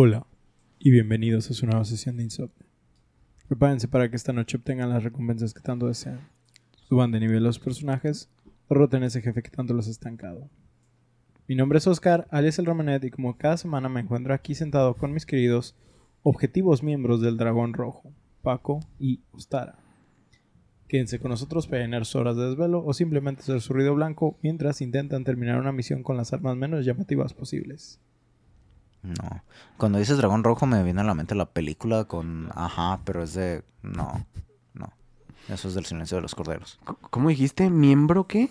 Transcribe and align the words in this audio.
Hola 0.00 0.28
y 0.78 0.92
bienvenidos 0.92 1.50
a 1.50 1.54
su 1.54 1.66
nueva 1.66 1.84
sesión 1.84 2.16
de 2.16 2.22
Insomnio. 2.22 2.64
Prepárense 3.48 3.88
para 3.88 4.08
que 4.08 4.14
esta 4.14 4.32
noche 4.32 4.56
obtengan 4.56 4.90
las 4.90 5.02
recompensas 5.02 5.52
que 5.52 5.60
tanto 5.60 5.88
desean. 5.88 6.20
Suban 6.88 7.10
de 7.10 7.18
nivel 7.18 7.42
los 7.42 7.58
personajes, 7.58 8.30
derroten 8.70 9.02
a 9.02 9.06
ese 9.06 9.22
jefe 9.22 9.42
que 9.42 9.50
tanto 9.50 9.74
los 9.74 9.88
ha 9.88 9.90
estancado. 9.90 10.48
Mi 11.48 11.56
nombre 11.56 11.78
es 11.78 11.88
Oscar, 11.88 12.28
alias 12.30 12.60
el 12.60 12.66
Romanet, 12.66 13.02
y 13.02 13.10
como 13.10 13.36
cada 13.38 13.56
semana 13.56 13.88
me 13.88 13.98
encuentro 13.98 14.32
aquí 14.32 14.54
sentado 14.54 14.94
con 14.94 15.12
mis 15.12 15.26
queridos 15.26 15.74
objetivos 16.22 16.84
miembros 16.84 17.20
del 17.20 17.36
Dragón 17.36 17.74
Rojo, 17.74 18.12
Paco 18.42 18.78
y 19.00 19.24
Ustara. 19.32 19.80
Quédense 20.86 21.18
con 21.18 21.32
nosotros 21.32 21.66
para 21.66 21.82
llenar 21.82 22.06
sus 22.06 22.14
horas 22.14 22.36
de 22.36 22.44
desvelo 22.50 22.84
o 22.84 22.94
simplemente 22.94 23.42
hacer 23.42 23.60
su 23.60 23.72
ruido 23.72 23.96
blanco 23.96 24.38
mientras 24.44 24.80
intentan 24.80 25.24
terminar 25.24 25.58
una 25.58 25.72
misión 25.72 26.04
con 26.04 26.16
las 26.16 26.32
armas 26.32 26.56
menos 26.56 26.84
llamativas 26.84 27.34
posibles. 27.34 28.00
No. 29.02 29.42
Cuando 29.76 29.98
dices 29.98 30.16
dragón 30.18 30.44
rojo 30.44 30.66
me 30.66 30.82
viene 30.82 31.00
a 31.00 31.04
la 31.04 31.14
mente 31.14 31.34
la 31.34 31.46
película 31.50 32.04
con... 32.04 32.50
Ajá, 32.54 33.00
pero 33.04 33.22
es 33.22 33.34
de... 33.34 33.62
No, 33.82 34.26
no. 34.74 34.92
Eso 35.48 35.68
es 35.68 35.74
del 35.74 35.86
silencio 35.86 36.16
de 36.16 36.22
los 36.22 36.34
corderos. 36.34 36.78
¿Cómo 37.10 37.28
dijiste? 37.28 37.70
¿Miembro 37.70 38.26
qué? 38.26 38.50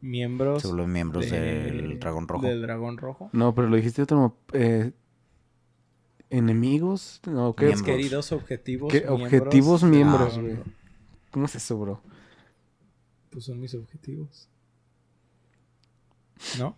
Miembros, 0.00 0.62
Se 0.62 0.68
vuelven 0.68 0.92
miembros 0.92 1.30
de- 1.30 1.40
del 1.40 1.98
dragón 2.00 2.28
rojo. 2.28 2.46
del 2.46 2.60
Dragón 2.62 2.98
Rojo. 2.98 3.30
No, 3.32 3.54
pero 3.54 3.68
lo 3.68 3.76
dijiste 3.76 4.02
de 4.02 4.02
otro 4.04 4.36
eh, 4.52 4.92
¿Enemigos? 6.30 7.20
No, 7.26 7.54
¿qué? 7.54 7.66
Mis 7.66 7.74
Miembros. 7.76 7.96
queridos 7.96 8.32
objetivos 8.32 8.92
¿Qué? 8.92 9.00
miembros 9.00 9.22
Objetivos 9.22 9.80
del 9.82 9.90
miembros, 9.90 10.38
güey. 10.38 10.56
¿Cómo 11.30 11.46
es 11.46 11.54
eso, 11.54 11.78
bro? 11.78 12.00
Pues 13.30 13.44
son 13.44 13.60
mis 13.60 13.74
objetivos. 13.74 14.48
¿No? 16.58 16.76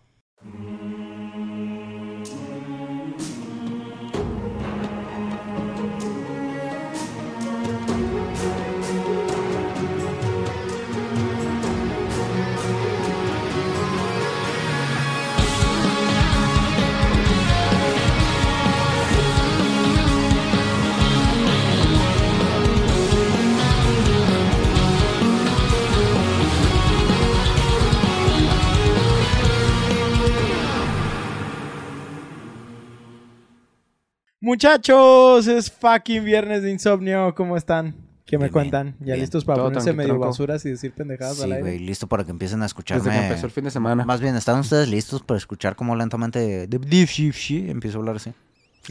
Muchachos, 34.47 35.49
es 35.49 35.73
fucking 35.73 36.25
viernes 36.25 36.63
de 36.63 36.71
insomnio. 36.71 37.35
¿Cómo 37.35 37.57
están? 37.57 37.97
¿Qué 38.25 38.39
me 38.39 38.45
Bien, 38.45 38.53
cuentan? 38.53 38.95
¿Ya 39.01 39.07
bien. 39.07 39.19
listos 39.19 39.45
para 39.45 39.57
Todo 39.57 39.67
ponerse 39.71 39.93
medio 39.93 40.11
tranco. 40.11 40.27
basuras 40.27 40.65
y 40.65 40.71
decir 40.71 40.93
pendejadas 40.93 41.39
Sí, 41.39 41.43
al 41.43 41.51
aire? 41.51 41.63
güey, 41.63 41.79
listo 41.81 42.07
para 42.07 42.23
que 42.23 42.31
empiecen 42.31 42.61
a 42.61 42.63
Desde 42.63 42.67
escucharme. 42.69 43.11
que 43.11 43.27
empezó 43.27 43.47
el 43.47 43.51
fin 43.51 43.65
de 43.65 43.73
semana. 43.73 44.05
Más 44.05 44.21
bien, 44.21 44.37
¿están 44.37 44.61
ustedes 44.61 44.89
listos 44.89 45.21
para 45.23 45.37
escuchar 45.37 45.75
cómo 45.75 45.97
lentamente 45.97 46.69
empiezo 46.71 47.99
a 47.99 48.01
hablar 48.03 48.17
así? 48.17 48.33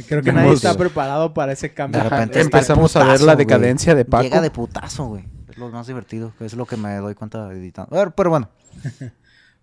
Creo 0.09 0.21
que 0.21 0.33
nadie 0.33 0.51
está 0.51 0.75
preparado 0.77 1.33
para 1.33 1.53
ese 1.53 1.73
cambio. 1.73 2.03
De 2.03 2.09
repente 2.09 2.41
Empezamos 2.41 2.93
a 2.97 3.05
ver 3.05 3.21
la 3.21 3.35
güey. 3.35 3.45
decadencia 3.45 3.95
de 3.95 4.03
Paco. 4.03 4.23
Llega 4.23 4.41
de 4.41 4.51
putazo, 4.51 5.05
güey. 5.05 5.23
Es 5.49 5.57
lo 5.57 5.69
más 5.69 5.87
divertido. 5.87 6.33
que 6.37 6.43
Es 6.43 6.53
lo 6.53 6.65
que 6.65 6.75
me 6.75 6.97
doy 6.97 7.15
cuenta 7.15 7.49
editando. 7.53 7.95
A 7.95 7.99
ver, 8.03 8.13
pero 8.13 8.29
bueno. 8.29 8.49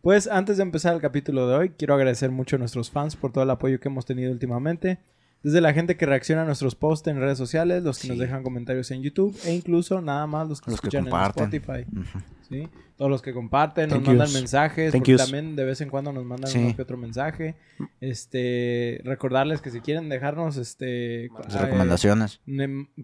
Pues 0.01 0.27
antes 0.27 0.57
de 0.57 0.63
empezar 0.65 0.95
el 0.95 1.01
capítulo 1.03 1.47
de 1.48 1.55
hoy, 1.55 1.69
quiero 1.79 1.95
agradecer 1.95 2.31
mucho 2.33 2.57
a 2.57 2.59
nuestros 2.59 2.91
fans 2.91 3.15
por 3.15 3.31
todo 3.31 3.45
el 3.45 3.51
apoyo 3.51 3.79
que 3.79 3.89
hemos 3.89 4.05
tenido 4.07 4.33
últimamente. 4.33 4.98
Desde 5.43 5.61
la 5.61 5.73
gente 5.73 5.97
que 5.97 6.07
reacciona 6.07 6.43
a 6.43 6.45
nuestros 6.45 6.75
posts 6.77 7.09
en 7.09 7.19
redes 7.19 7.37
sociales, 7.37 7.83
los 7.83 7.98
que 7.98 8.07
nos 8.09 8.19
dejan 8.19 8.43
comentarios 8.45 8.91
en 8.93 9.03
YouTube 9.03 9.37
e 9.45 9.53
incluso 9.53 10.01
nada 10.01 10.27
más 10.29 10.48
los 10.48 10.61
que 10.61 10.71
Los 10.71 10.81
que 10.81 10.87
escuchan 10.87 11.09
en. 11.09 11.12
Spotify. 11.15 11.85
Ujú. 11.91 12.19
¿sí? 12.48 12.69
Todos 12.97 13.11
los 13.11 13.23
que 13.23 13.33
comparten, 13.33 13.91
nos 13.91 14.02
mandan 14.02 14.33
mensajes, 14.33 14.92
Thank 14.92 15.01
porque 15.01 15.13
yous. 15.13 15.23
también 15.23 15.57
de 15.57 15.64
vez 15.64 15.81
en 15.81 15.89
cuando 15.91 16.13
nos 16.13 16.25
mandan 16.25 16.48
Sí. 16.51 16.58
uno 16.58 16.77
que 16.77 16.83
otro 16.83 16.97
mensaje. 16.97 17.57
Este, 18.01 19.01
recordarles 19.05 19.61
que 19.61 19.70
si 19.70 19.81
quieren 19.81 20.08
dejarnos 20.08 20.57
este 20.58 21.29
Las 21.45 21.57
eh, 21.57 21.58
recomendaciones. 21.58 22.41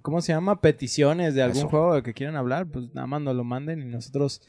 ¿cómo 0.03 0.21
se 0.21 0.33
llama? 0.33 0.61
Peticiones 0.61 1.35
de 1.35 1.43
algún 1.43 1.59
Eso. 1.59 1.69
juego 1.69 1.95
de 1.97 2.03
que 2.05 2.15
quieran 2.15 2.37
hablar, 2.37 2.67
pues 2.67 2.95
nada 2.95 3.07
más 3.09 3.21
nos 3.23 3.35
lo 3.35 3.43
manden 3.43 3.81
y 3.83 3.85
nosotros 3.87 4.43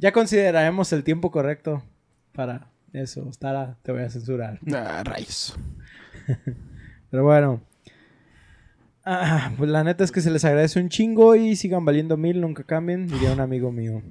ya 0.00 0.10
consideraremos 0.12 0.92
el 0.92 1.04
tiempo 1.04 1.30
correcto 1.30 1.84
para 2.32 2.70
eso. 2.92 3.30
Tara, 3.38 3.76
te 3.82 3.92
voy 3.92 4.02
a 4.02 4.10
censurar. 4.10 4.58
Ah, 4.72 5.02
rayos. 5.04 5.56
Pero 7.10 7.24
bueno. 7.24 7.60
Ah, 9.04 9.52
pues 9.56 9.70
la 9.70 9.84
neta 9.84 10.04
es 10.04 10.12
que 10.12 10.20
se 10.20 10.30
les 10.30 10.44
agradece 10.44 10.78
un 10.80 10.90
chingo 10.90 11.34
y 11.34 11.56
sigan 11.56 11.84
valiendo 11.84 12.16
mil, 12.16 12.40
nunca 12.40 12.62
cambien, 12.64 13.06
diría 13.06 13.32
un 13.32 13.40
amigo 13.40 13.72
mío. 13.72 14.02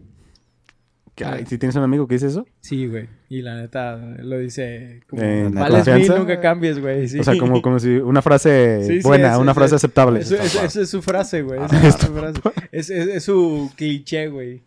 ¿Si 1.47 1.57
tienes 1.57 1.75
un 1.75 1.81
amigo 1.81 2.07
que 2.07 2.13
dice 2.15 2.27
eso? 2.27 2.45
Sí, 2.61 2.85
güey. 2.87 3.07
Y 3.27 3.41
la 3.41 3.55
neta 3.55 3.95
lo 3.97 4.37
dice 4.37 5.01
como 5.09 5.21
¿En 5.23 5.51
vales 5.53 5.87
mil, 5.87 6.07
nunca 6.15 6.39
cambies, 6.39 6.79
güey. 6.79 7.07
Sí. 7.07 7.19
O 7.19 7.23
sea, 7.23 7.35
como, 7.39 7.59
como 7.63 7.79
si 7.79 7.89
una 7.97 8.21
frase 8.21 8.83
Sí, 8.87 8.99
buena, 9.01 9.33
es- 9.33 9.37
una 9.39 9.51
es- 9.51 9.55
frase 9.57 9.75
es- 9.75 9.83
aceptable. 9.83 10.19
Eso, 10.19 10.35
eso 10.35 10.81
es 10.81 10.89
su 10.89 11.01
frase, 11.01 11.41
güey. 11.41 11.59
Esa 11.63 11.75
Ah, 11.75 11.79
es, 11.79 11.85
esto- 11.95 12.07
su 12.07 12.13
frase. 12.13 12.41
Es, 12.71 12.89
es- 12.91 13.07
es 13.07 13.23
su 13.23 13.71
cliché, 13.75 14.27
güey. 14.27 14.61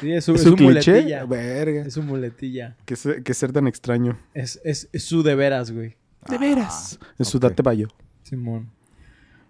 Sí, 0.00 0.12
es 0.12 0.24
su, 0.24 0.34
¿Es 0.34 0.42
es 0.44 0.48
su 0.48 0.56
muletilla. 0.56 1.24
Verga. 1.24 1.82
Es 1.82 1.94
su 1.94 2.02
muletilla. 2.02 2.76
¿Qué, 2.84 2.96
se- 2.96 3.22
qué 3.22 3.32
ser 3.34 3.52
tan 3.52 3.68
extraño. 3.68 4.18
Es, 4.34 4.60
es, 4.64 4.88
es 4.92 5.04
su 5.04 5.22
de 5.22 5.36
veras, 5.36 5.70
güey. 5.70 5.94
De 6.28 6.38
veras. 6.38 6.98
Es 7.18 7.28
su 7.28 7.38
ok. 7.38 7.42
date 7.44 7.62
bayo. 7.62 7.88
Simón. 8.22 8.70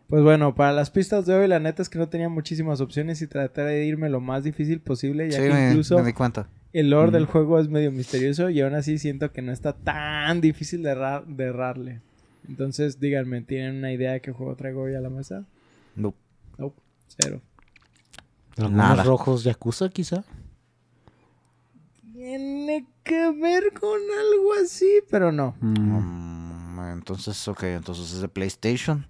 Pues 0.09 0.23
bueno, 0.23 0.55
para 0.55 0.73
las 0.73 0.91
pistas 0.91 1.25
de 1.27 1.35
hoy, 1.35 1.49
la 1.49 1.59
neta 1.59 1.81
es 1.83 1.89
que 1.89 1.99
no 1.99 2.09
tenía 2.09 2.29
muchísimas 2.29 2.81
opciones 2.83 3.23
y 3.23 3.27
trataré 3.27 3.73
de 3.73 3.87
irme 3.87 4.11
lo 4.11 4.21
más 4.21 4.45
difícil 4.45 4.81
posible, 4.81 5.31
ya 5.31 5.39
Sí, 5.39 5.45
que 5.45 5.51
me, 5.55 5.69
incluso 5.71 5.97
me 5.99 6.05
di 6.05 6.13
cuenta. 6.13 6.49
el 6.75 6.91
lore 6.91 7.09
Mm. 7.09 7.13
del 7.15 7.27
juego 7.27 7.59
es 7.59 7.69
medio 7.69 7.91
misterioso 7.93 8.51
y 8.51 8.61
aún 8.61 8.75
así 8.75 8.99
siento 8.99 9.33
que 9.33 9.41
no 9.41 9.53
está 9.53 9.73
tan 9.73 10.41
difícil 10.43 10.83
de, 10.83 10.91
errar- 10.91 11.25
de 11.27 11.45
errarle. 11.45 12.01
Entonces, 12.47 13.01
díganme, 13.01 13.41
¿tienen 13.43 13.77
una 13.77 13.93
idea 13.93 14.13
de 14.13 14.21
qué 14.21 14.33
juego 14.33 14.55
traigo 14.57 14.83
hoy 14.83 14.95
a 14.95 15.01
la 15.01 15.09
mesa? 15.09 15.45
No. 15.97 16.13
Nope, 16.59 16.77
cero. 17.07 17.41
Nada. 18.59 19.03
rojos 19.05 19.45
Yakuza, 19.45 19.89
quizá? 19.89 20.25
Tiene 22.13 22.87
que 23.05 23.31
ver 23.33 23.73
con 23.81 23.99
algo 23.99 24.53
así, 24.63 24.87
pero 25.11 25.33
no. 25.33 25.55
Mm, 25.61 26.42
entonces, 26.91 27.47
ok, 27.49 27.63
entonces 27.65 28.13
es 28.13 28.21
de 28.21 28.29
PlayStation. 28.29 29.07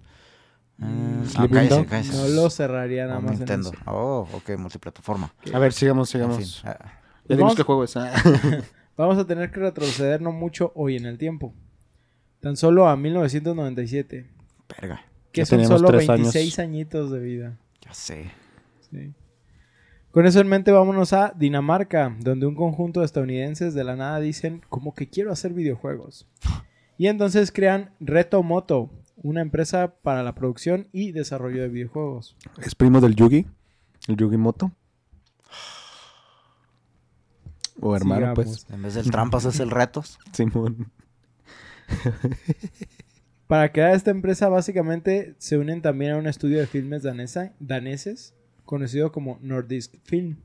Mm, 0.77 1.23
cállese, 1.49 1.75
Dog. 1.75 1.85
cállese. 1.87 2.17
No 2.17 2.27
lo 2.41 2.49
cerraría 2.49 3.05
nada 3.05 3.19
O 3.19 3.21
más 3.21 3.33
en 3.33 3.37
Nintendo. 3.39 3.71
eso. 3.73 3.81
Oh, 3.85 4.27
ok, 4.33 4.57
multiplataforma. 4.57 5.33
A 5.53 5.59
ver, 5.59 5.71
sigamos, 5.73 6.09
En 6.15 6.21
sigamos. 6.21 6.37
fin, 6.61 6.69
ah, 6.69 6.77
Ya 6.79 7.35
Vamos- 7.35 7.37
dimos 7.37 7.55
qué 7.55 7.63
juego 7.63 7.83
es. 7.83 7.95
ah. 7.97 8.11
Vamos 8.97 9.17
a 9.17 9.25
tener 9.25 9.49
que 9.51 9.59
retroceder 9.59 10.21
no 10.21 10.31
mucho 10.31 10.71
hoy 10.75 10.95
en 10.97 11.05
el 11.05 11.17
tiempo. 11.17 11.53
Tan 12.41 12.57
solo 12.57 12.87
a 12.87 12.95
1997. 12.97 14.29
verga, 14.81 15.01
Que 15.31 15.41
Ya 15.41 15.45
son 15.45 15.65
solo 15.65 15.87
tres 15.87 16.09
años. 16.09 16.33
26 16.33 16.59
añitos 16.59 17.11
de 17.11 17.19
vida. 17.19 17.57
ya 17.81 17.93
sé. 17.93 18.31
Sí. 18.91 19.13
Con 20.11 20.27
eso 20.27 20.39
en 20.41 20.47
mente 20.47 20.71
vámonos 20.71 21.11
a 21.13 21.33
Dinamarca, 21.35 22.15
donde 22.19 22.45
un 22.45 22.53
conjunto 22.55 22.99
de 22.99 23.07
estadounidenses 23.07 23.73
de 23.73 23.83
la 23.83 23.95
nada 23.95 24.19
dicen 24.19 24.61
como 24.69 24.93
que 24.93 25.09
quiero 25.09 25.31
hacer 25.31 25.53
videojuegos. 25.53 26.27
Y 26.97 27.07
entonces 27.07 27.51
crean 27.51 27.91
Reto 27.99 28.43
Moto, 28.43 28.89
una 29.17 29.41
empresa 29.41 29.95
para 30.01 30.23
la 30.23 30.35
producción 30.35 30.87
y 30.91 31.11
desarrollo 31.11 31.61
de 31.61 31.69
videojuegos. 31.69 32.35
Es 32.61 32.75
primo 32.75 33.01
del 33.01 33.15
Yugi. 33.15 33.45
El 34.07 34.17
Yugi 34.17 34.37
Moto. 34.37 34.71
O 37.79 37.95
hermano, 37.95 38.33
pues. 38.33 38.65
En 38.69 38.81
vez 38.81 38.93
del 38.93 39.09
trampas 39.11 39.45
es 39.45 39.59
el 39.59 39.71
retos. 39.71 40.19
Simón. 40.31 40.91
Para 43.47 43.71
crear 43.71 43.93
esta 43.95 44.11
empresa 44.11 44.47
básicamente 44.49 45.35
se 45.37 45.57
unen 45.57 45.81
también 45.81 46.11
a 46.13 46.17
un 46.17 46.27
estudio 46.27 46.59
de 46.59 46.67
filmes 46.67 47.03
danesa- 47.03 47.53
daneses 47.59 48.33
conocido 48.65 49.11
como 49.11 49.37
Nordisk 49.41 49.95
Film. 50.03 50.37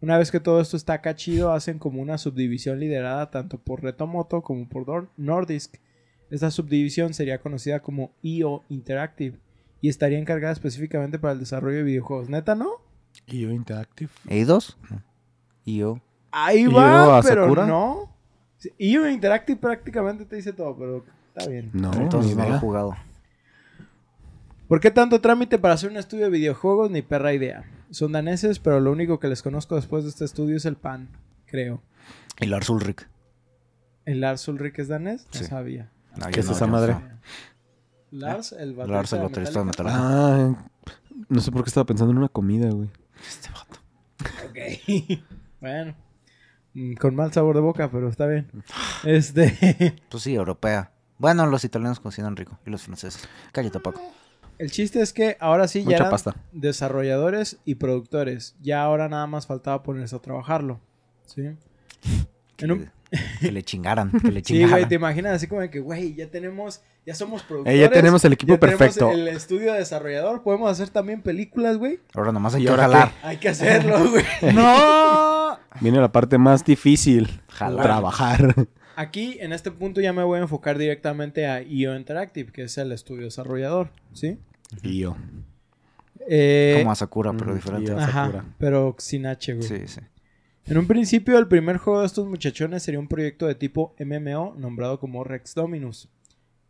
Una 0.00 0.16
vez 0.16 0.30
que 0.30 0.38
todo 0.40 0.60
esto 0.60 0.76
está 0.76 1.00
cachido, 1.00 1.52
hacen 1.52 1.78
como 1.78 2.00
una 2.00 2.18
subdivisión 2.18 2.78
liderada 2.78 3.30
tanto 3.30 3.58
por 3.58 3.82
Retomoto 3.82 4.42
como 4.42 4.68
por 4.68 5.08
Nordisk. 5.16 5.76
Esta 6.30 6.50
subdivisión 6.50 7.14
sería 7.14 7.40
conocida 7.40 7.80
como 7.80 8.12
IO 8.22 8.62
Interactive 8.68 9.38
y 9.80 9.88
estaría 9.88 10.18
encargada 10.18 10.52
específicamente 10.52 11.18
para 11.18 11.32
el 11.32 11.40
desarrollo 11.40 11.78
de 11.78 11.82
videojuegos. 11.82 12.28
¿Neta 12.28 12.54
no? 12.54 12.70
Yo 13.26 13.50
Interactive. 13.50 14.10
¿Eidos? 14.28 14.76
Yo. 15.64 16.00
Ahí 16.30 16.60
¿Y 16.60 16.66
va, 16.66 17.04
IO 17.04 17.14
a 17.14 17.22
pero 17.22 17.42
Sakura? 17.44 17.66
no. 17.66 18.14
IO 18.78 19.08
Interactive 19.08 19.58
prácticamente 19.58 20.24
te 20.24 20.36
dice 20.36 20.52
todo, 20.52 20.76
pero 20.76 21.04
está 21.34 21.48
bien. 21.50 21.70
No, 21.72 21.92
entonces 21.94 22.36
ni 22.36 22.42
no 22.42 22.48
lo 22.48 22.56
he 22.56 22.58
jugado. 22.58 22.96
¿Por 24.68 24.80
qué 24.80 24.90
tanto 24.90 25.20
trámite 25.20 25.58
para 25.58 25.74
hacer 25.74 25.90
un 25.90 25.96
estudio 25.96 26.24
de 26.24 26.30
videojuegos? 26.30 26.90
Ni 26.90 27.02
perra 27.02 27.32
idea. 27.32 27.64
Son 27.90 28.12
daneses, 28.12 28.58
pero 28.58 28.80
lo 28.80 28.92
único 28.92 29.18
que 29.18 29.28
les 29.28 29.42
conozco 29.42 29.76
después 29.76 30.04
de 30.04 30.10
este 30.10 30.24
estudio 30.24 30.56
es 30.56 30.64
el 30.66 30.76
pan, 30.76 31.08
creo. 31.46 31.82
Y 32.40 32.46
Lars 32.46 32.68
Ulrich. 32.68 33.06
¿El 34.04 34.20
Lars 34.20 34.46
Ulrich 34.48 34.78
es 34.78 34.88
danés? 34.88 35.26
No 35.32 35.38
Sí. 35.40 35.44
sabía. 35.46 35.90
No, 36.16 36.26
¿Qué 36.28 36.40
es 36.40 36.46
no, 36.46 36.52
esa 36.52 36.66
madre? 36.66 36.94
sé. 36.94 37.00
Lars, 38.10 38.52
el 38.52 38.74
baterista, 38.74 38.96
Lars, 38.96 39.12
el 39.12 39.18
de 39.18 39.24
baterista 39.24 39.58
de 39.60 39.64
Metallica. 39.66 39.98
Metallica. 39.98 40.64
Ah, 40.64 40.70
no 41.28 41.40
sé 41.40 41.52
por 41.52 41.62
qué 41.64 41.68
estaba 41.68 41.84
pensando 41.86 42.12
en 42.12 42.18
una 42.18 42.28
comida, 42.28 42.70
güey. 42.70 42.90
Este 43.26 43.48
vato. 43.50 43.80
Ok. 44.48 45.18
bueno. 45.60 45.94
Mm, 46.74 46.94
Con 46.94 47.14
mal 47.16 47.32
sabor 47.32 47.54
de 47.56 47.60
boca, 47.60 47.90
pero 47.90 48.08
está 48.08 48.26
bien. 48.26 48.50
Este. 49.04 49.94
Pues 50.10 50.22
sí, 50.22 50.34
europea. 50.34 50.92
Bueno, 51.18 51.46
los 51.46 51.64
italianos 51.64 52.00
cocinan 52.00 52.36
rico. 52.36 52.58
Y 52.64 52.70
los 52.70 52.82
franceses. 52.82 53.28
Cállate, 53.52 53.80
Paco. 53.80 54.00
El 54.58 54.70
chiste 54.70 55.00
es 55.00 55.12
que 55.12 55.36
ahora 55.40 55.68
sí 55.68 55.80
ya 55.80 55.84
Mucha 55.84 55.96
eran 55.96 56.10
pasta. 56.10 56.34
desarrolladores 56.52 57.58
y 57.64 57.76
productores. 57.76 58.56
Ya 58.60 58.82
ahora 58.82 59.08
nada 59.08 59.26
más 59.26 59.46
faltaba 59.46 59.82
ponerse 59.82 60.16
a 60.16 60.18
trabajarlo. 60.20 60.80
¿Sí? 61.26 61.42
Que, 62.56 62.64
En 62.64 62.72
un- 62.72 62.78
le, 62.80 63.18
que 63.40 63.52
le 63.52 63.62
chingaran. 63.62 64.10
Que 64.10 64.32
le 64.32 64.42
Sí, 64.44 64.54
güey, 64.58 64.64
chingaran. 64.64 64.88
te 64.88 64.94
imaginas 64.96 65.32
así 65.34 65.46
como 65.46 65.60
de 65.60 65.70
que, 65.70 65.78
güey, 65.80 66.14
ya 66.14 66.26
tenemos, 66.28 66.80
ya 67.06 67.14
somos 67.14 67.42
productores. 67.42 67.78
Eh, 67.78 67.80
ya 67.82 67.88
tenemos 67.90 68.24
el 68.24 68.32
equipo 68.32 68.54
ya 68.54 68.58
tenemos 68.60 68.78
perfecto. 68.78 69.10
el 69.12 69.28
estudio 69.28 69.72
desarrollador, 69.74 70.42
podemos 70.42 70.70
hacer 70.70 70.88
también 70.90 71.22
películas, 71.22 71.76
güey. 71.78 72.00
Ahora 72.14 72.32
nomás 72.32 72.54
hay 72.56 72.62
¿Y 72.64 72.66
que 72.66 72.72
jalar. 72.74 73.12
Hay 73.22 73.36
que 73.36 73.48
hacerlo, 73.50 73.98
güey. 74.10 74.24
¡No! 74.54 75.56
Viene 75.80 76.00
la 76.00 76.10
parte 76.10 76.36
más 76.38 76.64
difícil. 76.64 77.40
Jalar. 77.48 77.84
Trabajar. 77.84 78.54
Aquí, 79.00 79.36
en 79.40 79.52
este 79.52 79.70
punto, 79.70 80.00
ya 80.00 80.12
me 80.12 80.24
voy 80.24 80.38
a 80.38 80.42
enfocar 80.42 80.76
directamente 80.78 81.46
a 81.46 81.62
IO 81.62 81.96
Interactive, 81.96 82.50
que 82.50 82.62
es 82.62 82.76
el 82.78 82.90
estudio 82.92 83.24
desarrollador, 83.24 83.90
¿sí? 84.12 84.38
Yo. 84.82 85.16
Eh, 86.28 86.76
Como 86.80 86.90
a 86.90 86.94
Sakura, 86.94 87.32
pero 87.32 87.52
Mm, 87.52 87.54
diferente. 87.54 87.90
yo. 87.90 87.98
Ajá, 87.98 88.26
Sakura. 88.26 88.44
pero 88.58 88.96
sin 88.98 89.26
H, 89.26 89.54
güey. 89.54 89.68
Sí, 89.68 89.86
sí. 89.86 90.00
En 90.66 90.76
un 90.78 90.86
principio, 90.86 91.38
el 91.38 91.46
primer 91.48 91.78
juego 91.78 92.00
de 92.00 92.06
estos 92.06 92.26
muchachones 92.26 92.82
sería 92.82 93.00
un 93.00 93.08
proyecto 93.08 93.46
de 93.46 93.54
tipo 93.54 93.94
MMO 93.98 94.54
nombrado 94.58 94.98
como 95.00 95.24
Rex 95.24 95.54
Dominus. 95.54 96.08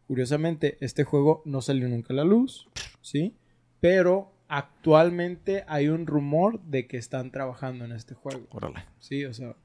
Curiosamente, 0.06 0.76
este 0.80 1.04
juego 1.04 1.42
no 1.44 1.60
salió 1.62 1.88
nunca 1.88 2.12
a 2.12 2.16
la 2.16 2.24
luz, 2.24 2.68
¿sí? 3.02 3.34
Pero 3.80 4.32
actualmente 4.48 5.64
hay 5.66 5.88
un 5.88 6.06
rumor 6.06 6.60
de 6.62 6.86
que 6.86 6.96
están 6.98 7.30
trabajando 7.30 7.84
en 7.84 7.92
este 7.92 8.14
juego, 8.14 8.46
Órale. 8.50 8.84
¿sí? 8.98 9.24
O 9.24 9.34
sea, 9.34 9.56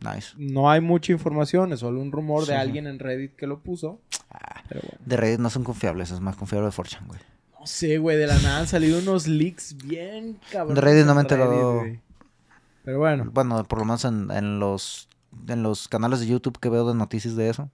Nice. 0.00 0.28
no 0.36 0.70
hay 0.70 0.80
mucha 0.80 1.12
información, 1.12 1.72
es 1.72 1.80
solo 1.80 2.00
un 2.00 2.12
rumor 2.12 2.40
de 2.46 2.52
Sí. 2.54 2.58
alguien 2.60 2.86
en 2.86 2.98
Reddit 2.98 3.34
que 3.34 3.46
lo 3.46 3.60
puso. 3.60 4.00
Ah, 4.30 4.62
Pero 4.68 4.80
bueno. 4.82 4.98
de 5.04 5.16
Reddit 5.16 5.40
no 5.40 5.50
son 5.50 5.64
confiables, 5.64 6.10
es 6.10 6.20
más 6.20 6.36
confiable 6.36 6.66
de 6.68 6.72
4chan, 6.72 7.06
güey. 7.06 7.20
No 7.58 7.66
sé, 7.66 7.98
güey, 7.98 8.16
de 8.16 8.26
la 8.28 8.38
nada 8.38 8.58
han 8.60 8.66
salido 8.68 8.98
unos 9.00 9.26
leaks 9.26 9.76
bien 9.76 10.38
cabrones. 10.52 10.76
De 10.76 10.80
Reddit 10.80 11.06
no 11.06 11.14
me 11.14 11.20
he 11.20 11.24
en 11.24 11.28
Reddit, 11.28 11.42
enterado. 11.42 11.74
güey. 11.80 12.00
Pero 12.84 12.98
bueno, 12.98 13.30
Bueno, 13.32 13.64
por 13.64 13.78
lo 13.80 13.84
menos 13.84 14.04
en, 14.04 14.30
en 14.30 14.60
los 14.60 15.08
en 15.48 15.62
los 15.62 15.88
canales 15.88 16.20
de 16.20 16.26
YouTube 16.26 16.58
que 16.58 16.68
veo 16.70 16.88
de 16.88 16.94
noticias 16.94 17.36
de 17.36 17.50
eso. 17.50 17.70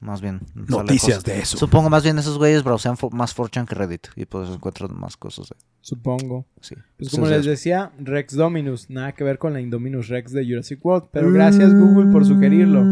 Más 0.00 0.20
bien. 0.20 0.40
Noticias 0.54 1.24
de 1.24 1.38
eso. 1.40 1.56
Supongo 1.56 1.88
más 1.88 2.02
bien 2.02 2.18
esos 2.18 2.36
güeyes 2.36 2.62
browsean 2.62 2.96
más 3.12 3.34
4chan 3.34 3.66
que 3.66 3.74
Reddit. 3.74 4.08
Y 4.16 4.26
pues 4.26 4.50
encuentran 4.50 4.90
más 4.98 5.16
cosas. 5.16 5.48
de- 5.48 5.56
supongo. 5.80 6.46
Sí. 6.60 6.74
Pues 6.98 7.10
como 7.10 7.26
les 7.26 7.40
es- 7.40 7.46
decía, 7.46 7.92
Rex 7.98 8.34
Dominus, 8.34 8.90
nada 8.90 9.12
que 9.12 9.24
ver 9.24 9.38
con 9.38 9.52
la 9.54 9.60
Indominus 9.60 10.08
Rex 10.08 10.32
de 10.32 10.44
Jurassic 10.46 10.84
World, 10.84 11.08
pero 11.12 11.30
gracias 11.32 11.72
Google 11.74 12.10
por 12.12 12.24
sugerirlo. 12.26 12.82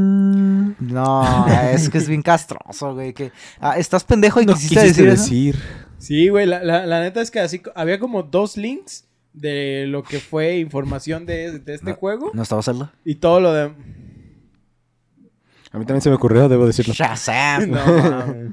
No, 0.80 1.46
es 1.72 1.88
que 1.90 1.98
es 1.98 2.08
bien 2.08 2.22
castroso, 2.22 2.94
güey. 2.94 3.12
Que, 3.12 3.30
ah, 3.60 3.78
estás 3.78 4.04
pendejo 4.04 4.40
y 4.40 4.46
No 4.46 4.54
quisiste 4.54 4.80
quisiste 4.80 5.02
decir, 5.04 5.54
eso? 5.56 5.64
Sí, 5.98 6.28
güey, 6.28 6.46
la, 6.46 6.62
la- 6.64 6.86
la 6.86 7.00
neta 7.00 7.20
es 7.20 7.30
que 7.30 7.40
así 7.40 7.62
había 7.74 7.98
como 7.98 8.22
dos 8.22 8.56
links 8.56 9.06
de 9.32 9.86
lo 9.88 10.02
que 10.02 10.18
fue 10.18 10.58
información 10.58 11.24
de, 11.26 11.58
de 11.58 11.74
este 11.74 11.90
No. 11.90 11.96
juego 11.96 12.30
¿No 12.34 12.42
estaba 12.42 12.62
Zelda? 12.62 12.92
y 13.04 13.14
todo 13.16 13.40
lo 13.40 13.52
de... 13.52 13.72
A 15.72 15.78
mí 15.78 15.86
también 15.86 16.02
se 16.02 16.10
me 16.10 16.16
ocurrió, 16.16 16.48
debo 16.48 16.66
decirlo. 16.66 16.94
Shazam. 16.94 17.70
No, 17.70 17.86
mames. 18.10 18.52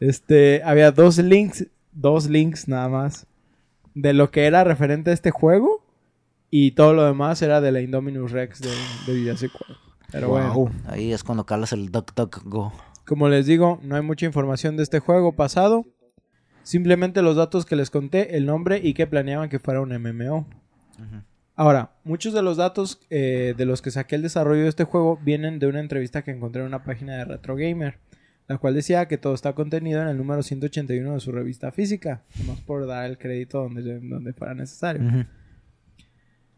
Este, 0.00 0.62
había 0.64 0.90
dos 0.90 1.18
links, 1.18 1.66
dos 1.92 2.28
links 2.28 2.66
nada 2.66 2.88
más 2.88 3.26
de 3.94 4.12
lo 4.12 4.30
que 4.30 4.46
era 4.46 4.64
referente 4.64 5.10
a 5.10 5.12
este 5.12 5.30
juego 5.30 5.84
y 6.50 6.72
todo 6.72 6.92
lo 6.92 7.04
demás 7.04 7.40
era 7.42 7.60
de 7.60 7.72
la 7.72 7.80
Indominus 7.80 8.32
Rex 8.32 8.60
de, 8.60 8.70
de 9.06 9.20
Jurassic 9.20 9.52
World. 9.54 9.76
Pero 10.10 10.28
bueno. 10.28 10.70
Ahí 10.86 11.12
es 11.12 11.24
cuando 11.24 11.46
calas 11.46 11.72
el 11.72 11.90
Duck 11.90 12.14
Duck 12.14 12.42
Go. 12.44 12.72
Como 13.06 13.28
les 13.28 13.46
digo, 13.46 13.80
no 13.82 13.96
hay 13.96 14.02
mucha 14.02 14.26
información 14.26 14.76
de 14.76 14.82
este 14.82 14.98
juego 14.98 15.32
pasado. 15.32 15.86
Simplemente 16.62 17.22
los 17.22 17.36
datos 17.36 17.64
que 17.64 17.76
les 17.76 17.90
conté, 17.90 18.36
el 18.36 18.46
nombre 18.46 18.80
y 18.82 18.94
que 18.94 19.06
planeaban 19.06 19.48
que 19.48 19.58
fuera 19.58 19.80
un 19.80 19.90
MMO. 19.90 20.46
Ahora, 21.54 21.92
muchos 22.04 22.32
de 22.32 22.42
los 22.42 22.56
datos 22.56 23.00
eh, 23.10 23.54
de 23.56 23.66
los 23.66 23.82
que 23.82 23.90
saqué 23.90 24.14
el 24.14 24.22
desarrollo 24.22 24.62
de 24.62 24.68
este 24.68 24.84
juego 24.84 25.18
vienen 25.22 25.58
de 25.58 25.66
una 25.66 25.80
entrevista 25.80 26.22
que 26.22 26.30
encontré 26.30 26.62
en 26.62 26.68
una 26.68 26.82
página 26.82 27.16
de 27.16 27.24
Retro 27.26 27.56
Gamer, 27.56 27.98
la 28.48 28.56
cual 28.58 28.74
decía 28.74 29.06
que 29.06 29.18
todo 29.18 29.34
está 29.34 29.54
contenido 29.54 30.00
en 30.00 30.08
el 30.08 30.16
número 30.16 30.42
181 30.42 31.12
de 31.12 31.20
su 31.20 31.30
revista 31.30 31.70
física, 31.70 32.22
nomás 32.38 32.60
por 32.60 32.86
dar 32.86 33.04
el 33.04 33.18
crédito 33.18 33.62
donde, 33.62 34.00
donde 34.00 34.32
fuera 34.32 34.54
necesario. 34.54 35.26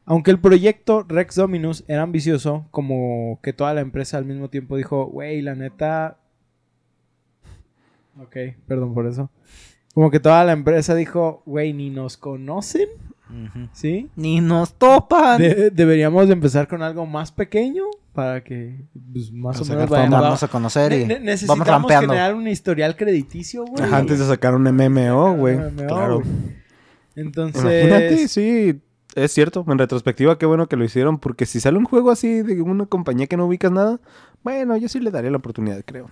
Aunque 0.06 0.31
el 0.31 0.38
proyecto 0.38 1.02
Rex 1.02 1.37
Dominus 1.37 1.85
era 1.88 2.02
ambicioso, 2.02 2.69
como 2.70 3.40
que 3.43 3.52
toda 3.52 3.75
la 3.75 3.81
empresa 3.81 4.19
al 4.19 4.26
mismo 4.26 4.49
tiempo 4.49 4.76
dijo, 4.76 5.06
güey, 5.06 5.43
la 5.43 5.55
neta... 5.55 6.19
Ok, 8.20 8.37
perdón 8.69 8.94
por 8.94 9.06
eso. 9.06 9.31
Como 9.94 10.11
que 10.11 10.20
toda 10.20 10.44
la 10.44 10.52
empresa 10.52 10.94
dijo, 10.94 11.43
güey, 11.47 11.73
ni 11.73 11.90
nos 11.90 12.17
conocen, 12.17 12.88
¿sí? 13.73 14.09
Ni 14.17 14.41
nos 14.41 14.75
topan. 14.75 15.41
De- 15.41 15.71
deberíamos 15.71 16.26
de 16.29 16.35
empezar 16.35 16.69
con 16.69 16.82
algo 16.82 17.06
más 17.06 17.32
pequeño 17.32 17.85
para 18.12 18.44
que 18.44 18.85
pues, 19.12 19.32
más 19.32 19.61
o 19.61 19.65
menos 19.65 19.88
vayamos 19.91 20.21
Vamos 20.21 20.43
a 20.43 20.49
conocer 20.49 20.93
y 20.93 21.05
Ne- 21.06 21.15
vamos 21.15 21.25
necesitamos 21.25 21.91
generar 21.93 22.35
un 22.35 22.47
historial 22.47 22.97
crediticio, 22.97 23.65
güey. 23.65 23.82
Antes 23.93 24.19
de 24.19 24.26
sacar 24.26 24.55
un 24.55 24.62
MMO, 24.65 25.35
güey. 25.37 25.59
Claro. 25.87 26.23
Entonces, 27.17 27.62
Imagínate, 27.62 28.29
sí, 28.29 28.81
es 29.15 29.32
cierto. 29.32 29.65
En 29.69 29.79
retrospectiva, 29.79 30.38
qué 30.38 30.47
bueno 30.47 30.69
que 30.69 30.76
lo 30.76 30.85
hicieron. 30.85 31.19
Porque 31.19 31.47
si 31.47 31.61
sale 31.61 31.79
un 31.79 31.85
juego 31.85 32.11
así 32.11 32.43
de 32.43 32.61
una 32.61 32.87
compañía 32.87 33.26
que 33.26 33.37
no 33.37 33.47
ubicas 33.47 33.71
nada, 33.73 34.00
bueno, 34.43 34.76
yo 34.76 34.88
sí 34.88 35.00
le 35.00 35.11
daría 35.11 35.31
la 35.31 35.37
oportunidad, 35.38 35.82
creo. 35.85 36.11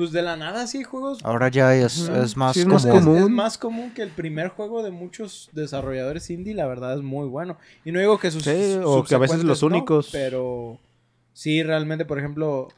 Pues 0.00 0.12
de 0.12 0.22
la 0.22 0.34
nada 0.36 0.66
sí 0.66 0.78
hay 0.78 0.84
juegos 0.84 1.18
Ahora 1.24 1.48
ya 1.50 1.74
es, 1.76 2.08
más 2.34 2.54
Sí, 2.54 2.60
es 2.60 2.64
como... 2.64 2.74
más 2.76 2.84
Es- 2.86 2.90
común. 2.92 3.16
Es, 3.18 3.28
más 3.28 3.58
común 3.58 3.90
que 3.90 4.00
el 4.00 4.08
primer 4.08 4.48
juego 4.48 4.82
de 4.82 4.90
muchos 4.90 5.50
desarrolladores 5.52 6.30
indie, 6.30 6.54
la 6.54 6.66
verdad 6.66 6.94
es 6.94 7.02
muy 7.02 7.28
bueno. 7.28 7.58
Y 7.84 7.92
no 7.92 8.00
digo 8.00 8.18
que 8.18 8.30
sus 8.30 8.44
Sí, 8.44 8.78
o 8.82 9.04
que 9.04 9.14
a 9.14 9.18
veces 9.18 9.44
los 9.44 9.60
no, 9.62 9.66
únicos. 9.66 10.08
pero 10.10 10.78
sí, 11.34 11.62
realmente, 11.62 12.06
por 12.06 12.18
ejemplo, 12.18 12.68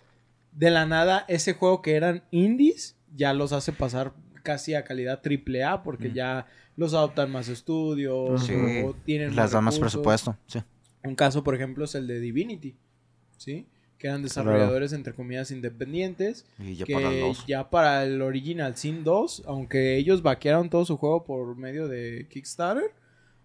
de 0.51 0.71
la 0.73 0.85
nada, 0.85 1.25
ese 1.29 1.55
juego 1.55 1.81
que 1.81 1.95
eran 1.95 2.25
indies, 2.33 2.97
ya 3.15 3.33
los 3.35 3.53
hace 3.53 3.71
pasar 3.73 4.13
casi 4.43 4.75
a 4.75 4.83
calidad 4.85 5.21
triple 5.21 5.63
A, 5.63 5.85
porque 5.85 6.09
Mm. 6.09 6.15
ya 6.15 6.47
los 6.77 6.93
adoptan 6.95 7.31
más 7.31 7.49
estudios, 7.49 8.45
Sí, 8.47 8.55
o 8.85 8.95
tienen 9.05 9.29
Les 9.29 9.37
más 9.37 9.51
da 9.53 9.61
más 9.61 9.79
presupuesto. 9.79 10.37
Sí. 10.49 10.61
Un 11.05 11.15
caso, 11.15 11.45
por 11.45 11.55
ejemplo, 11.55 11.85
es 11.85 11.95
el 11.95 12.07
de 12.09 12.19
Divinity, 12.19 12.75
¿sí? 13.37 13.67
Que 14.03 14.09
eran 14.09 14.21
desarrolladores, 14.25 14.93
entre 14.93 15.13
comillas, 15.13 15.53
independientes 15.53 16.45
Y 16.59 16.75
ya 16.75 16.87
que 16.87 16.93
para 16.95 17.13
los... 17.13 17.47
ya 17.47 17.71
para 17.71 18.03
el 18.03 18.21
Original 18.21 18.75
Sin 18.77 19.05
2, 19.05 19.45
aunque 19.47 19.95
ellos 19.97 20.23
vaquearon 20.23 20.71
todo 20.71 20.85
su 20.85 20.97
juego 20.97 21.23
por 21.23 21.57
medio 21.57 21.87
de 21.87 22.27
Kickstarter, 22.29 22.91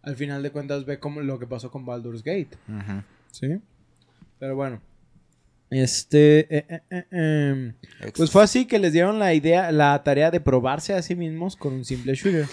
al 0.02 0.16
final 0.16 0.42
de 0.42 0.50
cuentas 0.50 0.84
ve 0.86 0.98
como 0.98 1.22
lo 1.22 1.38
que 1.38 1.46
pasó 1.46 1.70
con 1.70 1.86
Baldur's 1.86 2.24
Gate, 2.24 2.58
Ujú. 2.68 3.04
¿sí? 3.30 3.60
Pero 4.40 4.56
bueno. 4.56 4.82
Este, 5.70 6.40
eh, 6.58 6.66
eh, 6.68 6.82
eh, 6.90 7.06
em, 7.12 7.74
pues 8.16 8.32
fue 8.32 8.42
así 8.42 8.66
que 8.66 8.80
les 8.80 8.94
dieron 8.94 9.20
la 9.20 9.36
idea, 9.36 9.72
la 9.72 10.02
tarea 10.04 10.32
de 10.32 10.40
probarse 10.40 10.96
a 10.96 11.04
sí 11.04 11.14
mismos 11.14 11.56
con 11.56 11.72
un 11.74 11.86
simple 11.86 12.16
shooter. 12.16 12.48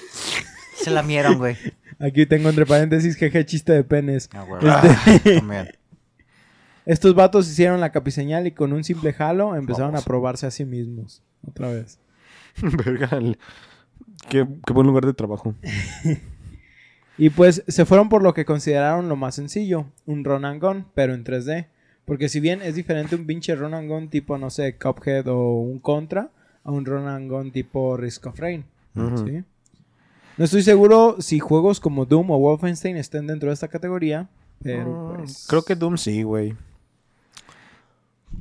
Se 0.77 0.91
la 0.91 1.03
mieron, 1.03 1.39
güey. 1.39 1.57
Aquí 1.99 2.27
tengo 2.27 2.51
entre 2.51 2.67
paréntesis 2.67 3.17
jeje 3.17 3.47
chiste 3.47 3.73
de 3.73 3.83
penes. 3.83 4.29
Ah, 4.35 4.45
güey. 4.47 4.61
Este- 4.63 5.37
También. 5.39 5.69
Estos 6.87 7.15
vatos 7.15 7.49
hicieron 7.51 7.81
la 7.81 7.91
capiseñal 7.93 8.47
y 8.47 8.53
con 8.53 8.73
un 8.73 8.85
simple 8.85 9.13
jalo 9.13 9.57
empezaron 9.57 9.93
Vamos. 9.93 10.03
a 10.03 10.07
probarse 10.07 10.47
a 10.47 10.51
sí 10.51 10.65
mismos. 10.65 11.23
Otra 11.47 11.69
vez. 11.69 11.99
Verga, 12.63 13.09
qué, 14.29 14.47
qué 14.67 14.73
buen 14.73 14.87
lugar 14.87 15.07
de 15.07 15.15
trabajo. 15.15 15.55
Y 17.17 17.31
pues 17.31 17.63
se 17.69 17.85
fueron 17.85 18.09
por 18.09 18.23
lo 18.25 18.35
que 18.35 18.45
consideraron 18.45 19.09
lo 19.09 19.15
más 19.15 19.37
sencillo, 19.37 19.87
un 20.05 20.25
run 20.25 20.45
and 20.45 20.61
gun, 20.61 20.87
pero 20.95 21.15
en 21.15 21.25
3D. 21.25 21.69
Porque 22.05 22.29
si 22.29 22.41
bien 22.41 22.61
es 22.61 22.75
diferente 22.75 23.15
un 23.15 23.25
pinche 23.25 23.55
run 23.55 23.73
and 23.73 23.89
gun 23.89 24.09
tipo, 24.09 24.37
no 24.37 24.51
sé, 24.51 24.77
Cuphead 24.77 25.29
o 25.29 25.61
un 25.61 25.79
Contra, 25.79 26.31
a 26.65 26.73
un 26.73 26.85
run 26.85 27.07
and 27.07 27.31
gun 27.31 27.53
tipo 27.53 27.97
Risk 27.97 28.27
of 28.27 28.39
Rain. 28.41 28.65
¿sí? 28.95 29.45
No 30.37 30.45
estoy 30.45 30.63
seguro 30.63 31.17
si 31.21 31.39
juegos 31.39 31.79
como 31.79 32.05
Doom 32.05 32.33
o 32.33 32.39
Wolfenstein 32.39 32.97
estén 32.97 33.29
dentro 33.29 33.49
de 33.51 33.55
esta 33.55 33.69
categoría, 33.69 34.29
pero 34.61 35.13
Ah, 35.13 35.17
pues... 35.19 35.47
Creo 35.49 35.63
que 35.63 35.77
Doom 35.77 35.97
sí, 35.97 36.25
güey. 36.25 36.57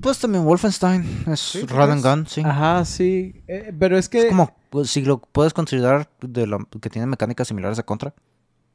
Pues 0.01 0.19
también 0.19 0.43
Wolfenstein 0.45 1.23
es 1.31 1.39
Sí, 1.39 1.65
¿tú 1.65 1.73
Run 1.75 1.91
and 1.91 2.01
crees? 2.01 2.15
Gun, 2.15 2.27
sí. 2.27 2.41
Ajá, 2.45 2.83
sí. 2.85 3.41
Eh, 3.47 3.73
pero 3.77 3.97
es 3.97 4.09
que... 4.09 4.19
Es 4.19 4.25
como, 4.29 4.53
pues, 4.69 4.89
si 4.89 5.01
lo 5.03 5.19
puedes 5.19 5.53
considerar 5.53 6.09
de 6.21 6.45
la, 6.47 6.59
que 6.81 6.89
tiene 6.89 7.05
mecánicas 7.07 7.47
similares 7.47 7.79
a 7.79 7.83
Contra. 7.83 8.13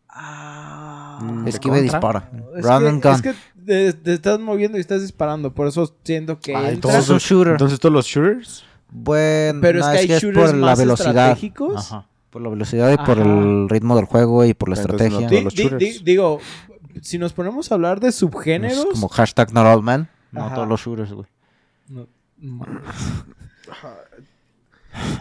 Ah, 0.09 1.19
Mm, 1.21 1.45
¿de 1.45 1.51
Esquiva 1.51 1.79
y 1.79 1.83
dispara. 1.83 2.31
Es 2.57 2.65
Run 2.65 2.79
que, 2.81 2.89
and 2.89 3.03
Gun. 3.03 3.13
es 3.15 3.23
que 3.23 3.35
te, 3.67 3.93
te 3.93 4.15
estás 4.15 4.39
moviendo 4.39 4.79
y 4.79 4.81
estás 4.81 5.03
disparando, 5.03 5.53
por 5.53 5.67
eso 5.67 5.93
siento 6.05 6.39
que 6.39 6.55
Ah, 6.55 6.71
Todo 6.81 6.93
es 6.97 7.09
un 7.09 7.19
shooter. 7.19 7.53
Entonces 7.55 7.81
todos 7.81 7.93
los 7.93 8.07
shooters. 8.07 8.65
Bueno, 8.91 9.59
Pero 9.61 9.81
es 9.81 9.87
no, 9.87 9.93
que 9.93 9.99
hay 9.99 10.13
es 10.13 10.23
shooters 10.23 10.51
por 10.53 10.59
la 10.61 10.67
más 10.69 10.79
velocidad. 10.79 11.09
estratégicos. 11.33 11.93
Ajá. 11.93 12.07
Por 12.31 12.43
la 12.43 12.49
velocidad 12.51 12.93
y 12.93 12.97
por 12.99 13.21
Ajá. 13.21 13.29
el 13.29 13.69
ritmo 13.69 13.97
del 13.97 14.05
juego 14.05 14.45
y 14.45 14.55
por 14.55 14.69
la 14.69 14.77
Entonces, 14.81 15.11
no 15.11 15.19
estrategia. 15.21 15.29
todos 15.29 15.39
Di- 15.41 15.45
los 15.45 15.55
di- 15.55 15.63
shooters. 15.63 15.99
di- 15.99 16.05
digo, 16.05 16.39
si 17.03 17.19
nos 17.19 17.33
ponemos 17.33 17.71
a 17.71 17.75
hablar 17.75 17.99
de 18.01 18.09
Es 18.09 18.15
subgéneros. 18.15 18.87
como 18.93 19.09
hashtag 19.09 19.53
not 19.53 19.67
all 19.67 19.83
men. 19.83 20.09
No 20.33 20.45
Ajá. 20.47 20.55
todos 20.55 20.69
los 20.69 20.81
shooters, 20.81 21.13
güey. 21.13 21.27
No, 21.89 22.07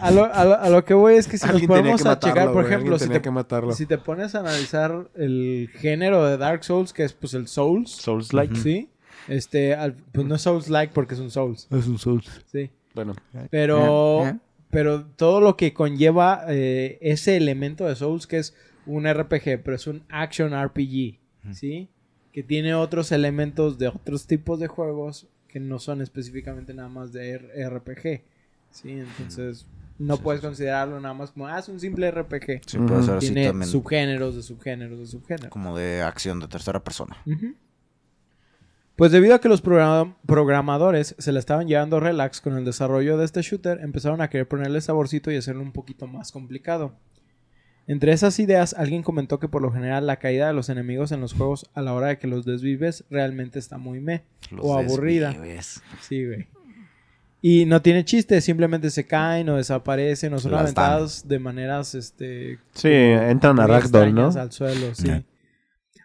a, 0.00 0.10
lo, 0.10 0.24
a, 0.32 0.44
lo, 0.44 0.54
a 0.60 0.68
lo 0.70 0.84
que 0.84 0.94
voy 0.94 1.14
es 1.14 1.26
que 1.28 1.38
si 1.38 1.46
nos 1.46 1.62
ponemos 1.62 2.04
a 2.04 2.10
matarlo, 2.10 2.34
checar, 2.34 2.52
por 2.52 2.64
ejemplo, 2.64 2.98
si 2.98 3.08
te, 3.08 3.20
que 3.20 3.30
matarlo. 3.30 3.72
si 3.72 3.86
te 3.86 3.98
pones 3.98 4.34
a 4.34 4.40
analizar 4.40 5.08
el 5.14 5.70
género 5.74 6.24
de 6.26 6.36
Dark 6.36 6.64
Souls, 6.64 6.92
que 6.92 7.04
es 7.04 7.12
pues 7.12 7.34
el 7.34 7.48
Souls, 7.48 7.90
Souls-like. 7.90 8.56
¿sí? 8.56 8.90
Este, 9.28 9.74
al- 9.74 9.94
pues 10.12 10.26
no 10.26 10.34
es 10.36 10.42
Souls-like 10.42 10.92
porque 10.94 11.14
es 11.14 11.20
un 11.20 11.30
Souls, 11.30 11.68
Es 11.70 11.86
un 11.86 11.98
Souls. 11.98 12.42
sí. 12.50 12.70
Bueno. 12.94 13.14
Pero, 13.50 14.26
Eh, 14.26 14.28
eh. 14.30 14.38
pero 14.70 15.04
todo 15.04 15.40
lo 15.40 15.56
que 15.56 15.72
conlleva 15.74 16.42
eh, 16.48 16.98
ese 17.00 17.36
elemento 17.36 17.84
de 17.86 17.94
Souls 17.94 18.26
que 18.26 18.38
es 18.38 18.54
un 18.86 19.06
RPG, 19.06 19.62
pero 19.62 19.76
es 19.76 19.86
un 19.86 20.02
action 20.08 20.52
RPG, 20.54 21.18
¿sí? 21.52 21.88
Que 22.32 22.42
tiene 22.42 22.74
otros 22.74 23.10
elementos 23.12 23.78
de 23.78 23.88
otros 23.88 24.26
tipos 24.26 24.60
de 24.60 24.66
juegos 24.68 25.26
que 25.48 25.60
no 25.60 25.78
son 25.78 26.02
específicamente 26.02 26.74
nada 26.74 26.88
más 26.88 27.12
de 27.12 27.30
R- 27.30 27.68
RPG, 27.70 28.22
¿sí? 28.70 28.90
Entonces 28.90 29.66
no 29.98 30.16
Sí, 30.16 30.22
puedes 30.22 30.40
sí, 30.40 30.44
sí. 30.44 30.48
considerarlo 30.48 31.00
nada 31.00 31.14
más 31.14 31.30
como, 31.32 31.46
ah, 31.48 31.58
es 31.58 31.68
un 31.68 31.80
simple 31.80 32.10
RPG. 32.10 32.60
Sí, 32.66 32.78
puede 32.78 33.02
ser 33.02 33.14
así 33.16 33.26
tiene 33.32 33.46
también. 33.48 33.68
subgéneros 33.70 34.36
de 34.36 34.42
subgéneros 34.42 34.98
de 35.00 35.06
subgéneros. 35.06 35.50
Como 35.50 35.76
de 35.76 36.02
acción 36.02 36.38
de 36.38 36.48
tercera 36.48 36.84
persona. 36.84 37.16
Pues 38.94 39.12
debido 39.12 39.34
a 39.34 39.40
que 39.40 39.48
los 39.48 39.62
program- 39.62 40.16
programadores 40.26 41.14
se 41.18 41.32
la 41.32 41.38
estaban 41.38 41.68
llevando 41.68 42.00
relax 42.00 42.40
con 42.40 42.56
el 42.56 42.64
desarrollo 42.64 43.16
de 43.16 43.24
este 43.24 43.42
shooter, 43.42 43.80
empezaron 43.80 44.20
a 44.20 44.28
querer 44.28 44.48
ponerle 44.48 44.80
saborcito 44.80 45.30
y 45.30 45.36
hacerlo 45.36 45.62
un 45.62 45.72
poquito 45.72 46.06
más 46.08 46.32
complicado. 46.32 46.94
Entre 47.88 48.12
esas 48.12 48.38
ideas, 48.38 48.74
alguien 48.78 49.02
comentó 49.02 49.40
que 49.40 49.48
por 49.48 49.62
lo 49.62 49.72
general 49.72 50.06
la 50.06 50.18
caída 50.18 50.46
de 50.46 50.52
los 50.52 50.68
enemigos 50.68 51.10
en 51.10 51.20
los 51.22 51.32
juegos 51.32 51.68
a 51.74 51.80
la 51.82 51.94
hora 51.94 52.08
de 52.08 52.18
que 52.18 52.26
los 52.28 52.44
desvives 52.44 53.04
realmente 53.10 53.58
está 53.58 53.78
muy 53.78 53.98
meh. 53.98 54.22
Los 54.50 54.60
O 54.64 54.78
aburrida. 54.78 55.32
desvives. 55.32 55.82
Sí, 56.02 56.24
güey. 56.26 56.46
Y 57.40 57.64
no 57.66 57.80
tiene 57.80 58.04
chiste, 58.04 58.40
simplemente 58.40 58.90
se 58.90 59.06
caen 59.06 59.48
o 59.48 59.56
desaparecen 59.56 60.34
o 60.34 60.38
son 60.38 60.50
Las 60.52 60.74
dan. 60.74 60.84
aventados 60.84 61.26
de 61.28 61.38
maneras, 61.38 61.94
este... 61.94 62.58
Sí, 62.74 62.88
entran 62.90 63.58
a 63.58 63.66
Ragdoll, 63.66 64.12
¿no? 64.14 64.28
al 64.28 64.52
suelo, 64.52 64.94
sí. 64.94 65.08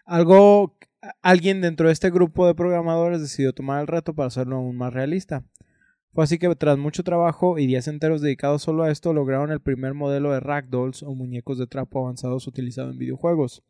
Algo, 0.06 0.76
alguien 1.22 1.60
dentro 1.60 1.88
de 1.88 1.92
este 1.92 2.10
grupo 2.10 2.46
de 2.46 2.54
programadores 2.54 3.20
decidió 3.20 3.52
tomar 3.52 3.80
el 3.80 3.88
reto 3.88 4.14
para 4.14 4.28
hacerlo 4.28 4.56
aún 4.56 4.76
más 4.76 4.92
realista. 4.94 5.42
Fue 6.14 6.22
así 6.22 6.38
que 6.38 6.54
tras 6.54 6.78
mucho 6.78 7.02
trabajo 7.02 7.58
y 7.58 7.66
días 7.66 7.88
enteros 7.88 8.20
dedicados 8.20 8.62
solo 8.62 8.84
a 8.84 8.90
esto, 8.90 9.12
lograron 9.12 9.50
el 9.50 9.60
primer 9.60 9.94
modelo 9.94 10.32
de 10.32 10.38
ragdolls 10.38 11.02
o 11.02 11.14
muñecos 11.14 11.58
de 11.58 11.66
trapo 11.66 12.00
avanzados 12.00 12.46
utilizado 12.46 12.90
en 12.90 12.98
videojuegos. 12.98 13.64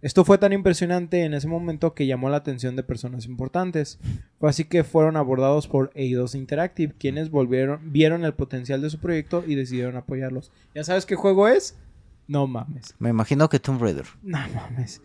Esto 0.00 0.24
fue 0.24 0.38
tan 0.38 0.54
impresionante 0.54 1.24
en 1.24 1.34
ese 1.34 1.46
momento 1.46 1.92
que 1.92 2.06
llamó 2.06 2.30
la 2.30 2.38
atención 2.38 2.74
de 2.74 2.82
personas 2.82 3.26
importantes. 3.26 3.98
Fue 4.38 4.48
así 4.48 4.64
que 4.64 4.82
fueron 4.82 5.18
abordados 5.18 5.68
por 5.68 5.90
Eidos 5.94 6.34
Interactive, 6.34 6.94
quienes 6.98 7.30
volvieron, 7.30 7.92
vieron 7.92 8.24
el 8.24 8.32
potencial 8.32 8.80
de 8.80 8.88
su 8.88 8.98
proyecto 8.98 9.44
y 9.46 9.56
decidieron 9.56 9.96
apoyarlos. 9.96 10.52
¿Ya 10.74 10.84
sabes 10.84 11.04
qué 11.04 11.16
juego 11.16 11.46
es? 11.48 11.78
No 12.26 12.46
mames. 12.46 12.94
Me 12.98 13.10
imagino 13.10 13.50
que 13.50 13.58
Tomb 13.58 13.82
Raider. 13.82 14.06
No 14.22 14.38
mames. 14.54 15.02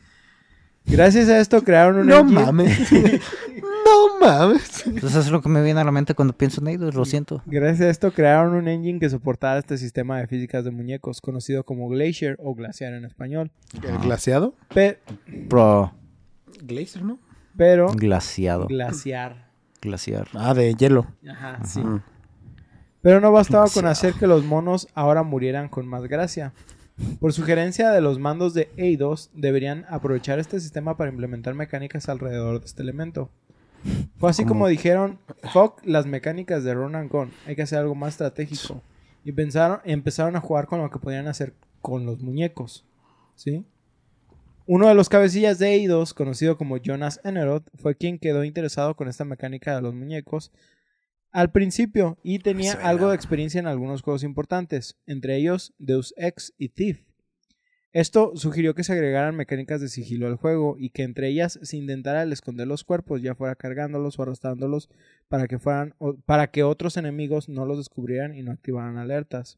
Gracias 0.88 1.30
a 1.30 1.40
esto 1.40 1.64
crearon 1.64 1.98
un 1.98 2.08
No 2.08 2.20
engine- 2.20 2.34
mames. 2.46 2.92
no 3.86 4.20
mames. 4.20 4.86
Entonces 4.86 5.12
eso 5.12 5.20
es 5.22 5.32
lo 5.32 5.42
que 5.42 5.50
me 5.50 5.64
viene 5.64 5.80
a 5.80 5.84
la 5.84 5.92
mente 5.92 6.14
cuando 6.14 6.36
pienso 6.38 6.62
en 6.62 6.68
ellos, 6.68 6.94
lo 6.96 7.06
siento. 7.06 7.42
Gracias 7.46 7.82
a 7.82 7.90
esto 7.90 8.12
crearon 8.12 8.54
un 8.54 8.68
engine 8.68 9.00
que 9.00 9.10
soportara 9.10 9.60
este 9.60 9.78
sistema 9.78 10.20
de 10.20 10.28
físicas 10.28 10.64
de 10.64 10.72
muñecos, 10.72 11.22
conocido 11.22 11.64
como 11.64 11.90
Glacier 11.90 12.38
o 12.40 12.54
Glaciar 12.56 12.94
en 12.94 13.06
español. 13.06 13.52
¿El 13.84 13.98
glaciado? 14.00 14.54
Pe- 14.74 15.00
Pro 15.50 15.92
Glacier, 16.64 17.04
¿no? 17.04 17.20
pero 17.58 17.88
glaciado. 17.94 18.68
glaciar. 18.68 19.46
Glaciar. 19.82 20.28
Ah, 20.34 20.54
de 20.54 20.74
hielo. 20.74 21.08
Ajá, 21.30 21.60
sí. 21.66 21.82
Pero 23.02 23.22
no 23.22 23.32
bastaba 23.32 23.68
con 23.70 23.86
hacer 23.86 24.14
que 24.14 24.26
los 24.28 24.44
monos 24.44 24.88
ahora 24.96 25.22
murieran 25.24 25.70
con 25.70 25.88
más 25.88 26.04
gracia. 26.08 26.54
Por 27.20 27.34
sugerencia 27.34 27.92
de 27.92 28.02
los 28.02 28.20
mandos 28.20 28.54
de 28.54 28.70
Eidos, 28.78 29.30
deberían 29.34 29.86
aprovechar 29.90 30.40
este 30.40 30.60
sistema 30.60 30.96
para 30.96 31.12
implementar 31.12 31.54
mecánicas 31.54 32.08
alrededor 32.08 32.60
de 32.60 32.66
este 32.66 32.84
elemento. 32.84 33.30
Fue 34.18 34.30
así 34.30 34.46
como 34.46 34.68
dijeron, 34.68 35.20
fuck 35.52 35.82
las 35.86 36.06
mecánicas 36.06 36.64
de 36.64 36.74
Run 36.74 36.96
and 36.96 37.12
Gun, 37.12 37.32
hay 37.46 37.56
que 37.56 37.64
hacer 37.64 37.80
algo 37.80 37.96
más 37.96 38.14
estratégico. 38.14 38.82
Y 39.24 39.32
pensaron, 39.32 39.80
empezaron 39.84 40.36
a 40.36 40.42
jugar 40.42 40.68
con 40.68 40.82
lo 40.82 40.90
que 40.90 41.00
podían 41.00 41.28
hacer 41.28 41.54
con 41.82 42.06
los 42.06 42.22
muñecos. 42.22 42.86
¿Sí? 43.36 43.66
Uno 44.66 44.88
de 44.88 44.96
los 44.96 45.10
cabecillas 45.10 45.60
de 45.60 45.74
Eidos, 45.74 46.14
conocido 46.14 46.58
como 46.58 46.78
Jonas 46.78 47.20
Eneroth, 47.24 47.68
fue 47.76 47.96
quien 47.96 48.18
quedó 48.18 48.44
interesado 48.44 48.96
con 48.96 49.08
esta 49.08 49.26
mecánica 49.26 49.76
de 49.76 49.82
los 49.82 49.94
muñecos 49.94 50.52
al 51.36 51.52
principio 51.52 52.18
y 52.24 52.40
tenía 52.40 52.74
suena. 52.74 52.88
algo 52.90 53.10
de 53.10 53.16
experiencia 53.16 53.60
en 53.60 53.68
algunos 53.68 54.02
juegos 54.02 54.24
importantes, 54.24 54.96
entre 55.06 55.36
ellos 55.36 55.74
Deus 55.78 56.14
Ex 56.18 56.54
y 56.58 56.70
Thief. 56.70 57.02
Esto 57.92 58.32
sugirió 58.36 58.74
que 58.74 58.84
se 58.84 58.94
agregaran 58.94 59.36
mecánicas 59.36 59.80
de 59.82 59.88
sigilo 59.90 60.28
al 60.28 60.36
juego 60.36 60.76
y 60.78 60.90
que 60.92 61.04
entre 61.04 61.28
ellas 61.30 61.60
se 61.62 61.78
intentara 61.78 62.24
el 62.24 62.32
esconder 62.34 62.68
los 62.68 62.84
cuerpos, 62.84 63.22
ya 63.22 63.36
fuera 63.36 63.56
cargándolos 63.56 64.18
o 64.18 64.24
arrastrándolos 64.24 64.90
para 65.28 65.48
que 65.48 65.60
fueran 65.60 65.94
o- 65.98 66.16
para 66.26 66.48
que 66.52 66.64
otros 66.64 66.98
enemigos 66.98 67.48
no 67.50 67.66
los 67.66 67.78
descubrieran 67.78 68.34
y 68.36 68.42
no 68.42 68.52
activaran 68.52 68.98
alertas. 68.98 69.58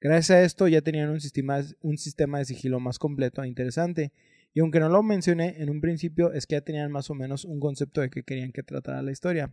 Gracias 0.00 0.30
a 0.30 0.42
esto 0.42 0.68
ya 0.68 0.82
tenían 0.82 1.08
un 1.10 1.20
sistema, 1.20 1.60
un 1.80 1.96
sistema 1.98 2.38
de 2.38 2.44
sigilo 2.46 2.80
más 2.80 2.98
completo 2.98 3.42
e 3.42 3.48
interesante, 3.48 4.12
y 4.54 4.60
aunque 4.60 4.80
no 4.80 4.88
lo 4.88 5.02
mencioné 5.02 5.56
en 5.62 5.68
un 5.70 5.80
principio, 5.80 6.32
es 6.32 6.46
que 6.46 6.54
ya 6.56 6.60
tenían 6.62 6.90
más 6.92 7.10
o 7.10 7.14
menos 7.14 7.44
un 7.44 7.60
concepto 7.60 8.00
de 8.02 8.08
qué 8.10 8.22
querían 8.22 8.52
que 8.52 8.62
tratara 8.62 9.02
la 9.02 9.12
historia. 9.12 9.52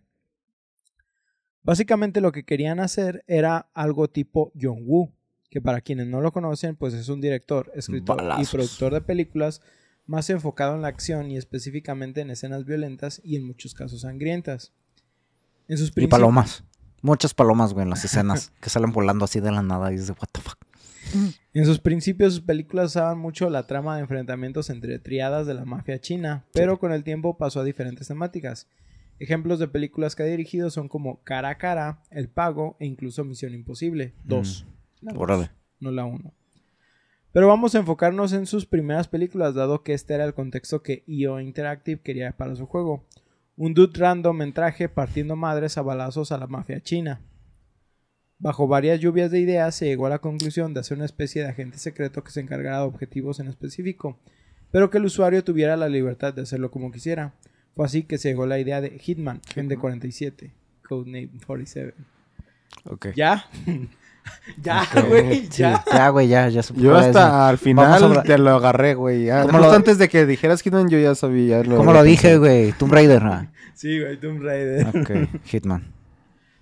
Básicamente 1.63 2.22
lo 2.22 2.32
que 2.32 2.43
querían 2.43 2.79
hacer 2.79 3.24
era 3.27 3.70
algo 3.74 4.10
tipo 4.10 4.51
John 4.60 4.79
Woo, 4.86 5.12
que 5.50 5.62
para 5.62 5.82
quienes 5.82 6.08
no 6.08 6.20
lo 6.22 6.32
conocen, 6.32 6.75
pues 6.75 6.93
es 6.93 7.10
un 7.10 7.22
director, 7.22 7.72
escritor 7.75 8.17
Balazos. 8.17 8.48
y 8.48 8.51
productor 8.51 8.93
de 8.93 9.01
películas 9.01 9.62
más 10.05 10.29
enfocado 10.29 10.75
en 10.75 10.82
la 10.82 10.89
acción 10.89 11.32
y 11.32 11.38
específicamente 11.38 12.22
en 12.22 12.29
escenas 12.29 12.65
violentas 12.65 13.22
y 13.24 13.38
en 13.38 13.46
muchos 13.46 13.74
casos 13.74 14.01
sangrientas. 14.01 14.74
En 15.67 15.77
sus 15.77 15.91
Y 15.96 16.08
palomas. 16.08 16.63
Muchas 17.01 17.34
palomas, 17.34 17.74
güey, 17.74 17.84
en 17.84 17.89
las 17.89 18.03
escenas 18.03 18.51
que 18.62 18.70
salen 18.70 18.91
volando 18.91 19.25
así 19.25 19.39
de 19.39 19.51
la 19.51 19.62
nada 19.62 19.91
y 19.91 19.96
dices, 19.96 20.10
what 20.12 20.29
the 20.32 20.41
fuck. 20.41 20.58
En 21.53 21.65
sus 21.65 21.79
principios, 21.79 22.34
sus 22.34 22.43
películas 22.43 22.91
usaban 22.91 23.20
mucho 23.20 23.50
la 23.50 23.67
trama 23.67 23.96
de 23.96 24.01
enfrentamientos 24.01 24.70
entre 24.70 25.00
triadas 25.00 25.46
de 25.46 25.53
la 25.53 25.65
mafia 25.65 26.00
china, 26.00 26.46
pero 26.53 26.79
con 26.79 26.91
el 26.91 27.03
tiempo 27.03 27.38
pasó 27.38 27.60
a 27.60 27.63
diferentes 27.63 28.08
temáticas. 28.08 28.67
Ejemplos 29.20 29.60
de 29.60 29.67
películas 29.67 30.15
que 30.15 30.24
ha 30.24 30.27
dirigido 30.27 30.70
son 30.70 30.88
como 30.88 31.24
Cara 31.24 31.50
a 31.50 31.58
Cara, 31.58 32.03
El 32.10 32.29
Pago 32.29 32.75
e 32.79 32.86
incluso 32.86 33.24
Misión 33.24 33.53
Imposible 33.53 34.13
2. 34.24 34.65
La 35.01 35.13
dos, 35.13 35.22
Órale. 35.22 35.51
No 35.79 35.91
la 35.91 36.05
1. 36.05 36.34
Pero 37.34 37.48
vamos 37.48 37.74
a 37.74 37.79
enfocarnos 37.79 38.32
en 38.34 38.46
sus 38.46 38.65
primeras 38.65 39.08
películas, 39.08 39.55
dado 39.55 39.82
que 39.84 39.93
este 39.93 40.13
era 40.13 40.24
el 40.24 40.34
contexto 40.34 40.84
que 40.84 41.03
IO 41.08 41.39
Interactive 41.39 42.01
quería 42.01 42.32
para 42.38 42.55
su 42.55 42.67
juego. 42.67 43.08
Un 43.55 43.74
dude 43.74 44.00
random 44.00 44.41
en 44.43 44.53
traje 44.53 44.88
partiendo 44.88 45.36
madres 45.36 45.77
a 45.77 45.82
balazos 45.82 46.32
a 46.32 46.38
la 46.38 46.48
mafia 46.48 46.82
china. 46.82 47.22
Bajo 48.38 48.67
varias 48.67 49.00
lluvias 49.00 49.32
de 49.32 49.39
ideas 49.39 49.74
se 49.74 49.86
llegó 49.86 50.05
a 50.05 50.10
la 50.10 50.20
conclusión 50.20 50.74
de 50.74 50.82
hacer 50.82 50.98
una 50.98 51.05
especie 51.05 51.41
de 51.41 51.50
agente 51.50 51.77
secreto 51.77 52.24
que 52.24 52.32
se 52.32 52.41
encargara 52.41 52.79
de 52.79 52.86
objetivos 52.86 53.39
en 53.39 53.48
específico, 53.48 54.20
pero 54.70 54.89
que 54.89 54.98
el 54.98 55.05
usuario 55.05 55.43
tuviera 55.43 55.77
la 55.77 55.88
libertad 55.88 56.34
de 56.34 56.41
hacerlo 56.41 56.70
como 56.70 56.91
quisiera. 56.91 57.34
Fue 57.75 57.86
así 57.86 58.03
que 58.03 58.18
se 58.18 58.30
llegó 58.30 58.46
la 58.46 58.60
idea 58.60 58.82
de 58.82 59.00
Hitman, 59.00 59.42
Agente 59.50 59.77
47, 59.77 60.51
Codename 60.88 61.30
47. 61.46 61.94
Ok. 62.86 63.08
¿Ya? 63.15 63.46
ya, 64.62 64.88
güey, 65.08 65.48
ya. 65.50 65.84
ya, 65.92 66.10
güey, 66.10 66.27
ya, 66.27 66.50
ya 66.50 66.63
supe 66.63 66.82
Yo 66.82 66.96
hasta 66.96 67.50
al 67.50 67.58
final 67.58 68.24
te 68.24 68.38
lo 68.38 68.51
agarré, 68.51 68.94
güey. 68.94 69.25
Ya, 69.25 69.42
¿Cómo 69.42 69.53
justo 69.53 69.68
lo- 69.70 69.75
antes 69.75 69.98
de 69.98 70.10
que 70.10 70.25
dijeras 70.25 70.62
Hitman, 70.62 70.89
yo 70.89 71.00
ya 71.00 71.15
sabía. 71.15 71.62
ya 71.63 71.75
¿Cómo 71.75 71.94
lo 71.94 72.03
dije, 72.03 72.38
güey? 72.38 72.72
Tomb 72.74 72.94
Raider, 72.94 73.24
ah. 73.24 73.51
Sí, 73.74 74.00
güey, 74.00 74.20
Tomb 74.20 74.42
Raider. 74.42 74.88
Ok, 74.88 75.30
Hitman. 75.46 75.92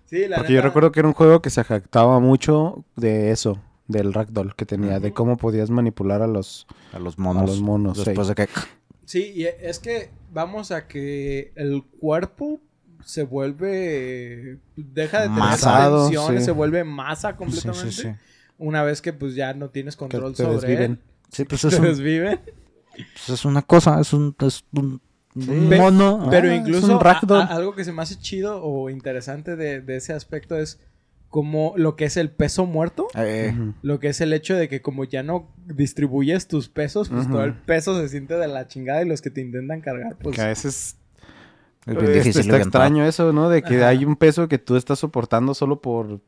Sí, 0.06 0.27
la 0.27 0.38
Porque 0.38 0.53
yo 0.53 0.62
recuerdo 0.62 0.91
que 0.91 1.00
era 1.00 1.08
un 1.08 1.13
juego 1.13 1.41
que 1.41 1.50
se 1.50 1.63
jactaba 1.63 2.20
mucho 2.20 2.84
de 2.98 3.32
eso, 3.32 3.62
del 3.88 4.13
ragdoll 4.13 4.56
que 4.56 4.65
tenía, 4.65 5.00
de 5.00 5.13
cómo 5.13 5.38
podías 5.38 5.70
manipular 5.70 6.22
a 6.22 6.27
los... 6.27 6.68
A 6.91 7.00
los 7.00 7.18
monos. 7.18 7.44
A 7.44 7.46
los 7.46 7.62
monos, 7.62 8.03
Después 8.03 8.27
de 8.27 8.36
que... 8.36 8.50
Sí, 9.06 9.32
y 9.36 9.46
es 9.46 9.80
que 9.80 10.10
vamos 10.31 10.71
a 10.71 10.88
que 10.88 11.51
el 11.55 11.83
cuerpo 12.00 12.59
se 13.05 13.23
vuelve. 13.23 14.57
Deja 14.75 15.21
de 15.21 15.27
tener 15.27 15.39
Masado, 15.39 16.09
sí. 16.09 16.41
se 16.41 16.51
vuelve 16.51 16.83
masa 16.83 17.35
completamente. 17.35 17.91
sí, 17.91 18.01
sí. 18.03 18.09
Una 18.57 18.83
vez 18.83 19.01
que 19.01 19.11
pues 19.13 19.33
ya 19.35 19.53
no 19.53 19.69
tienes 19.69 19.95
que 19.95 20.00
control 20.00 20.33
te 20.35 20.43
sobre 20.43 20.55
desviven. 20.55 20.91
él. 20.91 21.00
Sí, 21.31 21.45
pues 21.45 21.61
Te 21.61 21.67
es, 21.69 21.79
un- 21.79 21.85
desviven. 21.85 22.39
pues 22.95 23.29
es 23.29 23.45
una 23.45 23.61
cosa, 23.61 24.00
es 24.00 24.13
un, 24.13 24.35
es 24.39 24.63
un, 24.73 25.01
mono. 25.35 26.27
Pero 26.29 26.50
Ah, 26.50 26.53
es 26.55 26.59
incluso 26.61 26.93
un 26.93 27.00
ragdoll. 27.00 27.41
a- 27.41 27.45
a- 27.45 27.55
algo 27.55 27.73
que 27.75 27.83
se 27.83 27.91
me 27.91 28.01
hace 28.01 28.17
chido 28.19 28.61
o 28.63 28.89
interesante 28.89 29.55
de, 29.55 29.81
de 29.81 29.95
ese 29.95 30.13
aspecto 30.13 30.57
es 30.57 30.79
como 31.31 31.73
lo 31.77 31.95
que 31.95 32.05
es 32.05 32.17
el 32.17 32.29
peso 32.29 32.65
muerto. 32.65 33.07
Eh, 33.15 33.53
Ujú. 33.55 33.73
Lo 33.81 34.00
que 34.00 34.09
es 34.09 34.21
el 34.21 34.33
hecho 34.33 34.55
de 34.55 34.67
que 34.67 34.81
como 34.81 35.05
ya 35.05 35.23
no 35.23 35.50
distribuyes 35.65 36.47
tus 36.47 36.69
pesos, 36.69 37.09
pues 37.09 37.27
todo 37.27 37.43
el 37.45 37.53
peso 37.53 38.00
se 38.00 38.09
siente 38.09 38.35
de 38.35 38.47
la 38.47 38.67
chingada 38.67 39.01
y 39.01 39.07
los 39.07 39.21
que 39.21 39.31
te 39.31 39.41
intentan 39.41 39.81
cargar, 39.81 40.17
pues... 40.21 40.35
Que 40.35 40.41
a 40.41 40.47
veces 40.47 40.97
es 41.88 41.95
bien 41.95 42.05
este, 42.05 42.17
difícil 42.19 42.41
está 42.41 42.57
extraño 42.57 43.05
eso, 43.05 43.31
¿no? 43.31 43.50
De 43.50 43.63
que 43.63 43.77
Ajá. 43.77 43.88
hay 43.88 44.05
un 44.05 44.17
peso 44.17 44.47
que 44.47 44.59
tú 44.59 44.75
estás 44.75 45.00
soportando 45.00 45.53
solo 45.53 45.81
por 45.81 46.19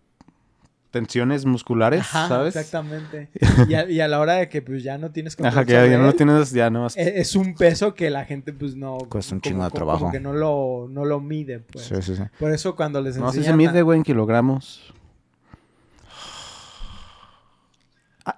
tensiones 0.93 1.43
musculares, 1.45 2.01
Ajá, 2.01 2.27
¿sabes? 2.27 2.55
exactamente. 2.55 3.27
Y 3.67 3.73
a, 3.73 3.89
y 3.89 3.99
a 3.99 4.07
la 4.07 4.19
hora 4.19 4.35
de 4.35 4.47
que 4.47 4.61
pues 4.61 4.83
ya 4.83 4.99
no 4.99 5.09
tienes 5.11 5.35
control 5.35 5.51
Ajá, 5.51 5.65
que 5.65 5.73
ya, 5.73 5.97
no 5.97 6.03
lo 6.05 6.13
tienes, 6.13 6.51
ya 6.51 6.69
no 6.69 6.85
e- 6.87 7.19
Es 7.19 7.35
un 7.35 7.55
peso 7.55 7.95
que 7.95 8.11
la 8.11 8.25
gente 8.25 8.53
pues 8.53 8.75
no... 8.75 8.99
Cuesta 9.09 9.33
un 9.33 9.41
como- 9.41 9.49
chingo 9.51 9.63
de 9.63 9.69
como- 9.71 9.75
trabajo. 9.77 9.99
Como 10.01 10.11
que 10.11 10.19
no 10.19 10.33
lo, 10.33 10.87
no 10.89 11.03
lo 11.03 11.19
mide, 11.19 11.59
pues. 11.59 11.85
Sí, 11.85 11.95
sí, 12.03 12.15
sí. 12.15 12.21
Por 12.39 12.51
eso 12.51 12.75
cuando 12.75 13.01
les 13.01 13.17
No, 13.17 13.31
sí 13.31 13.39
enseñan 13.39 13.59
se 13.59 13.67
mide, 13.67 13.81
güey, 13.81 13.97
en 13.97 14.03
kilogramos. 14.03 14.93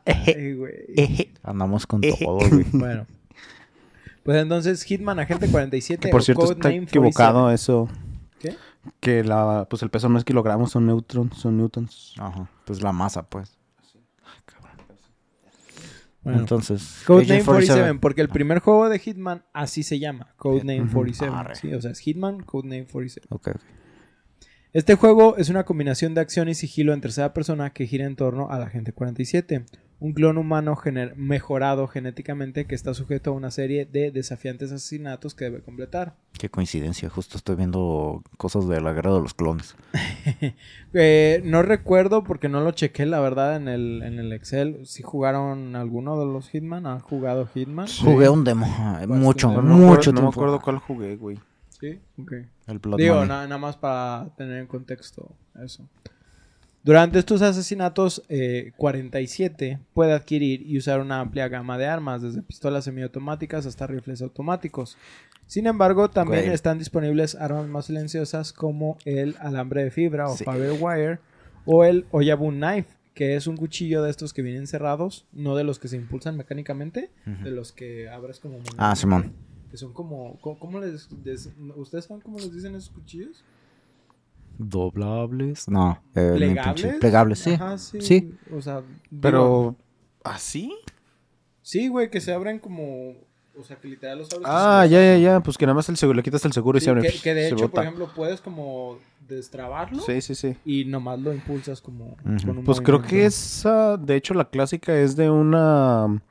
Ay, 0.06 0.54
güey. 0.54 0.74
Eh. 0.98 1.34
Andamos 1.44 1.86
con 1.86 2.02
todo, 2.02 2.38
güey. 2.50 2.66
Bueno. 2.72 3.06
Pues 4.24 4.42
entonces 4.42 4.82
Hitman 4.84 5.20
Agente 5.20 5.48
47 5.48 6.08
Que 6.08 6.10
por 6.12 6.24
cierto 6.24 6.52
está 6.52 6.72
equivocado 6.72 7.52
eso. 7.52 7.88
47. 8.42 8.58
Que 9.00 9.24
la, 9.24 9.68
pues 9.70 9.82
el 9.84 9.90
peso 9.90 10.10
no 10.10 10.18
es 10.18 10.24
kilogramos, 10.24 10.72
son 10.72 10.86
neutrons, 10.86 11.38
son 11.38 11.58
newtons. 11.58 12.14
Ajá. 12.18 12.50
Pues 12.66 12.82
la 12.82 12.92
masa, 12.92 13.28
pues. 13.30 13.58
Bueno. 16.24 16.40
Entonces. 16.40 17.04
Codename 17.06 17.34
Agent 17.36 17.46
47, 17.46 18.00
porque 18.02 18.22
el 18.22 18.30
primer 18.30 18.58
juego 18.60 18.90
de 18.90 18.98
Hitman 18.98 19.46
así 19.54 19.84
se 19.84 20.00
llama, 20.00 20.34
Codename 20.38 20.82
Ujú. 20.82 20.94
47. 20.94 21.32
Arre. 21.36 21.56
Sí, 21.56 21.72
o 21.74 21.80
sea, 21.82 21.92
es 21.92 22.00
Hitman, 22.00 22.42
Codename 22.42 22.88
47. 22.88 23.28
Ok, 23.30 23.48
ok. 23.50 23.62
Este 24.74 24.96
juego 24.96 25.38
es 25.38 25.50
una 25.50 25.64
combinación 25.66 26.16
de 26.16 26.22
acción 26.22 26.50
y 26.50 26.56
sigilo 26.56 26.94
en 26.94 27.00
tercera 27.02 27.32
persona 27.34 27.72
que 27.74 27.86
gira 27.86 28.06
en 28.06 28.16
torno 28.16 28.50
al 28.50 28.64
Agente 28.64 28.92
47, 28.92 29.66
un 30.00 30.14
clon 30.14 30.38
humano 30.40 30.76
gener- 30.76 31.16
mejorado 31.16 31.88
genéticamente 31.88 32.66
que 32.66 32.76
está 32.76 32.94
sujeto 32.94 33.30
a 33.30 33.34
una 33.34 33.52
serie 33.52 33.86
de 33.86 34.10
desafiantes 34.12 34.72
asesinatos 34.72 35.34
que 35.36 35.46
debe 35.46 35.62
completar. 35.62 36.18
Qué 36.46 36.50
coincidencia. 36.52 37.10
Justo 37.10 37.38
estoy 37.38 37.56
viendo 37.56 38.22
cosas 38.38 38.68
de 38.68 38.80
la 38.80 38.94
guerra 38.94 39.16
de 39.16 39.20
los 39.22 39.34
clones. 39.34 39.76
Eh, 40.98 41.42
no 41.44 41.62
recuerdo 41.64 42.24
porque 42.24 42.48
no 42.48 42.62
lo 42.62 42.72
chequé, 42.72 43.06
la 43.06 43.20
verdad, 43.20 43.56
en 43.58 43.68
el, 43.68 44.02
en 44.04 44.18
el 44.20 44.32
Excel. 44.32 44.86
Si 44.86 45.02
jugaron 45.04 45.76
alguno 45.76 46.18
de 46.20 46.26
los 46.26 46.48
Hitman, 46.50 46.86
¿han 46.86 47.00
jugado 47.00 47.48
Hitman? 47.48 47.88
Jugué 47.88 48.30
un 48.30 48.44
demo. 48.46 48.66
eh, 49.02 49.08
Mucho, 49.08 49.50
No 49.50 49.62
No, 49.62 49.62
me 49.64 49.70
mucho 49.86 49.86
acuerdo, 49.86 50.12
no 50.14 50.14
me 50.14 50.28
tiempo. 50.28 50.30
acuerdo 50.30 50.62
cuál 50.62 50.78
jugué, 50.78 51.16
güey. 51.18 51.38
Sí, 51.82 52.00
ok. 52.22 52.32
El 52.68 52.80
Blood 52.80 52.98
Digo, 53.00 53.26
na- 53.26 53.46
nada 53.48 53.58
más 53.58 53.76
para 53.76 54.30
tener 54.38 54.60
en 54.60 54.68
contexto 54.68 55.36
eso. 55.66 55.84
Durante 56.84 57.18
estos 57.20 57.42
asesinatos, 57.42 58.22
eh, 58.30 58.72
47 58.78 59.80
puede 59.96 60.14
adquirir 60.14 60.62
y 60.62 60.78
usar 60.78 61.02
una 61.02 61.20
amplia 61.20 61.48
gama 61.50 61.78
de 61.80 61.88
armas, 61.88 62.22
desde 62.22 62.42
pistolas 62.44 62.86
semiautomáticas 62.86 63.66
hasta 63.66 63.88
rifles 63.88 64.22
automáticos. 64.22 64.96
Sin 65.48 65.68
embargo, 65.68 66.10
también 66.10 66.44
Güey. 66.44 66.54
están 66.56 66.80
disponibles 66.80 67.36
armas 67.36 67.68
más 67.68 67.86
silenciosas 67.86 68.52
como 68.52 68.98
el 69.06 69.36
alambre 69.40 69.84
de 69.84 69.92
fibra 69.92 70.28
o 70.28 70.36
Sí. 70.36 70.44
Firewire 70.44 71.20
o 71.66 71.84
el 71.84 72.06
Oyabun 72.12 72.56
Knife, 72.56 72.90
que 73.14 73.36
es 73.36 73.46
un 73.48 73.56
cuchillo 73.56 74.02
de 74.04 74.10
estos 74.10 74.34
que 74.34 74.42
vienen 74.42 74.68
cerrados, 74.68 75.28
no 75.32 75.56
de 75.56 75.64
los 75.64 75.78
que 75.80 75.88
se 75.88 75.96
impulsan 75.98 76.36
mecánicamente, 76.36 77.12
de 77.26 77.52
los 77.52 77.72
que 77.72 78.10
abres 78.10 78.40
como... 78.40 78.58
Ah, 78.78 78.96
Simón. 78.96 79.34
Que 79.70 79.78
son 79.78 79.94
como... 79.94 80.38
¿Cómo, 80.42 80.58
cómo 80.60 80.80
les, 80.80 81.08
des- 81.24 81.50
¿Ustedes 81.76 82.06
saben 82.06 82.22
cómo 82.22 82.40
les 82.40 82.52
dicen 82.54 82.76
esos 82.76 82.90
cuchillos? 82.90 83.44
¿Doblables? 84.58 85.68
No. 85.68 86.02
eh, 86.16 86.34
¿Plegables? 86.36 86.86
pinche- 86.86 87.00
Plegables, 87.00 87.40
sí. 87.40 87.52
Ajá, 87.54 87.78
sí. 87.78 88.02
Sí. 88.02 88.36
O 88.56 88.62
sea, 88.62 88.82
digo, 89.10 89.22
Pero, 89.22 89.76
¿así? 90.24 90.74
sí, 91.62 91.88
güey, 91.88 92.10
que 92.10 92.22
se 92.22 92.32
abren 92.34 92.60
como. 92.60 93.14
O 93.60 93.64
sea, 93.64 93.78
que 93.78 93.88
literal 93.88 94.18
los 94.20 94.32
abres. 94.32 94.48
Ah, 94.50 94.86
ya, 94.86 95.00
ya, 95.00 95.18
ya. 95.18 95.40
Pues 95.40 95.58
que 95.58 95.66
nada 95.66 95.76
más 95.76 95.88
el 95.90 95.98
seguro, 95.98 96.18
le 96.18 96.24
quitas 96.24 96.44
el 96.46 96.52
seguro 96.54 96.78
y 96.78 96.82
Sí, 96.82 96.86
se 96.86 96.90
abre. 96.92 97.02
que, 97.10 97.20
que 97.20 97.34
de 97.34 97.48
se 97.50 97.54
hecho, 97.56 97.70
por 97.70 97.84
ejemplo, 97.84 98.10
puedes 98.16 98.42
como 98.42 98.98
destrabarlo 99.28 100.02
Sí, 100.04 100.22
sí, 100.22 100.36
sí. 100.36 100.56
y 100.66 100.86
nomás 100.86 101.20
lo 101.20 101.34
impulsas 101.34 101.82
como. 101.82 102.16
Con 102.18 102.58
un 102.58 102.64
Pues 102.64 102.82
creo 102.82 103.02
que 103.02 103.26
esa, 103.26 103.98
de 103.98 104.16
hecho, 104.16 104.34
la 104.34 104.50
clásica 104.50 104.96
es 104.98 105.16
de 105.16 105.30
una. 105.30 106.22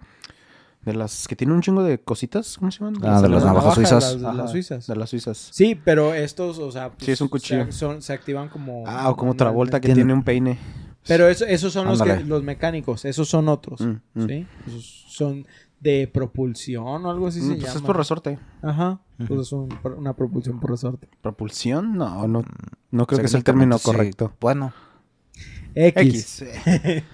De 0.83 0.93
las 0.93 1.27
que 1.27 1.35
tiene 1.35 1.55
un 1.55 1.63
chingo 1.63 1.83
de 1.83 1.99
cositas, 1.99 2.59
¿cómo 2.59 2.71
se 2.71 2.81
llaman? 2.81 2.97
Ah, 3.03 3.23
de 3.23 3.29
las 3.31 3.43
Las 3.43 3.45
navajas 3.47 3.75
suizas. 3.75 4.03
Las, 4.03 4.21
de 4.21 4.39
las 4.43 4.51
suizas. 4.51 4.87
De 4.87 4.97
las 4.97 5.09
suizas. 5.11 5.49
Sí, 5.51 5.81
pero 5.83 6.13
estos, 6.13 6.59
o 6.59 6.71
sea. 6.71 6.91
pues, 6.91 7.07
Sí, 7.07 7.13
es 7.13 7.21
un 7.23 7.29
cuchillo. 7.29 7.65
Se, 7.67 7.73
son- 7.73 8.03
se 8.03 8.13
activan 8.13 8.51
como. 8.51 8.85
Ah, 8.87 9.09
o 9.09 9.17
como 9.17 9.33
otra 9.33 9.49
vuelta 9.51 9.81
que 9.81 9.95
Tiene- 9.95 10.13
un 10.13 10.23
peine. 10.23 10.59
Pero 11.07 11.27
eso, 11.29 11.47
esos 11.47 11.73
son 11.73 11.87
los, 11.89 12.03
que, 12.03 12.21
los 12.25 12.43
mecánicos, 12.43 13.05
esos 13.07 13.29
son 13.29 13.49
otros. 13.49 13.81
Mm, 13.81 13.97
mm. 14.15 14.27
¿Sí? 14.27 14.47
Esos 14.67 15.05
son 15.09 15.47
de 15.81 16.09
propulsión 16.13 17.05
o 17.05 17.11
algo 17.11 17.27
así 17.27 17.41
Mm, 17.41 17.43
se 17.43 17.49
pues 17.55 17.63
llama. 17.65 17.75
es 17.77 17.83
por 17.83 17.97
resorte. 17.97 18.39
Ajá. 18.63 19.01
Pues 19.29 19.41
es 19.41 19.53
un- 19.53 19.69
una 19.99 20.15
propulsión 20.15 20.59
por 20.61 20.71
resorte. 20.71 21.09
¿Propulsión? 21.21 21.97
No, 21.97 22.27
no. 22.27 22.43
No 22.91 23.07
creo 23.07 23.21
que 23.21 23.29
sea 23.29 23.39
el 23.39 23.45
término 23.45 23.77
sí. 23.79 23.85
correcto. 23.85 24.33
Bueno. 24.41 24.73
X. 25.75 26.43
El 26.67 27.05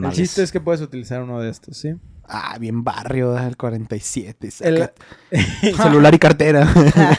Análisis. 0.00 0.28
chiste 0.30 0.42
es 0.42 0.50
que 0.50 0.60
puedes 0.60 0.80
utilizar 0.80 1.22
uno 1.22 1.40
de 1.40 1.50
estos, 1.50 1.76
¿sí? 1.76 1.94
Ah, 2.26 2.56
bien 2.58 2.82
barrio, 2.82 3.38
el 3.38 3.56
47. 3.56 4.48
El, 4.62 4.88
Celular 5.76 6.12
y 6.14 6.18
cartera. 6.18 6.66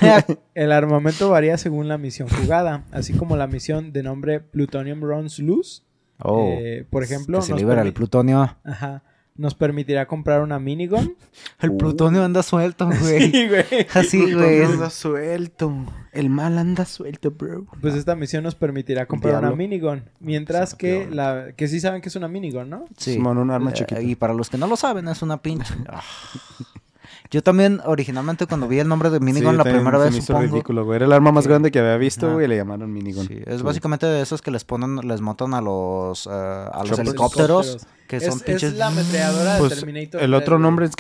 el 0.56 0.72
armamento 0.72 1.30
varía 1.30 1.58
según 1.58 1.88
la 1.88 1.98
misión 1.98 2.28
jugada, 2.28 2.84
así 2.92 3.14
como 3.14 3.38
la 3.38 3.48
misión 3.48 3.94
de 3.94 4.04
nombre 4.04 4.40
Plutonium 4.42 5.00
Runs 5.02 5.40
Loose. 5.40 5.84
Oh. 6.20 6.50
Eh, 6.60 6.86
por 6.90 7.04
ejemplo, 7.04 7.40
que 7.40 7.46
se 7.46 7.54
libera 7.56 7.82
el 7.84 7.94
plutonio. 7.94 8.58
Ajá. 8.64 9.04
Nos 9.38 9.54
permitirá 9.54 10.08
comprar 10.08 10.42
una 10.42 10.60
minigun. 10.60 11.16
El 11.60 11.72
Uh. 11.72 11.78
plutonio 11.78 12.24
anda 12.24 12.42
suelto, 12.42 12.88
güey. 12.88 13.32
Sí, 13.32 13.48
güey. 13.48 13.88
Así, 13.94 14.18
güey. 14.22 14.34
Plutonio 14.34 14.66
anda 14.68 14.90
suelto. 14.90 15.74
El 16.14 16.30
mal 16.30 16.58
anda 16.58 16.86
suelto, 16.86 17.32
bro. 17.32 17.66
Pues 17.82 17.96
esta 17.96 18.16
misión 18.16 18.44
nos 18.46 18.56
permitirá 18.56 19.06
comprar 19.06 19.40
una 19.40 19.52
minigun. 19.52 20.04
Mientras 20.22 20.74
que 20.74 21.10
la 21.12 21.48
que 21.58 21.68
sí 21.68 21.82
saben 21.82 22.02
que 22.02 22.08
es 22.08 22.16
una 22.16 22.30
minigun, 22.30 22.70
¿no? 22.70 22.86
Sí. 22.96 23.16
Simón, 23.16 23.38
un 23.38 23.52
arma 23.52 23.72
Eh, 23.72 23.74
chiquita. 23.74 24.02
Y 24.02 24.16
para 24.16 24.34
los 24.34 24.50
que 24.50 24.58
no 24.58 24.68
lo 24.68 24.78
saben, 24.78 25.10
es 25.10 25.22
una 25.22 25.42
pinche. 25.42 25.74
Yo 27.32 27.42
también, 27.44 27.82
originalmente, 27.86 28.46
cuando 28.46 28.68
vi 28.68 28.80
el 28.80 28.88
nombre 28.88 29.10
de 29.10 29.20
Minigun 29.20 29.52
Sí, 29.52 29.58
la 29.58 29.64
primera 29.64 29.98
se 29.98 30.04
vez, 30.04 30.12
me 30.12 30.18
hizo 30.20 30.28
supongo. 30.28 30.46
ridículo, 30.54 30.86
güey. 30.86 30.98
Era 30.98 31.06
el 31.06 31.14
arma 31.14 31.32
más 31.32 31.48
grande 31.48 31.72
que 31.72 31.80
había 31.80 31.98
visto, 31.98 32.32
güey, 32.34 32.46
y 32.46 32.48
le 32.48 32.56
llamaron 32.58 32.94
minigun. 32.94 33.28
Sí, 33.28 33.40
es 33.46 33.58
Sí. 33.58 33.64
básicamente 33.64 34.06
de 34.06 34.22
esos 34.22 34.42
que 34.42 34.52
les 34.52 34.64
ponen, 34.64 34.98
les 35.08 35.22
montan 35.22 35.54
a 35.54 35.62
los, 35.62 36.28
eh, 36.28 36.30
a 36.32 36.84
los 36.88 37.00
helicópteros, 37.00 37.86
que 38.08 38.18
Es, 38.18 38.26
son 38.26 38.34
es 38.38 38.44
pinches. 38.44 38.74
la 38.76 38.88
ametralladora 38.88 39.54
de 39.56 39.60
Pues, 39.60 39.76
Terminator. 39.76 40.22
el 40.22 40.30
3, 40.32 40.42
otro 40.42 40.60
nombre 40.60 40.86
es 40.86 40.96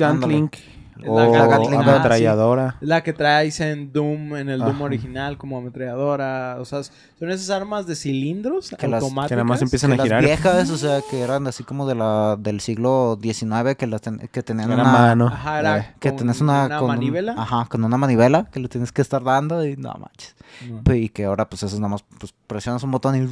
Gantling. 0.97 1.15
La 1.15 1.45
O 1.45 1.49
Gatling, 1.49 1.79
ah, 1.79 1.93
ametralladora. 1.93 2.75
La 2.81 3.03
que 3.03 3.13
traes 3.13 3.60
en 3.60 3.91
Doom, 3.91 4.36
en 4.38 4.49
el 4.49 4.60
Doom 4.60 4.75
Ajá. 4.75 4.84
original, 4.86 5.38
como 5.38 5.58
ametralladora. 5.58 6.58
O 6.60 6.65
sea, 6.65 6.84
son 6.84 7.29
esas 7.31 7.49
armas 7.49 7.86
de 7.88 7.95
cilindros 7.95 8.69
Que 8.69 8.88
las- 8.88 8.99
que 9.01 9.05
automáticas. 9.05 9.31
Nada 9.38 9.43
más 9.43 9.62
empiezan 9.62 9.89
que 9.91 9.93
a 9.95 9.97
las 9.97 10.05
girar. 10.05 10.23
viejas, 10.23 10.69
o 10.69 10.77
sea, 10.77 10.99
que 11.10 11.21
eran 11.21 11.47
así 11.47 11.63
como 11.63 11.88
de 11.88 11.95
la 11.95 12.38
del 12.39 12.62
siglo 12.62 13.19
XIX, 13.21 13.75
que, 13.75 13.88
las 13.88 14.01
ten- 14.01 14.29
que 14.31 14.41
tenían 14.43 14.71
Era 14.71 14.84
una... 14.84 14.91
mano. 14.91 15.27
Ajá, 15.27 15.60
era 15.60 15.77
Eh, 15.79 15.93
Que 15.99 16.10
con 16.10 16.17
tenés 16.19 16.41
una... 16.41 16.65
una 16.65 16.75
con 16.79 16.89
un- 16.89 16.95
manivela. 16.95 17.36
ajá, 17.38 17.65
con 17.69 17.84
una 17.84 17.97
manivela 17.97 18.45
que 18.51 18.60
le 18.60 18.69
tienes 18.69 18.91
que 18.91 19.01
estar 19.01 19.23
dando 19.23 19.65
y 19.65 19.75
no 19.77 19.93
manches. 19.99 20.36
No. 20.69 20.93
Y 20.95 21.10
que 21.10 21.25
ahora 21.25 21.49
pues 21.49 21.63
eso 21.63 21.75
nada 21.77 21.89
más 21.89 22.03
pues, 22.19 22.34
presionas 22.47 22.81
un 22.84 22.91
botón 22.91 23.15
y... 23.15 23.27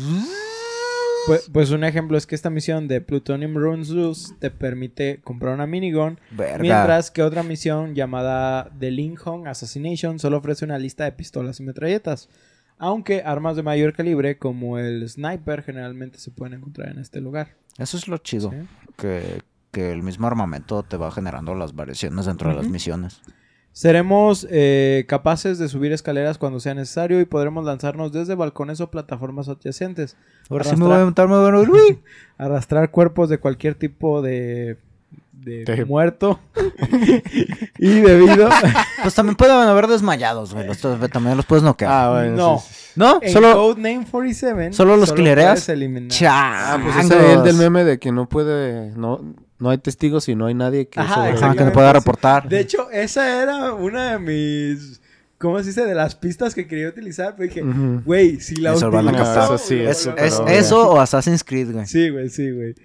Pues, 1.25 1.49
pues 1.51 1.71
un 1.71 1.83
ejemplo 1.83 2.17
es 2.17 2.27
que 2.27 2.36
esta 2.36 2.49
misión 2.49 2.88
de 2.88 3.01
Plutonium 3.01 3.55
Runes 3.55 3.89
Loose 3.89 4.33
te 4.39 4.51
permite 4.51 5.21
comprar 5.21 5.53
una 5.53 5.65
minigun. 5.65 6.19
Verga. 6.31 6.59
Mientras 6.59 7.12
que 7.12 7.23
otra 7.23 7.43
misión 7.43 7.95
llamada 7.95 8.71
The 8.79 8.91
Lincoln 8.91 9.47
Assassination 9.47 10.19
solo 10.19 10.38
ofrece 10.38 10.65
una 10.65 10.77
lista 10.77 11.05
de 11.05 11.13
pistolas 11.13 11.59
y 11.59 11.63
metralletas. 11.63 12.29
Aunque 12.77 13.21
armas 13.23 13.55
de 13.55 13.63
mayor 13.63 13.93
calibre 13.93 14.38
como 14.38 14.77
el 14.77 15.07
sniper 15.07 15.63
generalmente 15.63 16.19
se 16.19 16.31
pueden 16.31 16.55
encontrar 16.55 16.89
en 16.89 16.99
este 16.99 17.21
lugar. 17.21 17.55
Eso 17.77 17.97
es 17.97 18.07
lo 18.07 18.17
chido. 18.17 18.51
¿sí? 18.51 18.57
Que, 18.97 19.41
que 19.71 19.91
el 19.91 20.03
mismo 20.03 20.27
armamento 20.27 20.83
te 20.83 20.97
va 20.97 21.12
generando 21.12 21.55
las 21.55 21.73
variaciones 21.75 22.25
dentro 22.25 22.49
de 22.49 22.55
las 22.55 22.67
misiones. 22.67 23.21
Seremos 23.73 24.45
eh, 24.51 25.03
capaces 25.07 25.57
de 25.57 25.67
subir 25.67 25.91
escaleras 25.93 26.38
cuando 26.38 26.59
sea 26.59 26.75
necesario 26.75 27.19
y 27.19 27.25
podremos 27.25 27.65
lanzarnos 27.65 28.12
desde 28.12 28.36
balcones 28.36 28.79
o 28.81 28.91
plataformas 28.91 29.49
adyacentes. 29.49 30.15
Ahora 30.47 30.63
sí 30.63 30.75
me 30.75 30.86
voy 30.86 30.95
a 30.95 31.03
montar, 31.03 31.27
me 31.27 31.36
voy 31.38 31.49
a 31.49 31.69
Uy. 31.69 31.99
Arrastrar 32.38 32.91
cuerpos 32.91 33.29
de 33.29 33.39
cualquier 33.39 33.73
tipo 33.73 34.21
de, 34.21 34.77
de 35.31 35.65
De- 35.65 35.86
muerto. 35.86 36.39
y 37.79 37.89
debido... 38.01 38.47
Pues 39.01 39.15
también 39.15 39.36
pueden 39.36 39.55
haber 39.55 39.88
desmayados, 39.88 40.53
güey. 40.53 40.67
Los- 40.67 40.79
también 41.12 41.36
los 41.36 41.45
puedes 41.47 41.63
noquear. 41.63 41.91
Ah, 41.91 42.12
bueno. 42.12 42.36
No. 42.36 42.59
sí, 42.59 42.67
sí. 42.71 42.91
¿No? 42.95 43.19
En 43.23 43.33
Solo... 43.33 43.53
Codename 43.53 44.05
47 44.09 44.73
¿Solo 44.73 44.97
los 44.97 45.12
puedes 45.12 45.67
eliminar. 45.69 46.12
Ah, 46.29 46.79
pues 46.79 47.05
ese 47.05 47.17
es 47.17 47.38
el 47.38 47.43
del 47.43 47.55
meme 47.55 47.83
de 47.83 47.97
que 47.97 48.12
no 48.12 48.29
puede. 48.29 48.91
No, 48.95 49.33
no 49.63 49.69
hay 49.69 49.78
testigos 49.78 50.28
y 50.30 50.36
no 50.36 50.45
hay 50.45 50.54
nadie 50.54 50.88
que. 50.88 50.99
Ajá, 50.99 51.36
sobre- 51.38 51.58
que 51.58 51.71
pueda 51.71 51.93
reportar. 51.93 52.47
De 52.49 52.60
hecho, 52.60 52.91
esa 52.91 53.41
era 53.41 53.73
una 53.73 54.12
de 54.12 54.19
mis 54.19 55.02
¿cómo 55.38 55.60
se 55.60 55.67
dice? 55.67 55.86
De 55.86 55.95
las 55.95 56.15
pistas 56.15 56.54
que 56.54 56.67
quería 56.67 56.89
utilizar. 56.89 57.36
Pero 57.38 57.47
dije, 57.47 57.62
güey, 58.06 58.41
si 58.41 58.56
la 58.58 58.71
la 58.71 58.88
utilizo. 58.88 59.43
Eso 59.43 59.58
sí, 59.58 59.80
Es, 59.80 60.10
es 60.17 60.41
eso 60.47 60.91
o 60.91 60.99
Assassin's 60.99 61.43
Creed, 61.43 61.71
güey. 61.71 61.86
Sí, 61.86 62.10
güey, 62.10 62.30
sí, 62.30 62.52
güey. 62.52 62.76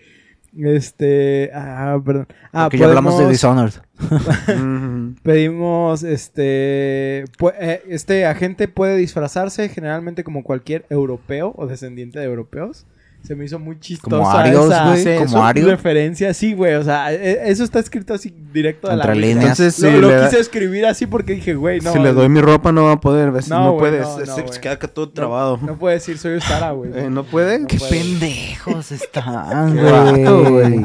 Este, 0.57 1.51
ah, 1.53 2.01
perdón. 2.05 2.27
Ah, 2.53 2.65
Porque 2.65 2.79
ya 2.79 2.87
hablamos 2.87 3.19
de 3.19 3.29
Dishonored. 3.29 3.75
Pedimos, 5.23 6.03
este, 6.03 7.21
eh, 7.61 7.83
este 7.89 8.25
agente 8.27 8.69
puede 8.69 8.97
disfrazarse 8.97 9.69
generalmente 9.69 10.25
como 10.25 10.43
cualquier 10.43 10.87
europeo 10.91 11.55
o 11.57 11.67
descendiente 11.67 12.19
de 12.19 12.25
europeos. 12.25 12.87
Se 13.23 13.35
me 13.35 13.45
hizo 13.45 13.59
muy 13.59 13.79
chistosa 13.79 14.17
Como 14.17 14.31
Arios, 14.31 14.67
esa. 14.67 14.97
Sí, 14.97 15.25
Como 15.27 15.45
Arios. 15.45 15.69
referencia. 15.69 16.33
Sí, 16.33 16.55
güey, 16.55 16.75
o 16.77 16.83
sea, 16.85 17.13
e- 17.13 17.51
eso 17.51 17.63
está 17.63 17.79
escrito 17.79 18.15
así 18.15 18.35
directo 18.55 18.89
de 18.89 18.95
Entre 18.95 19.09
la 19.09 19.15
líneas. 19.21 19.61
Entonces, 19.61 19.79
Lo, 19.81 19.91
si 19.91 19.97
lo 19.99 20.09
da- 20.09 20.29
quise 20.31 20.41
escribir 20.41 20.87
así 20.87 21.05
porque 21.07 21.35
dije, 21.35 21.55
güey, 21.55 21.81
no. 21.81 21.93
si 21.93 21.99
le 21.99 22.13
doy 22.15 22.31
mi 22.31 22.41
ropa 22.41 22.73
no 22.73 22.85
va 22.85 22.93
a 22.93 23.01
poder, 23.01 23.31
¿ves? 23.31 23.51
No, 23.51 23.65
No, 23.65 23.73
güey, 23.73 23.81
puede, 23.91 24.01
no, 24.01 24.15
se, 24.15 24.21
no, 24.25 24.27
se- 24.35 24.43
güey. 24.43 24.55
se 24.55 24.61
queda 24.63 24.73
acá 24.75 24.89
todo 24.89 25.07
no- 25.07 25.13
trabado. 25.13 25.59
No, 25.61 25.77
puede 25.79 25.97
decir 25.97 26.17
soy 26.17 26.37
Ustara, 26.37 26.71
güey. 26.71 26.91
Eh, 26.95 27.11
¿No 27.11 27.25
puede? 27.25 27.67
Qué 27.67 27.77
puede. 27.77 27.91
pendejos 27.91 28.93
están, 28.93 29.77
güey. 29.77 30.85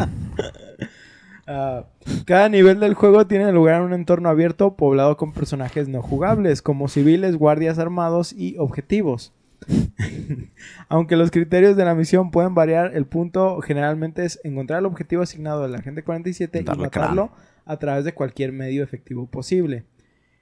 Ah, 1.48 1.84
cada 2.26 2.48
nivel 2.50 2.80
del 2.80 2.94
juego 2.94 3.28
tiene 3.28 3.52
lugar 3.52 3.78
en 3.78 3.84
un 3.84 3.94
entorno 3.94 4.30
abierto 4.30 4.76
poblado 4.76 5.18
con 5.18 5.34
personajes 5.34 5.88
no 5.88 6.02
jugables, 6.02 6.62
como 6.62 6.88
civiles, 6.88 7.36
guardias 7.38 7.80
armados 7.80 8.34
y 8.34 8.56
objetivos. 8.58 9.34
Aunque 10.90 11.16
los 11.16 11.32
criterios 11.32 11.76
de 11.76 11.86
la 11.86 11.96
misión 11.96 12.32
pueden 12.32 12.56
variar, 12.56 12.96
el 12.96 13.06
punto 13.06 13.60
generalmente 13.62 14.26
es 14.26 14.40
encontrar 14.44 14.80
el 14.80 14.86
objetivo 14.86 15.22
asignado 15.22 15.64
del 15.64 15.76
agente 15.76 16.04
47 16.04 16.60
y 16.60 16.78
matarlo 16.78 17.32
a 17.66 17.78
través 17.78 18.06
de 18.06 18.14
cualquier 18.14 18.52
medio 18.52 18.84
efectivo 18.84 19.28
posible. 19.28 19.86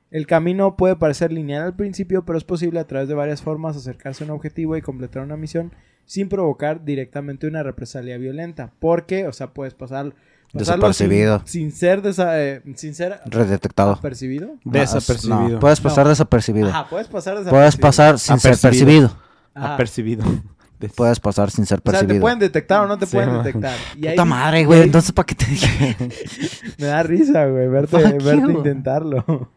El 0.10 0.28
camino 0.28 0.76
puede 0.76 0.98
parecer 0.98 1.32
lineal 1.32 1.64
al 1.64 1.76
principio, 1.76 2.26
pero 2.26 2.38
es 2.38 2.44
posible 2.44 2.80
a 2.80 2.88
través 2.88 3.08
de 3.08 3.14
varias 3.16 3.42
formas 3.42 3.78
acercarse 3.78 4.24
a 4.24 4.28
un 4.28 4.32
objetivo 4.32 4.76
y 4.76 4.82
completar 4.82 5.24
una 5.24 5.38
misión 5.38 5.72
sin 6.06 6.28
provocar 6.28 6.84
directamente 6.84 7.48
una 7.48 7.64
represalia 7.64 8.18
violenta. 8.18 8.74
Porque, 8.80 9.26
o 9.28 9.32
sea, 9.32 9.54
puedes 9.54 9.74
pasar 9.74 10.14
Desapercibido. 10.54 11.42
Sin, 11.46 11.72
sin 11.72 11.72
ser 11.72 12.02
desa- 12.02 12.34
eh, 12.36 12.62
sin 12.76 12.94
ser 12.94 13.20
Redetectado. 13.26 14.00
percibido. 14.02 14.56
Desapercibido. 14.66 15.50
No, 15.50 15.60
puedes 15.60 15.80
pasar 15.80 16.08
desapercibido. 16.08 16.70
Ajá, 16.70 16.88
puedes 16.90 17.08
pasar 17.08 17.36
Puedes 17.36 17.46
desapercibido. 17.46 17.88
pasar 17.88 18.20
sin 18.20 18.40
ser 18.40 18.58
percibido. 18.58 19.18
Ajá. 19.54 19.74
Apercibido. 19.76 20.26
Des- 20.80 20.94
Puedes 20.94 21.20
pasar 21.20 21.52
sin 21.52 21.66
ser 21.68 21.78
O 21.78 21.82
sea, 21.92 21.92
te 21.92 22.06
percibido. 22.06 22.22
pueden 22.22 22.40
detectar 22.40 22.84
o 22.84 22.88
no 22.88 22.98
te 22.98 23.06
Sí, 23.06 23.12
pueden 23.16 23.30
man. 23.34 23.44
detectar. 23.44 23.76
Y 23.96 24.08
Puta 24.10 24.26
madre, 24.26 24.66
güey. 24.66 24.82
Entonces, 24.82 25.12
¿para 25.12 25.26
qué 25.28 25.36
te 25.36 25.46
dije? 25.46 25.96
Me 26.80 26.86
da 26.88 27.04
risa, 27.04 27.46
güey, 27.46 27.68
verte, 27.68 27.98
verte 27.98 28.42
you. 28.42 28.50
intentarlo. 28.50 29.52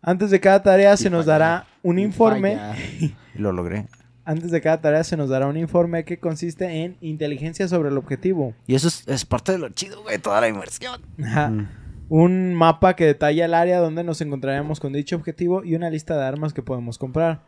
Antes 0.00 0.30
de 0.30 0.40
cada 0.40 0.62
tarea 0.62 0.96
se 0.96 1.10
nos 1.10 1.26
dará 1.26 1.66
un 1.82 1.98
informe. 1.98 2.58
Lo 3.34 3.52
logré. 3.52 3.86
Antes 4.24 4.50
de 4.50 4.60
cada 4.60 4.80
tarea 4.80 5.04
se 5.04 5.16
nos 5.16 5.28
dará 5.28 5.46
un 5.46 5.56
informe 5.56 6.04
que 6.04 6.18
consiste 6.18 6.82
en 6.84 6.96
inteligencia 7.00 7.68
sobre 7.68 7.90
el 7.90 7.98
objetivo. 7.98 8.54
Y 8.66 8.74
eso 8.74 8.88
es, 8.88 9.06
es 9.06 9.24
parte 9.26 9.52
de 9.52 9.58
lo 9.58 9.68
chido, 9.70 10.02
güey. 10.02 10.18
Toda 10.18 10.40
la 10.40 10.48
inversión. 10.48 11.02
Ajá. 11.22 11.50
Mm. 11.50 11.68
Un 12.08 12.54
mapa 12.54 12.94
que 12.96 13.06
detalla 13.06 13.44
el 13.46 13.54
área 13.54 13.78
donde 13.80 14.04
nos 14.04 14.20
encontraremos 14.20 14.80
con 14.80 14.92
dicho 14.92 15.16
objetivo 15.16 15.64
y 15.64 15.74
una 15.74 15.90
lista 15.90 16.16
de 16.16 16.24
armas 16.24 16.52
que 16.52 16.62
podemos 16.62 16.98
comprar. 16.98 17.42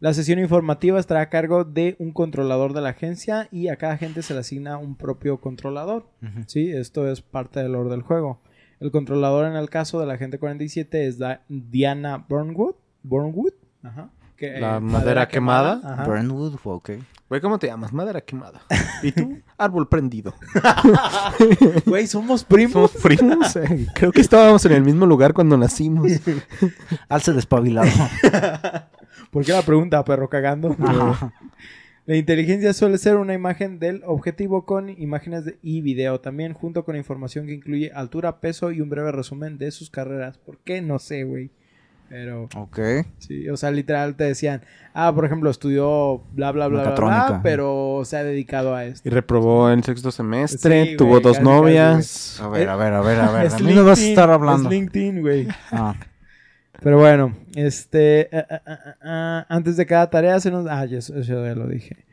La 0.00 0.14
sesión 0.14 0.38
informativa 0.38 1.00
estará 1.00 1.22
a 1.22 1.28
cargo 1.28 1.64
de 1.64 1.96
un 1.98 2.12
controlador 2.12 2.72
de 2.72 2.80
la 2.80 2.90
agencia 2.90 3.48
y 3.50 3.66
a 3.68 3.76
cada 3.76 3.94
agente 3.94 4.22
se 4.22 4.32
le 4.34 4.40
asigna 4.40 4.78
un 4.78 4.94
propio 4.96 5.40
controlador. 5.40 6.08
Sí, 6.46 6.70
esto 6.70 7.08
es 7.10 7.20
parte 7.22 7.60
del 7.60 7.72
lore 7.72 7.90
del 7.90 8.02
juego. 8.02 8.40
El 8.78 8.92
controlador 8.92 9.46
en 9.46 9.54
el 9.56 9.68
caso 9.70 9.98
de 9.98 10.06
la 10.06 10.14
agente 10.14 10.38
47 10.38 11.08
es 11.08 11.18
Da- 11.18 11.42
Diana 11.48 12.24
Burnwood. 12.28 12.76
Burnwood. 13.02 13.52
Ajá. 13.82 14.10
Que, 14.38 14.60
La 14.60 14.76
eh, 14.76 14.80
madera 14.80 15.26
quemada. 15.28 15.80
Ajá. 15.84 16.04
Burnwood, 16.04 16.56
ok. 16.62 16.90
Güey, 17.28 17.40
¿cómo 17.42 17.58
te 17.58 17.66
llamas? 17.66 17.92
Madera 17.92 18.20
quemada. 18.22 18.62
¿Y 19.02 19.12
tú? 19.12 19.38
Árbol 19.58 19.88
prendido. 19.88 20.32
Güey, 21.86 22.06
somos 22.06 22.44
primos. 22.44 22.72
Somos 22.72 22.92
primos. 23.02 23.56
eh. 23.56 23.86
Creo 23.94 24.12
que 24.12 24.20
estábamos 24.20 24.64
en 24.66 24.72
el 24.72 24.82
mismo 24.82 25.06
lugar 25.06 25.34
cuando 25.34 25.56
nacimos. 25.58 26.10
Alce 27.08 27.32
despabilado. 27.32 27.90
¿Por 29.30 29.44
qué 29.44 29.52
la 29.52 29.62
pregunta, 29.62 30.02
perro 30.04 30.28
cagando? 30.28 30.74
Ajá. 30.80 31.32
La 32.06 32.16
inteligencia 32.16 32.72
suele 32.72 32.96
ser 32.96 33.16
una 33.16 33.34
imagen 33.34 33.78
del 33.78 34.02
objetivo 34.06 34.64
con 34.64 34.88
imágenes 34.88 35.44
de- 35.44 35.58
y 35.62 35.82
video 35.82 36.20
también, 36.20 36.54
junto 36.54 36.84
con 36.84 36.96
información 36.96 37.46
que 37.46 37.52
incluye 37.54 37.92
altura, 37.92 38.40
peso 38.40 38.72
y 38.72 38.80
un 38.80 38.88
breve 38.88 39.12
resumen 39.12 39.58
de 39.58 39.70
sus 39.70 39.90
carreras. 39.90 40.38
¿Por 40.38 40.56
qué? 40.58 40.80
No 40.80 40.98
sé, 40.98 41.24
güey. 41.24 41.50
Pero, 42.08 42.48
Ok. 42.56 42.78
sí, 43.18 43.48
o 43.50 43.56
sea, 43.56 43.70
literal 43.70 44.14
te 44.16 44.24
decían, 44.24 44.62
ah, 44.94 45.12
por 45.14 45.24
ejemplo, 45.26 45.50
estudió 45.50 46.22
bla, 46.32 46.52
bla, 46.52 46.68
bla, 46.68 46.82
bla, 46.82 46.94
bla, 46.94 47.40
pero 47.42 48.00
se 48.04 48.16
ha 48.16 48.24
dedicado 48.24 48.74
a 48.74 48.86
esto. 48.86 49.06
Y 49.06 49.12
reprobó 49.12 49.70
en 49.70 49.82
sexto 49.82 50.10
semestre. 50.10 50.86
Sí, 50.86 50.96
tuvo 50.96 51.10
güey, 51.10 51.22
dos 51.22 51.36
casi, 51.38 51.44
novias. 51.48 52.40
A 52.40 52.48
ver, 52.48 52.68
a 52.68 52.76
ver, 52.76 52.92
a 52.94 53.00
ver, 53.02 53.20
a 53.20 53.30
ver. 53.30 53.52
A 53.52 53.58
mí 53.58 53.74
no 53.74 53.84
vas 53.84 54.00
a 54.00 54.04
estar 54.06 54.30
hablando. 54.30 54.68
Es 54.68 54.74
LinkedIn, 54.74 55.20
güey. 55.20 55.48
Ah, 55.70 55.94
Pero 56.80 56.98
bueno, 56.98 57.36
este. 57.54 58.30
ah, 58.32 58.46
ah, 58.66 58.94
ah, 59.02 59.46
antes 59.50 59.76
de 59.76 59.84
cada 59.84 60.08
tarea 60.08 60.40
se 60.40 60.50
nos. 60.50 60.66
Ah, 60.66 60.84
ya, 60.86 60.98
eso 60.98 61.14
eso 61.16 61.44
ya 61.44 61.54
lo 61.54 61.66
dije. 61.66 62.04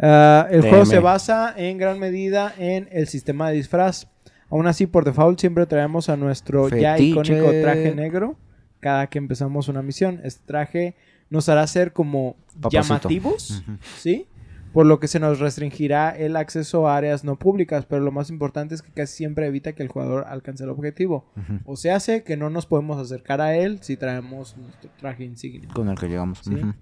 Ah, 0.00 0.48
el 0.50 0.62
juego 0.62 0.84
se 0.86 0.98
basa 0.98 1.54
en 1.56 1.78
gran 1.78 2.00
medida 2.00 2.52
en 2.58 2.88
el 2.90 3.06
sistema 3.06 3.50
de 3.50 3.56
disfraz. 3.56 4.08
Aún 4.50 4.66
así, 4.66 4.86
por 4.86 5.04
default, 5.04 5.38
siempre 5.38 5.66
traemos 5.66 6.08
a 6.08 6.16
nuestro 6.16 6.68
ya 6.68 6.92
Fetiche. 6.96 7.10
icónico 7.10 7.50
traje 7.62 7.94
negro 7.94 8.36
cada 8.84 9.06
que 9.06 9.16
empezamos 9.16 9.68
una 9.68 9.80
misión. 9.80 10.20
Este 10.24 10.42
traje 10.44 10.94
nos 11.30 11.48
hará 11.48 11.66
ser 11.66 11.94
como 11.94 12.36
Papacito. 12.60 12.82
llamativos. 12.82 13.62
¿sí? 13.98 14.26
Por 14.74 14.84
lo 14.84 15.00
que 15.00 15.08
se 15.08 15.20
nos 15.20 15.38
restringirá 15.38 16.10
el 16.10 16.36
acceso 16.36 16.86
a 16.86 16.96
áreas 16.98 17.24
no 17.24 17.36
públicas, 17.38 17.86
pero 17.86 18.02
lo 18.02 18.12
más 18.12 18.28
importante 18.28 18.74
es 18.74 18.82
que 18.82 18.92
casi 18.92 19.16
siempre 19.16 19.46
evita 19.46 19.72
que 19.72 19.82
el 19.82 19.88
jugador 19.88 20.26
alcance 20.28 20.64
el 20.64 20.70
objetivo. 20.70 21.24
O 21.64 21.76
se 21.76 21.92
hace 21.92 22.24
que 22.24 22.36
no 22.36 22.50
nos 22.50 22.66
podemos 22.66 22.98
acercar 23.00 23.40
a 23.40 23.56
él 23.56 23.78
si 23.80 23.96
traemos 23.96 24.54
nuestro 24.58 24.90
traje 24.98 25.24
insignia. 25.24 25.70
Con 25.72 25.88
el 25.88 25.96
que 25.98 26.08
llegamos. 26.08 26.40
Sí. 26.44 26.54
Ujú. 26.56 26.74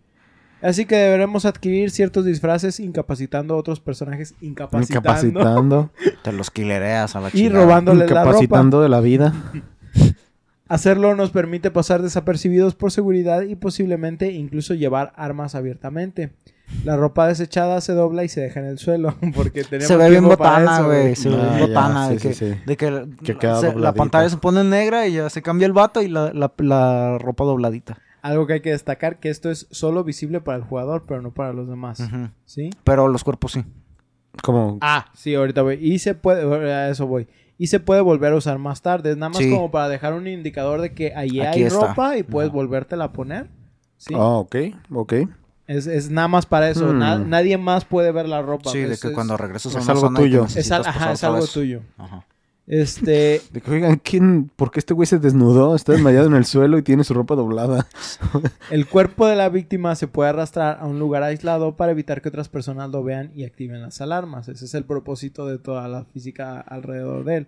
Así 0.61 0.87
que 0.87 0.97
deberemos 0.97 1.45
adquirir 1.45 1.91
ciertos 1.91 2.25
disfraces 2.25 2.81
incapacitando 2.81 3.55
a 3.55 3.57
otros 3.59 3.79
personajes 3.81 4.35
incapacitando, 4.41 5.01
Incapacitando. 5.01 5.91
Te 6.25 6.33
los 6.33 6.51
quilereas 6.51 7.15
a 7.15 7.21
la 7.21 7.29
y 7.29 7.33
chingada. 7.33 7.63
robándoles 7.65 8.11
la 8.11 8.21
ropa. 8.21 8.21
Incapacitando 8.31 8.81
de 8.83 8.89
la 8.89 9.01
vida. 9.01 9.33
Hacerlo 10.73 11.15
nos 11.15 11.31
permite 11.31 11.71
pasar 11.71 12.01
desapercibidos 12.01 12.75
por 12.75 12.91
seguridad 12.93 13.43
y 13.43 13.57
posiblemente 13.57 14.33
incluso 14.33 14.73
llevar 14.73 15.13
armas 15.17 15.55
abiertamente. 15.55 16.33
La 16.85 16.97
ropa 16.97 17.29
desechada 17.29 17.83
se 17.83 17.93
dobla 17.93 18.25
y 18.25 18.29
se 18.31 18.41
deja 18.41 18.61
en 18.61 18.67
el 18.67 18.79
suelo 18.79 19.15
porque 19.35 19.65
tenemos 19.65 19.87
Se 19.89 19.97
ve 19.97 20.09
bien 20.09 20.25
botana, 20.25 20.81
güey. 20.81 21.15
Se 21.15 21.29
ve 21.29 21.35
Ah, 21.39 21.45
bien 21.57 21.59
ya, 21.59 21.67
botana. 21.67 22.09
sí, 22.09 22.15
de, 22.15 22.19
sí, 22.21 22.29
que, 22.29 22.35
sí. 22.35 22.61
de 22.65 22.77
que, 22.79 23.07
Que 23.23 23.37
queda 23.37 23.61
se- 23.61 23.75
la 23.75 23.93
pantalla 23.93 24.31
se 24.31 24.39
pone 24.39 24.65
negra 24.65 25.07
y 25.07 25.13
ya 25.13 25.29
se 25.29 25.43
cambia 25.43 25.67
el 25.67 25.75
vato 25.75 26.01
y 26.01 26.09
la, 26.09 26.33
la, 26.33 26.51
la 26.57 27.19
ropa 27.19 27.45
dobladita. 27.45 27.99
Algo 28.23 28.47
que 28.47 28.55
hay 28.55 28.61
que 28.61 28.71
destacar 28.71 29.19
que 29.19 29.29
esto 29.29 29.51
es 29.51 29.67
solo 29.73 30.05
visible 30.05 30.41
para 30.41 30.57
el 30.57 30.65
jugador, 30.65 31.05
pero 31.07 31.21
no 31.21 31.33
para 31.35 31.53
los 31.53 31.69
demás. 31.69 32.03
¿Sí? 32.47 32.71
Pero 32.85 33.09
los 33.09 33.25
cuerpos 33.25 33.53
sí. 33.53 33.65
Como. 34.43 34.79
Ah, 34.81 35.11
sí, 35.15 35.35
ahorita 35.35 35.61
voy. 35.61 35.75
Y 35.83 35.99
se 35.99 36.15
puede, 36.15 36.73
a 36.73 36.89
eso 36.89 37.07
voy. 37.07 37.29
Y 37.63 37.69
se 37.69 37.79
puede 37.79 38.01
volver 38.01 38.33
a 38.33 38.37
usar 38.37 38.59
más 38.59 38.83
tarde. 38.83 39.11
Es 39.13 39.17
nada 39.17 39.29
más 39.31 39.39
Sí. 39.39 39.49
como 39.51 39.71
para 39.71 39.89
dejar 39.89 40.15
un 40.15 40.27
indicador 40.27 40.81
de 40.81 40.93
que 40.95 41.15
allí 41.15 41.39
Aquí 41.41 41.61
hay 41.61 41.63
está. 41.67 41.89
ropa 41.89 42.17
y 42.17 42.25
puedes 42.25 42.49
Ajá. 42.49 42.57
volvértela 42.57 43.05
a 43.05 43.13
poner. 43.13 43.47
Sí. 43.99 44.15
Ah, 44.17 44.39
ok. 44.39 44.57
Ok. 44.93 45.13
Es, 45.69 45.87
es 45.87 46.11
nada 46.11 46.27
más 46.27 46.45
para 46.45 46.69
eso. 46.71 46.89
Hmm. 46.93 46.99
Na- 46.99 47.19
nadie 47.19 47.57
más 47.59 47.85
puede 47.85 48.11
ver 48.11 48.29
la 48.29 48.43
ropa. 48.43 48.71
Sí, 48.71 48.79
de 48.79 48.95
Es- 48.95 49.01
que 49.01 49.09
es- 49.09 49.15
cuando 49.15 49.37
regresas 49.37 49.77
a 49.77 49.79
es 49.79 49.85
una 49.85 49.93
algo 49.93 50.07
zona 50.09 50.19
y 50.19 50.23
te 50.25 50.29
tuyo. 50.29 50.47
Es, 50.57 50.73
al- 50.73 50.85
ajá, 50.87 51.13
es 51.13 51.23
algo 51.23 51.47
tuyo. 51.47 51.83
Ajá. 51.99 52.27
Este, 52.67 53.41
De 53.53 53.61
que, 53.61 53.71
oigan, 53.71 53.97
¿quién? 53.97 54.51
¿Por 54.55 54.71
qué 54.71 54.79
este 54.79 54.95
güey 54.95 55.07
se 55.07 55.19
desnudó? 55.19 55.75
Está 55.75 55.93
desmayado 55.93 56.27
en 56.29 56.35
el 56.35 56.45
suelo 56.45 56.79
y 56.79 56.83
tiene 56.83 57.03
su 57.05 57.13
ropa 57.13 57.35
doblada. 57.35 57.87
el 58.71 58.87
cuerpo 58.87 59.27
de 59.27 59.35
la 59.37 59.49
víctima 59.49 59.95
se 59.97 60.07
puede 60.07 60.31
arrastrar 60.31 60.79
a 60.81 60.87
un 60.87 60.99
lugar 60.99 61.23
aislado 61.25 61.77
para 61.77 61.93
evitar 61.93 62.23
que 62.23 62.29
otras 62.29 62.49
personas 62.49 62.91
lo 62.91 63.03
vean 63.03 63.33
y 63.35 63.45
activen 63.45 63.83
las 63.83 64.01
alarmas. 64.01 64.49
Ese 64.49 64.65
es 64.65 64.75
el 64.75 64.85
propósito 64.85 65.47
de 65.47 65.59
toda 65.59 65.89
la 65.89 66.05
física 66.05 66.61
alrededor 66.61 67.25
de 67.25 67.37
él. 67.39 67.47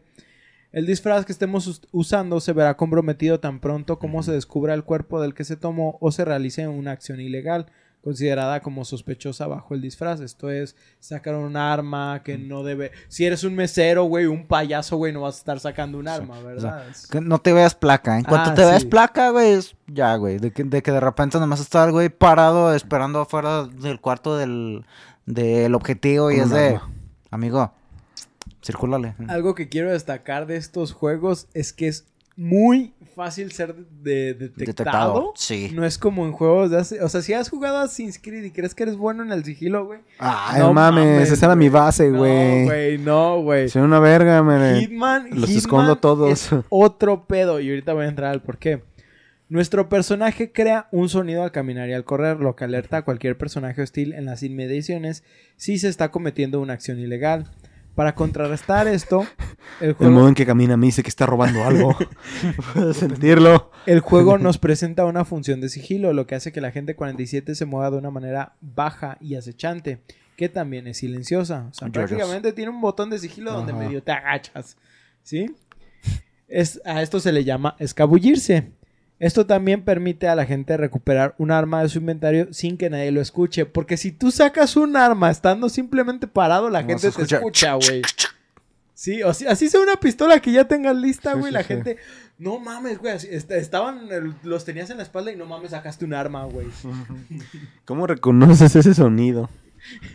El 0.72 0.86
disfraz 0.86 1.24
que 1.24 1.30
estemos 1.32 1.68
us- 1.68 1.82
usando 1.92 2.40
se 2.40 2.52
verá 2.52 2.76
comprometido 2.76 3.38
tan 3.38 3.60
pronto 3.60 4.00
como 4.00 4.24
se 4.24 4.32
descubra 4.32 4.74
el 4.74 4.82
cuerpo 4.82 5.20
del 5.22 5.32
que 5.32 5.44
se 5.44 5.56
tomó 5.56 5.96
o 6.00 6.10
se 6.10 6.24
realice 6.24 6.66
una 6.66 6.90
acción 6.90 7.20
ilegal 7.20 7.66
considerada 8.04 8.60
como 8.60 8.84
sospechosa 8.84 9.46
bajo 9.46 9.74
el 9.74 9.80
disfraz. 9.80 10.20
Esto 10.20 10.50
es 10.50 10.76
sacar 11.00 11.34
un 11.34 11.56
arma 11.56 12.22
que 12.22 12.36
no 12.38 12.62
debe... 12.62 12.92
Si 13.08 13.24
eres 13.24 13.42
un 13.42 13.54
mesero, 13.54 14.04
güey, 14.04 14.26
un 14.26 14.46
payaso, 14.46 14.98
güey, 14.98 15.12
no 15.12 15.22
vas 15.22 15.36
a 15.36 15.38
estar 15.38 15.58
sacando 15.58 15.98
un 15.98 16.06
arma, 16.06 16.38
¿verdad? 16.40 16.84
Que 17.10 17.20
no 17.20 17.38
te 17.38 17.52
veas 17.54 17.74
placa. 17.74 18.18
En 18.18 18.24
cuanto 18.24 18.50
Ah, 18.50 18.54
te 18.54 18.64
veas 18.64 18.84
placa, 18.84 19.30
güey, 19.30 19.52
es 19.52 19.74
ya, 19.86 20.14
güey. 20.16 20.38
De 20.38 20.52
que, 20.52 20.64
de 20.64 20.82
que 20.82 20.92
de 20.92 21.00
repente 21.00 21.40
nomás 21.40 21.60
está 21.60 21.84
el 21.84 21.92
güey 21.92 22.10
parado 22.10 22.74
esperando 22.74 23.20
afuera 23.20 23.64
del 23.64 24.00
cuarto 24.00 24.36
del, 24.36 24.84
del 25.26 25.74
objetivo 25.74 26.30
y 26.30 26.36
es 26.40 26.50
de... 26.50 26.76
arma. 26.76 26.90
Amigo, 27.30 27.72
circúlale. 28.62 29.14
Algo 29.28 29.54
que 29.54 29.68
quiero 29.68 29.90
destacar 29.90 30.46
de 30.46 30.56
estos 30.56 30.92
juegos 30.92 31.48
es 31.54 31.72
que 31.72 31.88
es 31.88 32.06
muy 32.36 32.93
fácil 33.14 33.52
ser 33.52 33.74
de- 33.74 34.34
detectado. 34.34 34.64
Detectado, 34.66 35.32
sí. 35.36 35.70
No 35.74 35.84
es 35.86 35.96
como 35.98 36.26
en 36.26 36.32
juegos 36.32 36.70
de 36.70 36.78
hace... 36.78 37.02
O 37.02 37.08
sea, 37.08 37.22
si 37.22 37.32
has 37.32 37.48
jugado 37.48 37.78
a 37.78 37.88
Creed 38.20 38.44
y 38.44 38.50
crees 38.50 38.74
que 38.74 38.82
eres 38.82 38.96
bueno 38.96 39.22
en 39.22 39.32
el 39.32 39.44
sigilo, 39.44 39.86
güey. 39.86 40.00
Ay, 40.18 40.60
No 40.60 40.72
mames, 40.72 41.04
mames, 41.06 41.30
esa 41.30 41.46
era 41.46 41.56
mi 41.56 41.68
base, 41.68 42.10
No, 42.10 42.18
güey. 42.18 42.64
güey, 42.64 42.98
no, 42.98 43.40
güey. 43.42 43.68
Soy 43.68 43.82
una 43.82 44.00
verga. 44.00 44.38
Hitman, 44.78 45.30
los 45.30 45.48
Hitman 45.48 45.56
escondo 45.56 45.96
todos. 45.96 46.30
es 46.30 46.50
otro 46.68 47.26
pedo. 47.26 47.60
Y 47.60 47.70
ahorita 47.70 47.92
voy 47.94 48.04
a 48.04 48.08
entrar 48.08 48.30
al 48.32 48.42
por 48.42 48.58
qué. 48.58 48.82
Nuestro 49.48 49.88
personaje 49.88 50.52
crea 50.52 50.88
un 50.90 51.08
sonido 51.08 51.42
al 51.44 51.52
caminar 51.52 51.88
y 51.88 51.92
al 51.92 52.04
correr, 52.04 52.40
lo 52.40 52.56
que 52.56 52.64
alerta 52.64 52.96
a 52.98 53.04
cualquier 53.04 53.36
personaje 53.36 53.82
hostil 53.82 54.12
en 54.14 54.24
las 54.24 54.42
inmediaciones 54.42 55.22
si 55.56 55.78
se 55.78 55.88
está 55.88 56.10
cometiendo 56.10 56.60
una 56.60 56.72
acción 56.72 56.98
ilegal. 56.98 57.50
Para 57.94 58.14
contrarrestar 58.14 58.88
esto, 58.88 59.24
el 59.80 59.90
El 59.90 59.94
juego, 59.94 60.12
modo 60.12 60.28
en 60.28 60.34
que 60.34 60.44
camina 60.44 60.76
me 60.76 60.86
dice 60.86 61.02
que 61.02 61.08
está 61.08 61.26
robando 61.26 61.64
algo. 61.64 61.96
Puedo 62.74 62.92
sentirlo. 62.92 63.70
el 63.86 64.00
juego 64.00 64.36
nos 64.36 64.58
presenta 64.58 65.04
una 65.04 65.24
función 65.24 65.60
de 65.60 65.68
sigilo, 65.68 66.12
lo 66.12 66.26
que 66.26 66.34
hace 66.34 66.50
que 66.50 66.60
la 66.60 66.72
gente 66.72 66.96
47 66.96 67.54
se 67.54 67.64
mueva 67.66 67.90
de 67.90 67.98
una 67.98 68.10
manera 68.10 68.54
baja 68.60 69.16
y 69.20 69.36
acechante, 69.36 70.00
que 70.36 70.48
también 70.48 70.88
es 70.88 70.98
silenciosa. 70.98 71.68
O 71.70 71.74
sea, 71.74 71.88
prácticamente 71.88 72.52
tiene 72.52 72.70
un 72.70 72.80
botón 72.80 73.10
de 73.10 73.18
sigilo 73.18 73.52
donde 73.52 73.72
medio 73.72 74.02
te 74.02 74.10
agachas. 74.10 74.76
¿Sí? 75.22 75.54
Es, 76.48 76.80
a 76.84 77.00
esto 77.00 77.20
se 77.20 77.32
le 77.32 77.44
llama 77.44 77.76
escabullirse. 77.78 78.72
Esto 79.24 79.46
también 79.46 79.82
permite 79.82 80.28
a 80.28 80.34
la 80.34 80.44
gente 80.44 80.76
recuperar 80.76 81.34
un 81.38 81.50
arma 81.50 81.82
de 81.82 81.88
su 81.88 81.98
inventario 81.98 82.52
sin 82.52 82.76
que 82.76 82.90
nadie 82.90 83.10
lo 83.10 83.20
escuche. 83.22 83.64
Porque 83.64 83.96
si 83.96 84.12
tú 84.12 84.30
sacas 84.30 84.76
un 84.76 84.96
arma 84.96 85.30
estando 85.30 85.68
simplemente 85.70 86.26
parado, 86.26 86.68
la 86.68 86.82
No 86.82 86.88
gente 86.88 87.10
te 87.10 87.22
escucha. 87.22 87.74
güey. 87.74 88.02
Sí, 88.92 89.22
o 89.22 89.32
si- 89.34 89.46
así 89.46 89.68
sea 89.68 89.80
una 89.80 89.96
pistola 89.96 90.40
que 90.40 90.52
ya 90.52 90.68
tengas 90.68 90.94
lista, 90.96 91.32
güey. 91.34 91.46
sí, 91.46 91.50
la 91.52 91.62
sí. 91.62 91.68
gente, 91.68 91.96
no 92.38 92.58
mames, 92.58 92.98
güey. 92.98 93.14
Estaban, 93.14 94.08
los 94.42 94.64
tenías 94.64 94.90
en 94.90 94.98
la 94.98 95.02
espalda 95.04 95.32
y 95.32 95.36
no 95.36 95.46
mames, 95.46 95.70
sacaste 95.70 96.04
un 96.04 96.12
arma, 96.14 96.44
güey. 96.44 96.66
¿Cómo 97.86 98.06
reconoces 98.06 98.76
ese 98.76 98.94
sonido? 98.94 99.48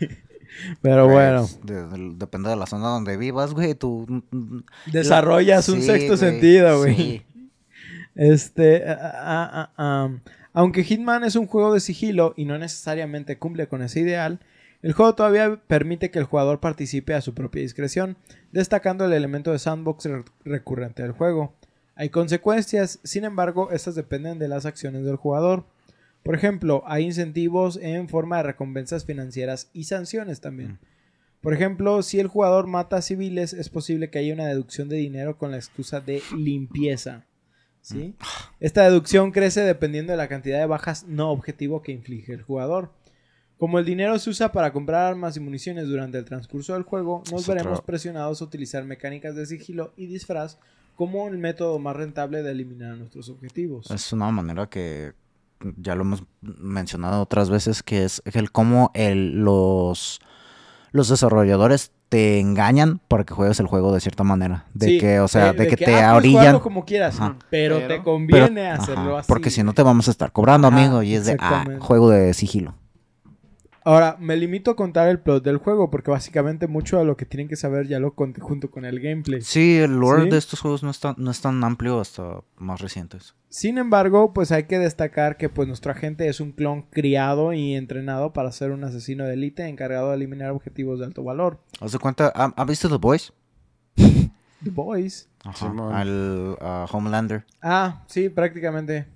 Pero 0.82 1.08
bueno, 1.08 1.40
Pues, 1.42 1.60
de- 1.64 1.86
de- 1.86 2.14
depende 2.16 2.50
de 2.50 2.56
la 2.56 2.66
zona 2.66 2.88
donde 2.88 3.16
vivas, 3.16 3.54
güey. 3.54 3.74
Tú. 3.74 4.06
mm, 4.30 4.58
desarrollas 4.92 5.68
un 5.68 5.80
sexto 5.82 6.16
sentido, 6.16 6.78
güey. 6.80 7.24
Este, 8.14 8.84
aunque 10.52 10.84
Hitman 10.84 11.24
es 11.24 11.36
un 11.36 11.46
juego 11.46 11.72
de 11.72 11.80
sigilo 11.80 12.34
y 12.36 12.44
no 12.44 12.58
necesariamente 12.58 13.38
cumple 13.38 13.68
con 13.68 13.82
ese 13.82 14.00
ideal, 14.00 14.40
el 14.82 14.92
juego 14.92 15.14
todavía 15.14 15.60
permite 15.66 16.10
que 16.10 16.18
el 16.18 16.24
jugador 16.24 16.58
participe 16.60 17.14
a 17.14 17.20
su 17.20 17.34
propia 17.34 17.62
discreción, 17.62 18.16
destacando 18.50 19.04
el 19.04 19.12
elemento 19.12 19.52
de 19.52 19.58
sandbox 19.58 20.06
re- 20.06 20.24
recurrente 20.44 21.02
del 21.02 21.12
juego. 21.12 21.54
Hay 21.94 22.08
consecuencias, 22.08 22.98
sin 23.04 23.24
embargo, 23.24 23.70
estas 23.72 23.94
dependen 23.94 24.38
de 24.38 24.48
las 24.48 24.64
acciones 24.64 25.04
del 25.04 25.16
jugador. 25.16 25.66
Por 26.22 26.34
ejemplo, 26.34 26.82
hay 26.86 27.04
incentivos 27.04 27.76
en 27.76 28.08
forma 28.08 28.38
de 28.38 28.44
recompensas 28.44 29.04
financieras 29.04 29.70
y 29.74 29.84
sanciones 29.84 30.40
también. 30.40 30.78
Por 31.42 31.54
ejemplo, 31.54 32.02
si 32.02 32.18
el 32.18 32.26
jugador 32.26 32.66
mata 32.66 32.96
a 32.96 33.02
civiles, 33.02 33.52
es 33.52 33.68
posible 33.68 34.10
que 34.10 34.18
haya 34.18 34.34
una 34.34 34.46
deducción 34.46 34.88
de 34.88 34.96
dinero 34.96 35.36
con 35.38 35.50
la 35.50 35.56
excusa 35.58 36.00
de 36.00 36.22
limpieza. 36.36 37.26
¿Sí? 37.82 38.14
Esta 38.60 38.82
deducción 38.84 39.32
crece 39.32 39.60
dependiendo 39.62 40.12
de 40.12 40.16
la 40.16 40.28
cantidad 40.28 40.58
de 40.58 40.66
bajas 40.66 41.04
no 41.06 41.30
objetivo 41.30 41.82
que 41.82 41.92
inflige 41.92 42.32
el 42.32 42.42
jugador. 42.42 42.92
Como 43.58 43.78
el 43.78 43.84
dinero 43.84 44.18
se 44.18 44.30
usa 44.30 44.52
para 44.52 44.72
comprar 44.72 45.06
armas 45.06 45.36
y 45.36 45.40
municiones 45.40 45.86
durante 45.86 46.16
el 46.18 46.24
transcurso 46.24 46.72
del 46.74 46.82
juego, 46.84 47.22
nos 47.30 47.42
Es 47.42 47.46
veremos 47.48 47.72
otro- 47.74 47.86
presionados 47.86 48.40
a 48.40 48.44
utilizar 48.44 48.84
mecánicas 48.84 49.34
de 49.36 49.44
sigilo 49.46 49.92
y 49.96 50.06
disfraz 50.06 50.58
como 50.96 51.28
el 51.28 51.36
método 51.38 51.78
más 51.78 51.94
rentable 51.96 52.42
de 52.42 52.50
eliminar 52.52 52.96
nuestros 52.96 53.28
objetivos. 53.28 53.90
Es 53.90 54.12
una 54.12 54.30
manera 54.30 54.68
que 54.68 55.12
ya 55.76 55.94
lo 55.94 56.02
hemos 56.02 56.24
mencionado 56.40 57.20
otras 57.22 57.50
veces, 57.50 57.82
que 57.82 58.04
es 58.04 58.22
el 58.32 58.50
cómo 58.50 58.90
el, 58.94 59.40
los, 59.42 60.20
los 60.92 61.08
desarrolladores 61.10 61.92
te 62.10 62.40
engañan 62.40 63.00
para 63.08 63.22
que 63.24 63.32
juegues 63.34 63.58
el 63.60 63.66
juego 63.68 63.94
de 63.94 64.00
cierta 64.00 64.24
manera. 64.24 64.64
De 64.74 64.86
Sí, 64.88 64.98
que, 64.98 65.20
o 65.20 65.28
sea, 65.28 65.52
de, 65.52 65.68
que, 65.68 65.76
te 65.76 65.94
ah, 66.02 66.16
orillan. 66.16 66.58
como 66.58 66.84
quieras, 66.84 67.14
Ajá. 67.20 67.36
pero, 67.50 67.76
Pero- 67.76 67.86
te 67.88 68.02
conviene 68.02 68.48
Pero- 68.62 68.82
hacerlo 68.82 69.10
ajá, 69.12 69.18
así. 69.20 69.28
Porque 69.28 69.48
si 69.50 69.62
no 69.62 69.72
te 69.72 69.82
vamos 69.82 70.08
a 70.08 70.10
estar 70.10 70.32
cobrando, 70.32 70.66
Ajá, 70.68 70.76
amigo. 70.76 71.02
Y 71.04 71.14
es 71.14 71.24
de, 71.26 71.36
ah, 71.38 71.64
juego 71.78 72.10
de 72.10 72.34
sigilo. 72.34 72.74
Ahora, 73.82 74.16
me 74.20 74.36
limito 74.36 74.70
a 74.70 74.76
contar 74.76 75.08
el 75.08 75.20
plot 75.20 75.42
del 75.42 75.56
juego, 75.56 75.90
porque 75.90 76.10
básicamente 76.10 76.66
mucho 76.66 76.98
de 76.98 77.04
lo 77.04 77.16
que 77.16 77.24
tienen 77.24 77.48
que 77.48 77.56
saber 77.56 77.88
ya 77.88 77.98
lo 77.98 78.14
conté 78.14 78.40
junto 78.40 78.70
con 78.70 78.84
el 78.84 79.00
gameplay. 79.00 79.40
Sí, 79.40 79.78
el 79.78 79.98
lore 79.98 80.24
¿Sí? 80.24 80.30
de 80.30 80.38
estos 80.38 80.60
juegos 80.60 80.82
no 80.82 80.90
es, 80.90 81.00
tan, 81.00 81.14
no 81.18 81.30
es 81.30 81.40
tan 81.40 81.62
amplio 81.64 82.00
hasta 82.00 82.40
más 82.56 82.80
recientes. 82.80 83.34
Sin 83.48 83.78
embargo, 83.78 84.32
pues 84.32 84.52
hay 84.52 84.64
que 84.64 84.78
destacar 84.78 85.36
que 85.36 85.48
pues 85.48 85.66
nuestro 85.66 85.92
agente 85.92 86.28
es 86.28 86.40
un 86.40 86.52
clon 86.52 86.82
criado 86.82 87.52
y 87.52 87.74
entrenado 87.74 88.32
para 88.32 88.52
ser 88.52 88.70
un 88.70 88.84
asesino 88.84 89.24
de 89.24 89.34
élite 89.34 89.66
encargado 89.66 90.10
de 90.10 90.16
eliminar 90.16 90.50
objetivos 90.50 90.98
de 90.98 91.06
alto 91.06 91.24
valor. 91.24 91.60
¿Haz 91.80 91.92
de 91.92 91.98
cuenta? 91.98 92.32
¿Ha, 92.34 92.52
ha 92.56 92.64
visto 92.64 92.88
The 92.88 92.96
Boys? 92.96 93.32
The 93.96 94.70
Boys. 94.70 95.28
Ajá. 95.42 95.72
Al 95.92 96.56
Homelander. 96.92 97.44
Ah, 97.62 98.04
sí, 98.06 98.28
prácticamente. 98.28 99.06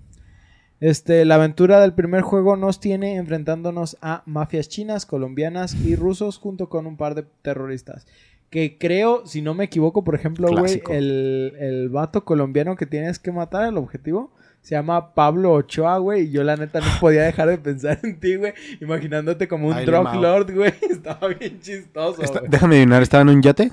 Este, 0.81 1.23
la 1.25 1.35
aventura 1.35 1.79
del 1.79 1.93
primer 1.93 2.21
juego 2.21 2.57
nos 2.57 2.79
tiene 2.79 3.15
enfrentándonos 3.15 3.97
a 4.01 4.23
mafias 4.25 4.67
chinas, 4.69 5.05
colombianas 5.05 5.73
y 5.73 5.95
rusos 5.95 6.37
junto 6.37 6.67
con 6.69 6.85
un 6.85 6.97
par 6.97 7.15
de 7.15 7.25
terroristas. 7.41 8.05
Que 8.49 8.77
creo, 8.77 9.25
si 9.25 9.41
no 9.41 9.53
me 9.53 9.63
equivoco, 9.65 10.03
por 10.03 10.15
ejemplo, 10.15 10.47
güey, 10.49 10.81
el, 10.89 11.53
el 11.59 11.89
vato 11.89 12.23
colombiano 12.25 12.75
que 12.75 12.85
tienes 12.85 13.19
que 13.19 13.31
matar, 13.31 13.67
el 13.67 13.77
objetivo, 13.77 14.31
se 14.61 14.75
llama 14.75 15.13
Pablo 15.13 15.53
Ochoa, 15.53 15.97
güey. 15.97 16.23
Y 16.23 16.31
yo 16.31 16.43
la 16.43 16.55
neta 16.55 16.79
no 16.79 16.87
podía 16.99 17.23
dejar 17.23 17.47
de 17.49 17.57
pensar 17.57 17.99
en 18.03 18.19
ti, 18.19 18.35
güey. 18.35 18.53
Imaginándote 18.81 19.47
como 19.47 19.67
un 19.69 19.85
drug 19.85 20.13
lord, 20.15 20.53
güey. 20.53 20.73
Estaba 20.89 21.27
bien 21.29 21.59
chistoso, 21.59 22.21
Está- 22.21 22.39
güey. 22.39 22.51
déjame 22.51 22.75
adivinar, 22.75 23.01
¿estaba 23.01 23.21
en 23.23 23.29
un 23.29 23.41
yate? 23.41 23.71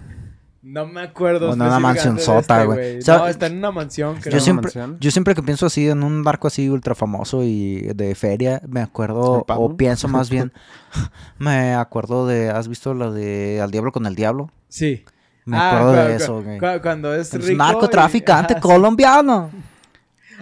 No 0.62 0.86
me 0.86 1.00
acuerdo. 1.02 1.50
O 1.50 1.54
en 1.54 1.60
una 1.62 1.80
mansionsota, 1.80 2.62
este, 2.62 2.66
güey. 2.66 2.92
No, 2.94 2.98
O 3.00 3.02
sea, 3.02 3.30
está 3.30 3.46
en 3.48 3.58
una 3.58 3.72
mansión, 3.72 4.16
creo. 4.20 4.34
Yo 4.34 4.40
siempre, 4.40 4.66
mansión? 4.66 4.96
yo 5.00 5.10
siempre 5.10 5.34
que 5.34 5.42
pienso 5.42 5.66
así 5.66 5.88
en 5.88 6.02
un 6.04 6.22
barco 6.22 6.46
así 6.46 6.68
ultra 6.68 6.94
famoso 6.94 7.42
y 7.42 7.80
de 7.94 8.14
feria, 8.14 8.62
me 8.68 8.80
acuerdo, 8.80 9.44
o 9.48 9.76
pienso 9.76 10.06
más 10.06 10.30
bien, 10.30 10.52
me 11.38 11.74
acuerdo 11.74 12.26
de, 12.28 12.50
¿has 12.50 12.68
visto 12.68 12.94
la 12.94 13.10
de 13.10 13.60
Al 13.60 13.72
Diablo 13.72 13.90
con 13.90 14.06
el 14.06 14.14
Diablo? 14.14 14.50
Sí. 14.68 15.04
Me 15.44 15.56
Ah, 15.56 15.70
acuerdo 15.78 15.90
cu- 16.02 16.08
de 16.08 16.14
eso, 16.16 16.42
güey. 16.42 16.58
cu- 16.60 16.80
Cuando 16.80 17.12
es 17.12 17.34
Es 17.34 17.44
rico. 17.44 17.58
narcotraficante 17.58 18.54
y- 18.56 18.60
colombiano. 18.60 19.50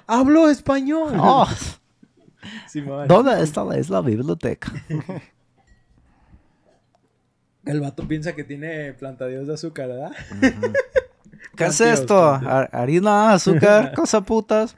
Hablo 0.06 0.50
español. 0.50 1.14
Oh. 1.18 1.46
¿Dónde 3.08 3.42
está 3.42 3.64
la 3.64 3.78
isla 3.78 4.00
biblioteca? 4.02 4.70
El 7.64 7.80
vato 7.80 8.06
piensa 8.08 8.34
que 8.34 8.44
tiene 8.44 8.92
plantadíos 8.94 9.46
de 9.46 9.54
azúcar, 9.54 9.88
¿verdad? 9.88 10.12
¿Qué 11.56 11.64
es 11.66 11.80
esto? 11.80 12.18
Har- 12.34 12.70
Harina, 12.72 13.32
azúcar, 13.32 13.92
cosa 13.96 14.22
putas. 14.22 14.76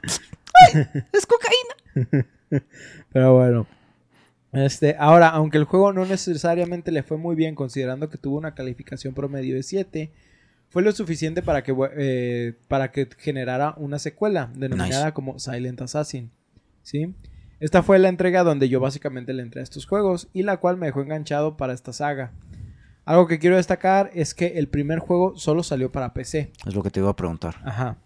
¡Ay! 0.73 0.85
¡Es 1.13 1.25
cocaína! 1.25 2.27
Pero 3.13 3.33
bueno. 3.35 3.67
Este, 4.51 4.95
ahora, 4.99 5.29
aunque 5.29 5.57
el 5.57 5.63
juego 5.63 5.93
no 5.93 6.05
necesariamente 6.05 6.91
le 6.91 7.01
fue 7.03 7.17
muy 7.17 7.35
bien, 7.35 7.55
considerando 7.55 8.09
que 8.09 8.17
tuvo 8.19 8.37
una 8.37 8.53
calificación 8.53 9.13
promedio 9.15 9.55
de 9.55 9.63
7, 9.63 10.11
fue 10.69 10.83
lo 10.83 10.91
suficiente 10.91 11.41
para 11.41 11.63
que, 11.63 11.73
eh, 11.97 12.53
para 12.67 12.91
que 12.91 13.07
generara 13.17 13.73
una 13.77 13.97
secuela, 13.97 14.51
denominada 14.55 15.05
Nice. 15.05 15.13
como 15.13 15.39
Silent 15.39 15.81
Assassin. 15.81 16.29
¿Sí? 16.83 17.15
Esta 17.59 17.81
fue 17.81 17.97
la 17.97 18.09
entrega 18.09 18.43
donde 18.43 18.67
yo 18.69 18.79
básicamente 18.79 19.33
le 19.33 19.41
entré 19.41 19.61
a 19.61 19.63
estos 19.63 19.85
juegos 19.85 20.27
y 20.33 20.43
la 20.43 20.57
cual 20.57 20.75
me 20.77 20.87
dejó 20.87 21.01
enganchado 21.01 21.55
para 21.57 21.73
esta 21.73 21.93
saga. 21.93 22.31
Algo 23.05 23.27
que 23.27 23.39
quiero 23.39 23.57
destacar 23.57 24.11
es 24.13 24.33
que 24.33 24.57
el 24.57 24.69
primer 24.69 24.99
juego 24.99 25.37
solo 25.37 25.63
salió 25.63 25.91
para 25.91 26.13
PC. 26.13 26.51
Es 26.65 26.73
lo 26.73 26.83
que 26.83 26.89
te 26.89 26.99
iba 27.01 27.09
a 27.09 27.15
preguntar. 27.15 27.55
Ajá. 27.65 27.97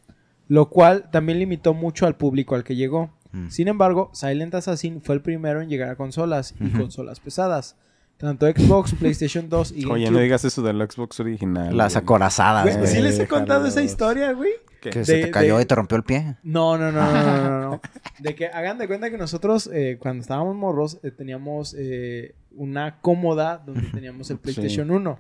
Lo 0.47 0.69
cual 0.69 1.09
también 1.11 1.39
limitó 1.39 1.73
mucho 1.73 2.07
al 2.07 2.15
público 2.15 2.55
al 2.55 2.63
que 2.63 2.75
llegó. 2.75 3.11
Mm. 3.31 3.49
Sin 3.49 3.67
embargo, 3.67 4.09
Silent 4.13 4.55
Assassin 4.55 5.01
fue 5.01 5.15
el 5.15 5.21
primero 5.21 5.61
en 5.61 5.69
llegar 5.69 5.89
a 5.89 5.95
consolas 5.95 6.55
y 6.59 6.69
consolas 6.69 7.19
pesadas. 7.19 7.75
Tanto 8.17 8.47
Xbox, 8.47 8.95
PlayStation 8.95 9.47
2 9.47 9.73
y 9.73 9.85
Oye, 9.85 10.09
no 10.09 10.19
digas 10.19 10.43
eso 10.43 10.61
del 10.63 10.77
Xbox 10.89 11.19
original. 11.19 11.75
Las 11.77 11.93
güey. 11.93 12.03
acorazadas, 12.03 12.63
Güey, 12.63 12.77
güey. 12.77 12.87
¿Sí 12.87 13.01
les 13.01 13.15
he 13.15 13.19
Déjalo. 13.19 13.39
contado 13.39 13.67
esa 13.67 13.83
historia, 13.83 14.31
güey? 14.33 14.51
¿Qué? 14.81 14.89
Que 14.89 14.99
de- 14.99 15.05
se 15.05 15.21
te 15.21 15.31
cayó 15.31 15.57
de- 15.57 15.63
y 15.63 15.65
te 15.65 15.75
rompió 15.75 15.97
el 15.97 16.03
pie. 16.03 16.35
No, 16.43 16.77
no, 16.77 16.91
no, 16.91 17.11
no, 17.11 17.23
no, 17.23 17.49
no, 17.49 17.61
no. 17.71 17.81
De 18.19 18.33
que 18.35 18.47
hagan 18.47 18.79
de 18.79 18.87
cuenta 18.87 19.11
que 19.11 19.17
nosotros, 19.17 19.69
eh, 19.71 19.97
cuando 19.99 20.21
estábamos 20.21 20.55
morros, 20.55 20.97
eh, 21.03 21.11
teníamos 21.11 21.75
eh, 21.77 22.33
una 22.55 22.99
cómoda 23.01 23.61
donde 23.63 23.83
teníamos 23.91 24.29
el 24.31 24.37
PlayStation 24.39 24.89
1. 24.89 25.19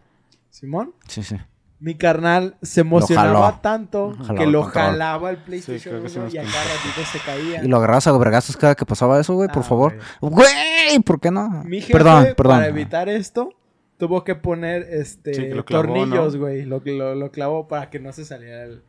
Simón. 0.49 0.93
Sí, 1.07 1.21
sí. 1.21 1.35
Mi 1.79 1.95
carnal 1.95 2.57
se 2.63 2.81
emocionaba 2.81 3.61
tanto 3.61 4.15
Jalaba 4.17 4.35
que 4.39 4.47
lo 4.47 4.61
control. 4.63 4.83
jalaba 4.83 5.29
el 5.29 5.37
PlayStation 5.37 5.93
creo 5.93 6.03
que 6.03 6.09
sí 6.09 6.15
1 6.17 6.25
nos 6.25 6.33
y 6.33 6.37
a 6.39 6.43
cada 6.43 6.63
ratito 6.63 7.11
se 7.11 7.19
caía. 7.19 7.63
Y 7.63 7.67
lo 7.67 7.77
agarrabas 7.77 8.07
a 8.07 8.17
vergazos 8.17 8.57
cada 8.57 8.73
que 8.73 8.85
pasaba 8.85 9.19
eso, 9.19 9.35
güey, 9.35 9.47
por 9.49 9.59
Ah, 9.63 9.65
favor. 9.65 9.97
güey. 10.21 10.99
¿por 11.05 11.19
qué 11.19 11.29
no? 11.29 11.49
Mi 11.65 11.81
jefe, 11.81 11.93
perdón, 11.93 12.23
perdón. 12.35 12.55
para 12.57 12.67
evitar 12.67 13.09
esto, 13.09 13.49
tuvo 13.97 14.23
que 14.23 14.33
poner 14.33 14.83
este 14.89 15.33
Sí, 15.35 15.41
que 15.49 15.55
lo 15.55 15.65
clavó, 15.65 15.83
tornillos, 15.93 16.33
¿no? 16.33 16.39
güey. 16.41 16.63
Lo, 16.65 16.81
lo, 16.83 17.13
lo 17.13 17.31
clavó 17.31 17.67
para 17.67 17.89
que 17.91 17.99
no 17.99 18.11
se 18.11 18.25
saliera 18.25 18.63
el, 18.63 18.83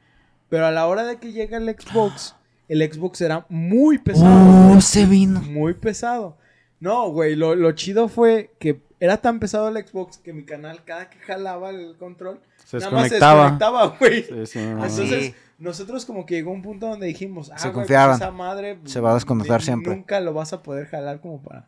Pero 0.49 0.65
a 0.67 0.71
la 0.71 0.87
hora 0.87 1.05
de 1.05 1.19
que 1.19 1.33
llega 1.33 1.59
el 1.59 1.69
Xbox, 1.69 2.37
el 2.69 2.81
Xbox 2.91 3.21
era 3.21 3.45
muy 3.51 3.99
pesado. 3.99 4.73
Oh, 4.77 4.81
se 4.81 5.05
vino. 5.05 5.43
Muy 5.43 5.75
pesado. 5.75 6.39
No, 6.81 7.11
güey, 7.11 7.35
lo, 7.37 7.55
lo 7.55 7.73
chido 7.73 8.09
fue 8.09 8.55
que 8.59 8.81
era 9.01 9.19
tan 9.19 9.41
pesado 9.41 9.69
el 9.69 9.87
Xbox 9.87 10.17
que 10.19 10.33
mi 10.33 10.45
canal, 10.45 10.85
cada 10.85 11.11
que 11.11 11.19
jalaba 11.19 11.71
el 11.71 11.97
control, 11.99 12.41
Se 12.71 12.79
nada 12.79 12.91
más 12.91 13.09
se 13.09 13.15
desconectaba. 13.15 13.43
desconectaba, 13.51 13.97
güey. 13.99 14.23
Sí, 14.25 14.47
sí, 14.47 14.59
Entonces, 14.59 15.25
Sí. 15.27 15.35
nosotros 15.59 16.05
como 16.05 16.27
que 16.27 16.35
llegó 16.35 16.51
un 16.51 16.61
punto 16.63 16.87
donde 16.89 17.07
dijimos, 17.07 17.51
ah, 17.55 17.59
Se 17.59 17.69
güey, 17.69 17.75
confiaban. 17.77 18.19
pues 18.19 18.21
esa 18.21 18.31
madre 18.31 18.79
Se 18.85 19.01
va 19.01 19.13
a 19.13 19.15
desconectar 19.15 19.61
ni- 19.61 19.65
siempre. 19.65 19.95
Nunca 19.97 20.21
lo 20.21 20.35
vas 20.35 20.53
a 20.53 20.63
poder 20.63 20.87
jalar 20.87 21.21
como 21.21 21.41
para... 21.43 21.67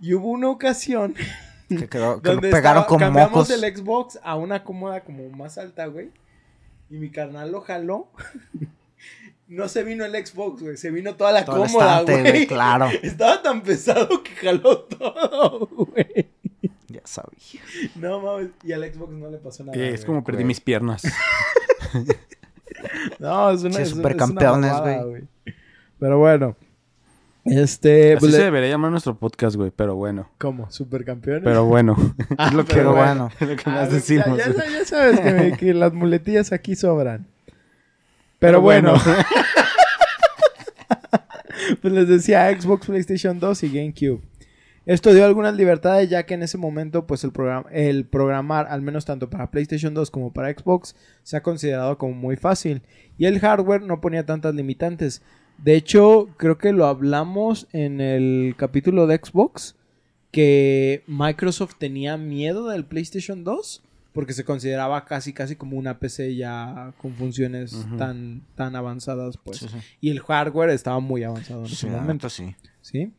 Y 0.00 0.14
hubo 0.14 0.28
una 0.28 0.48
ocasión 0.50 1.14
Que, 1.68 1.88
quedó, 1.88 2.20
que 2.22 2.28
lo 2.30 2.34
donde 2.34 2.50
pegaron 2.50 2.80
estaba- 2.82 2.86
con 2.86 2.98
cambiamos 2.98 3.30
mocos. 3.32 3.50
el 3.50 3.76
Xbox 3.76 4.18
a 4.22 4.36
una 4.36 4.64
cómoda 4.64 5.04
como 5.04 5.28
más 5.30 5.56
alta, 5.58 5.86
güey. 5.86 6.10
Y 6.90 6.96
mi 6.96 7.10
carnal 7.10 7.52
lo 7.52 7.60
jaló. 7.60 8.08
no 9.48 9.68
se 9.68 9.82
vino 9.84 10.04
el 10.04 10.26
Xbox, 10.26 10.62
güey. 10.62 10.76
Se 10.76 10.90
vino 10.90 11.14
toda 11.16 11.32
la 11.32 11.44
Todo 11.44 11.62
cómoda, 11.64 12.02
güey, 12.02 12.46
claro. 12.46 12.86
Estaba 13.02 13.42
tan 13.42 13.62
pesado 13.62 14.22
que 14.22 14.30
jaló 14.32 14.78
todo, 14.80 15.66
güey. 15.66 16.28
Sabía. 17.08 17.62
No 17.96 18.20
mames. 18.20 18.50
Y 18.62 18.72
al 18.72 18.84
Xbox 18.92 19.12
no 19.12 19.30
le 19.30 19.38
pasó 19.38 19.64
nada. 19.64 19.78
Eh, 19.78 19.88
es 19.94 20.00
güey. 20.00 20.06
como 20.06 20.24
perdí 20.24 20.38
güey. 20.38 20.46
mis 20.46 20.60
piernas. 20.60 21.02
No, 23.18 23.50
es 23.50 23.62
una. 23.62 23.74
Sí, 23.74 23.82
es 23.82 23.92
una- 23.92 23.96
supercampeones, 24.02 24.70
es 24.70 24.76
una 24.76 24.84
mamada, 24.86 25.04
güey. 25.04 25.22
Pero 25.98 26.18
bueno. 26.18 26.56
Este. 27.44 28.12
Así 28.12 28.20
pues, 28.20 28.34
se 28.34 28.42
debería 28.44 28.68
llamar 28.70 28.90
nuestro 28.92 29.16
podcast, 29.16 29.56
güey, 29.56 29.72
pero 29.74 29.96
bueno. 29.96 30.30
¿Cómo? 30.38 30.70
¿Supercampeones? 30.70 31.42
Pero 31.42 31.64
bueno. 31.64 31.96
Ah, 32.38 32.48
es 32.48 32.54
lo 32.54 32.64
que, 32.64 32.74
Pero 32.74 32.94
bueno. 32.94 33.30
es 33.40 33.40
lo 33.48 33.56
que 33.56 33.62
Ah, 33.66 33.70
más 33.70 33.90
decimos. 33.90 34.38
Ya, 34.38 34.84
sabes 34.84 35.18
que, 35.18 35.32
me- 35.32 35.56
que 35.56 35.74
las 35.74 35.92
muletillas 35.92 36.52
aquí 36.52 36.76
sobran. 36.76 37.26
Pero, 38.38 38.60
bueno. 38.60 38.94
pues 41.82 41.92
les 41.92 42.06
decía 42.08 42.48
Xbox, 42.60 42.86
PlayStation 42.86 43.40
2 43.40 43.62
y 43.64 43.68
GameCube. 43.68 44.20
Esto 44.88 45.12
dio 45.12 45.26
algunas 45.26 45.54
libertades 45.54 46.08
ya 46.08 46.24
que 46.24 46.32
en 46.32 46.42
ese 46.42 46.56
momento 46.56 47.06
pues 47.06 47.22
el, 47.22 47.30
programa, 47.30 47.68
el 47.70 48.06
programar, 48.06 48.68
al 48.70 48.80
menos 48.80 49.04
tanto 49.04 49.28
para 49.28 49.50
PlayStation 49.50 49.92
2 49.92 50.10
como 50.10 50.32
para 50.32 50.50
Xbox, 50.50 50.96
se 51.22 51.36
ha 51.36 51.42
considerado 51.42 51.98
como 51.98 52.14
muy 52.14 52.36
fácil. 52.36 52.80
Y 53.18 53.26
el 53.26 53.38
hardware 53.38 53.82
no 53.82 54.00
ponía 54.00 54.24
tantas 54.24 54.54
limitantes. 54.54 55.20
De 55.58 55.74
hecho, 55.76 56.30
creo 56.38 56.56
que 56.56 56.72
lo 56.72 56.86
hablamos 56.86 57.68
en 57.74 58.00
el 58.00 58.54
capítulo 58.56 59.06
de 59.06 59.20
Xbox, 59.22 59.76
que 60.30 61.02
Microsoft 61.06 61.74
tenía 61.78 62.16
miedo 62.16 62.68
del 62.68 62.86
PlayStation 62.86 63.44
2 63.44 63.82
porque 64.14 64.32
se 64.32 64.44
consideraba 64.44 65.04
casi 65.04 65.34
casi 65.34 65.54
como 65.54 65.76
una 65.76 65.98
PC 65.98 66.34
ya 66.34 66.94
con 66.96 67.12
funciones 67.12 67.76
tan, 67.98 68.40
tan 68.54 68.74
avanzadas 68.74 69.36
pues. 69.36 69.58
Sí, 69.58 69.68
sí. 69.68 69.76
Y 70.00 70.10
el 70.10 70.20
hardware 70.20 70.70
estaba 70.70 70.98
muy 70.98 71.24
avanzado 71.24 71.60
en 71.60 71.66
Sí, 71.68 71.74
ese 71.74 71.86
momento. 71.88 72.30
sí. 72.30 72.56
¿sí? 72.80 73.12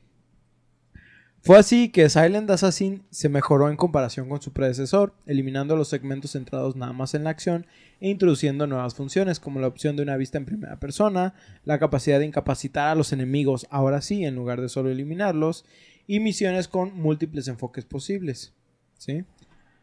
Fue 1.41 1.58
así 1.58 1.89
que 1.89 2.10
Silent 2.10 2.49
Assassin 2.49 3.04
se 3.12 3.30
mejoró 3.30 3.69
en 3.69 3.78
comparación 3.78 4.28
con 4.28 4.41
su 4.41 4.52
predecesor, 4.52 5.13
eliminando 5.25 5.78
los 5.78 5.88
segmentos 5.88 6.32
centrados 6.32 6.75
nada 6.75 6.91
más 6.91 7.13
en 7.13 7.23
la 7.23 7.30
acción 7.30 7.65
e 8.02 8.10
introduciendo 8.10 8.67
nuevas 8.67 8.93
funciones 8.93 9.39
como 9.39 9.62
la 9.62 9.67
opción 9.67 9.95
de 9.95 10.04
una 10.04 10.17
vista 10.17 10.38
en 10.38 10.45
primera 10.45 10.80
persona, 10.80 11.34
la 11.63 11.80
capacidad 11.80 12.19
de 12.19 12.25
incapacitar 12.25 12.89
a 12.89 12.95
los 12.95 13.13
enemigos 13.13 13.67
ahora 13.69 14.02
sí 14.02 14.25
en 14.25 14.36
lugar 14.36 14.60
de 14.60 14.69
solo 14.69 14.89
eliminarlos 14.89 15.65
y 16.08 16.19
misiones 16.19 16.67
con 16.67 16.95
múltiples 16.99 17.47
enfoques 17.47 17.86
posibles, 17.86 18.54
¿sí? 18.97 19.23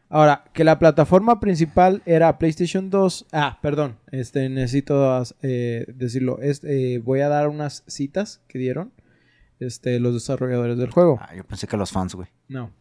Ahora, 0.09 0.45
que 0.53 0.63
la 0.63 0.79
plataforma 0.79 1.39
principal 1.39 2.01
era 2.05 2.37
PlayStation 2.37 2.89
2. 2.89 3.25
Ah, 3.33 3.59
perdón. 3.61 3.97
Este, 4.11 4.47
necesito 4.47 5.21
eh, 5.41 5.85
decirlo. 5.93 6.39
Este, 6.41 6.99
voy 6.99 7.19
a 7.19 7.27
dar 7.27 7.49
unas 7.49 7.83
citas 7.87 8.41
que 8.47 8.57
dieron 8.57 8.93
este, 9.59 9.99
los 9.99 10.13
desarrolladores 10.13 10.77
del 10.77 10.91
juego. 10.91 11.17
Ah, 11.21 11.35
yo 11.35 11.43
pensé 11.43 11.67
que 11.67 11.77
los 11.77 11.91
fans, 11.91 12.15
güey. 12.15 12.27
No. 12.47 12.71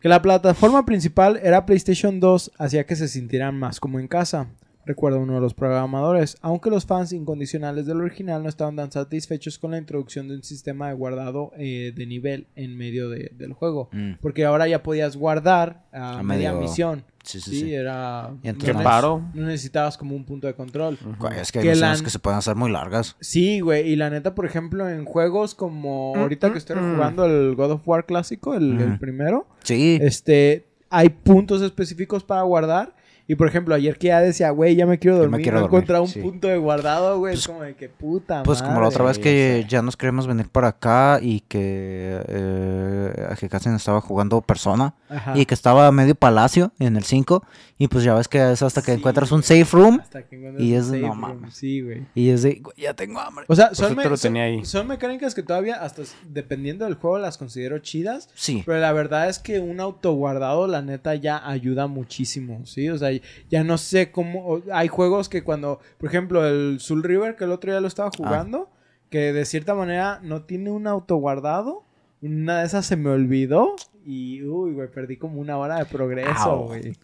Que 0.00 0.08
la 0.08 0.22
plataforma 0.22 0.84
principal 0.84 1.40
era 1.42 1.64
PlayStation 1.66 2.20
2 2.20 2.52
hacía 2.58 2.84
que 2.84 2.96
se 2.96 3.08
sintieran 3.08 3.58
más 3.58 3.80
como 3.80 3.98
en 3.98 4.08
casa. 4.08 4.48
Recuerda 4.84 5.18
uno 5.18 5.34
de 5.34 5.40
los 5.40 5.52
programadores, 5.52 6.36
aunque 6.42 6.70
los 6.70 6.86
fans 6.86 7.12
incondicionales 7.12 7.86
del 7.86 8.00
original 8.00 8.44
no 8.44 8.48
estaban 8.48 8.76
tan 8.76 8.92
satisfechos 8.92 9.58
con 9.58 9.72
la 9.72 9.78
introducción 9.78 10.28
de 10.28 10.36
un 10.36 10.44
sistema 10.44 10.86
de 10.88 10.94
guardado 10.94 11.50
eh, 11.58 11.92
de 11.96 12.06
nivel 12.06 12.46
en 12.54 12.76
medio 12.76 13.08
de- 13.10 13.32
del 13.34 13.52
juego. 13.52 13.88
Mm, 13.90 14.12
Porque 14.20 14.44
ahora 14.44 14.68
ya 14.68 14.84
podías 14.84 15.16
guardar 15.16 15.86
a, 15.92 16.18
A 16.20 16.22
media 16.22 16.52
medio- 16.52 16.62
misión. 16.62 17.02
Sí, 17.26 17.40
sí, 17.40 17.50
Sí, 17.50 17.60
sí. 17.62 17.74
era... 17.74 18.30
Y 18.42 18.48
entonces- 18.48 18.76
Qué 18.76 18.82
paro. 18.84 19.20
no 19.34 19.46
necesitabas 19.46 19.98
como 19.98 20.14
un 20.14 20.24
punto 20.24 20.46
de 20.46 20.54
control. 20.54 20.96
Es 21.38 21.50
que 21.50 21.58
hay 21.58 21.64
Que 21.64 21.70
misiones 21.72 21.98
la- 21.98 22.04
que 22.04 22.10
se 22.10 22.18
pueden 22.20 22.38
hacer 22.38 22.54
muy 22.54 22.70
largas. 22.70 23.16
Sí, 23.20 23.58
güey, 23.60 23.90
y 23.90 23.96
la 23.96 24.10
neta, 24.10 24.34
por 24.36 24.46
ejemplo, 24.46 24.88
en 24.88 25.04
juegos 25.04 25.54
como 25.56 26.14
Mm, 26.14 26.18
ahorita 26.20 26.48
mm, 26.48 26.52
que 26.52 26.58
estoy 26.58 26.76
mm. 26.76 26.94
jugando 26.94 27.24
el 27.24 27.56
God 27.56 27.72
of 27.72 27.82
War 27.88 28.06
clásico, 28.06 28.54
el, 28.54 28.80
el 28.80 28.98
primero, 29.00 29.46
Sí. 29.64 29.98
este, 30.00 30.68
hay 30.88 31.08
puntos 31.08 31.62
específicos 31.62 32.22
para 32.22 32.42
guardar. 32.42 32.94
Y 33.28 33.34
por 33.34 33.48
ejemplo, 33.48 33.74
ayer 33.74 33.98
que 33.98 34.06
ya 34.08 34.20
decía, 34.20 34.50
güey, 34.50 34.76
ya 34.76 34.86
me 34.86 34.98
quiero 35.00 35.16
Ya 35.16 35.22
me 35.22 35.26
dormir, 35.30 35.42
quiero 35.42 35.56
no 35.56 35.62
dormir, 35.62 35.76
encontraba 35.78 36.02
un 36.02 36.08
sí. 36.08 36.20
punto 36.20 36.46
de 36.48 36.58
guardado, 36.58 37.18
güey. 37.18 37.34
es 37.34 37.40
Pues- 37.40 37.46
como 37.48 37.62
de 37.62 37.74
que 37.74 37.88
puta 37.88 38.42
Pues 38.44 38.58
como 38.60 38.74
la 38.74 38.80
madre. 38.82 38.88
otra 38.94 39.04
vez 39.06 39.18
que 39.18 39.64
ya 39.68 39.82
nos 39.82 39.96
queremos 39.96 40.26
venir 40.28 40.48
para 40.48 40.68
acá 40.68 41.18
y 41.20 41.40
que, 41.40 42.20
eh, 42.28 43.34
que 43.40 43.48
casi 43.48 43.68
estaba 43.70 44.00
jugando 44.00 44.40
persona 44.40 44.94
Ajá. 45.08 45.32
y 45.36 45.44
que 45.46 45.54
estaba 45.54 45.90
medio 45.92 46.14
palacio 46.14 46.72
en 46.78 46.96
el 46.96 47.04
5 47.04 47.44
y 47.78 47.88
pues 47.88 48.04
ya 48.04 48.14
ves 48.14 48.28
que 48.28 48.52
es 48.52 48.62
hasta 48.62 48.80
que 48.80 48.92
Sí, 48.92 48.98
encuentras 48.98 49.30
un 49.32 49.42
safe 49.42 49.66
room 49.72 49.98
Hasta 50.00 50.22
que 50.22 50.36
y 50.58 50.72
un 50.72 50.78
es 50.78 50.90
de, 50.90 51.00
safe 51.00 51.00
no 51.00 51.08
room. 51.08 51.18
mames. 51.20 51.54
Sí, 51.54 51.80
güey. 51.82 52.06
y 52.14 52.30
es 52.30 52.42
de, 52.42 52.60
"Güey, 52.62 52.76
ya 52.78 52.94
tengo 52.94 53.20
hambre. 53.20 53.44
O 53.48 53.54
sea, 53.56 53.74
son, 53.74 53.94
me- 53.96 54.04
lo 54.04 54.16
tenía 54.16 54.44
ahí. 54.44 54.64
son 54.64 54.86
mecánicas 54.86 55.34
que 55.34 55.42
todavía, 55.42 55.76
hasta 55.82 56.02
dependiendo 56.28 56.84
del 56.84 56.94
juego, 56.94 57.18
las 57.18 57.38
considero 57.38 57.78
chidas. 57.80 58.28
Sí, 58.34 58.62
Pero 58.64 58.78
la 58.80 58.92
verdad 58.92 59.28
es 59.28 59.38
que 59.38 59.58
un 59.60 59.80
autoguardado, 59.80 60.66
la 60.66 60.80
neta, 60.82 61.14
ya 61.16 61.46
ayuda 61.48 61.86
muchísimo, 61.86 62.64
¿sí? 62.66 62.88
O 62.88 62.96
sea, 62.98 63.10
ya 63.50 63.64
no 63.64 63.78
sé 63.78 64.10
cómo... 64.10 64.60
Hay 64.72 64.88
juegos 64.88 65.28
que 65.28 65.42
cuando... 65.42 65.80
Por 65.98 66.08
ejemplo, 66.08 66.46
el 66.46 66.78
Soul 66.80 67.02
River, 67.02 67.36
que 67.36 67.44
el 67.44 67.52
otro 67.52 67.70
día 67.70 67.80
lo 67.80 67.86
Ah. 67.86 67.88
estaba 67.88 68.10
jugando, 68.16 68.70
que 69.10 69.32
de 69.32 69.44
cierta 69.44 69.74
manera 69.74 70.20
no 70.22 70.42
tiene 70.42 70.70
un 70.70 70.86
autoguardado. 70.86 71.84
Una 72.22 72.60
de 72.60 72.66
esas 72.66 72.86
se 72.86 72.96
me 72.96 73.10
olvidó 73.10 73.76
y, 74.04 74.42
uy, 74.44 74.72
güey, 74.72 74.88
perdí 74.90 75.16
como 75.16 75.40
una 75.40 75.58
hora 75.58 75.76
de 75.76 75.84
progreso, 75.84 76.50
Au. 76.50 76.66
güey. 76.66 76.96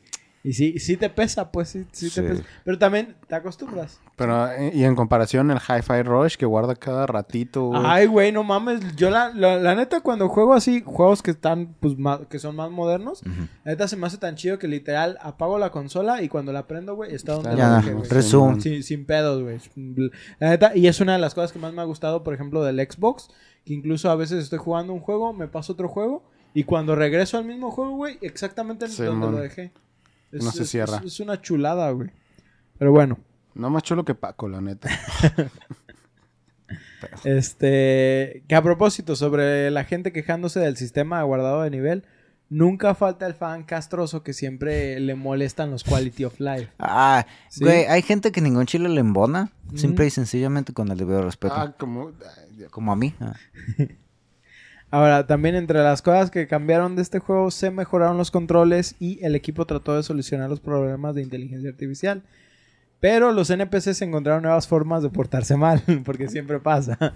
Y 0.44 0.54
sí, 0.54 0.80
sí 0.80 0.96
te 0.96 1.08
pesa, 1.08 1.52
pues 1.52 1.68
sí, 1.68 1.86
sí 1.92 2.10
te 2.10 2.20
pesa. 2.20 2.42
Pero 2.64 2.76
también 2.76 3.14
te 3.28 3.34
acostumbras. 3.36 4.00
Pero, 4.16 4.50
eh, 4.50 4.72
y 4.74 4.82
en 4.82 4.96
comparación, 4.96 5.52
el 5.52 5.58
Hi-Fi 5.58 6.02
Rush 6.02 6.34
que 6.36 6.46
guarda 6.46 6.74
cada 6.74 7.06
ratito. 7.06 7.66
güey. 7.66 7.80
Ay, 7.84 8.06
güey, 8.06 8.32
no 8.32 8.42
mames. 8.42 8.80
Yo 8.96 9.08
la, 9.10 9.28
la, 9.32 9.58
la 9.58 9.76
neta 9.76 10.00
cuando 10.00 10.28
juego 10.28 10.52
así, 10.54 10.82
juegos 10.84 11.22
que 11.22 11.30
están, 11.30 11.76
pues, 11.78 11.96
más, 11.96 12.20
que 12.28 12.40
son 12.40 12.56
más 12.56 12.72
modernos, 12.72 13.22
Ujú. 13.22 13.46
la 13.64 13.70
neta 13.70 13.86
se 13.86 13.96
me 13.96 14.04
hace 14.08 14.18
tan 14.18 14.34
chido 14.34 14.58
que 14.58 14.66
literal 14.66 15.16
apago 15.22 15.60
la 15.60 15.70
consola 15.70 16.22
y 16.22 16.28
cuando 16.28 16.52
la 16.52 16.66
prendo, 16.66 16.96
güey, 16.96 17.14
está 17.14 17.34
donde 17.34 17.50
Está 17.50 17.62
la 17.62 17.70
ya, 17.70 17.76
dejé, 17.76 17.94
güey. 17.94 18.08
resume. 18.10 18.60
Sí, 18.60 18.82
sin 18.82 19.06
pedos, 19.06 19.42
güey. 19.42 19.58
La 20.40 20.50
neta, 20.50 20.72
y 20.76 20.88
es 20.88 21.00
una 21.00 21.12
de 21.12 21.18
las 21.20 21.34
cosas 21.34 21.52
que 21.52 21.60
más 21.60 21.72
me 21.72 21.82
ha 21.82 21.84
gustado, 21.84 22.24
por 22.24 22.34
ejemplo, 22.34 22.64
del 22.64 22.80
Xbox, 22.80 23.28
que 23.64 23.74
incluso 23.74 24.10
a 24.10 24.16
veces 24.16 24.42
estoy 24.42 24.58
jugando 24.58 24.92
un 24.92 24.98
juego, 25.00 25.32
me 25.32 25.46
paso 25.46 25.74
otro 25.74 25.88
juego, 25.88 26.24
y 26.52 26.64
cuando 26.64 26.96
regreso 26.96 27.38
al 27.38 27.44
mismo 27.44 27.70
juego, 27.70 27.92
güey, 27.96 28.18
exactamente 28.22 28.88
Sí, 28.88 29.04
donde 29.04 29.30
lo 29.30 29.36
dejé. 29.38 29.70
No 30.32 30.50
se 30.50 30.64
cierra. 30.66 30.98
Es, 30.98 31.04
es 31.14 31.20
una 31.20 31.40
chulada, 31.40 31.90
güey. 31.90 32.10
Pero 32.78 32.90
bueno, 32.92 33.18
No 33.54 33.68
más 33.70 33.82
chulo 33.82 34.04
que 34.04 34.14
Paco, 34.14 34.48
la 34.48 34.60
neta. 34.60 34.88
este, 37.24 38.44
que 38.48 38.54
a 38.54 38.62
propósito, 38.62 39.16
sobre 39.16 39.70
la 39.70 39.84
gente 39.84 40.12
quejándose 40.12 40.60
del 40.60 40.76
sistema 40.76 41.18
de 41.18 41.24
guardado 41.24 41.62
de 41.62 41.70
nivel, 41.70 42.04
nunca 42.48 42.94
falta 42.94 43.26
el 43.26 43.34
fan 43.34 43.64
castroso 43.64 44.22
que 44.22 44.32
siempre 44.32 44.98
le 45.00 45.14
molestan 45.14 45.70
los 45.70 45.84
quality 45.84 46.24
of 46.24 46.38
life. 46.40 46.68
Ah, 46.78 47.26
Sí. 47.48 47.64
güey, 47.64 47.84
hay 47.84 48.02
gente 48.02 48.32
que 48.32 48.40
ningún 48.40 48.66
chile 48.66 48.88
le 48.88 49.00
embona, 49.00 49.52
simple 49.74 50.06
y 50.06 50.10
sencillamente 50.10 50.72
con 50.72 50.90
el 50.90 50.98
debido 50.98 51.22
respeto. 51.22 51.54
ah, 51.56 51.74
como... 51.78 52.12
Como 52.70 52.92
a 52.92 52.96
mí. 52.96 53.14
Ah. 53.20 53.34
Ahora, 54.92 55.26
también 55.26 55.54
entre 55.54 55.78
las 55.78 56.02
cosas 56.02 56.30
que 56.30 56.46
cambiaron 56.46 56.96
de 56.96 57.02
este 57.02 57.18
juego, 57.18 57.50
se 57.50 57.70
mejoraron 57.70 58.18
los 58.18 58.30
controles 58.30 58.94
y 59.00 59.24
el 59.24 59.34
equipo 59.34 59.64
trató 59.64 59.96
de 59.96 60.02
solucionar 60.02 60.50
los 60.50 60.60
problemas 60.60 61.14
de 61.14 61.22
inteligencia 61.22 61.70
artificial. 61.70 62.22
Pero 63.00 63.32
los 63.32 63.48
NPCs 63.48 64.02
encontraron 64.02 64.42
nuevas 64.42 64.68
formas 64.68 65.02
de 65.02 65.08
portarse 65.08 65.56
mal, 65.56 65.82
porque 66.04 66.28
siempre 66.28 66.60
pasa. 66.60 67.14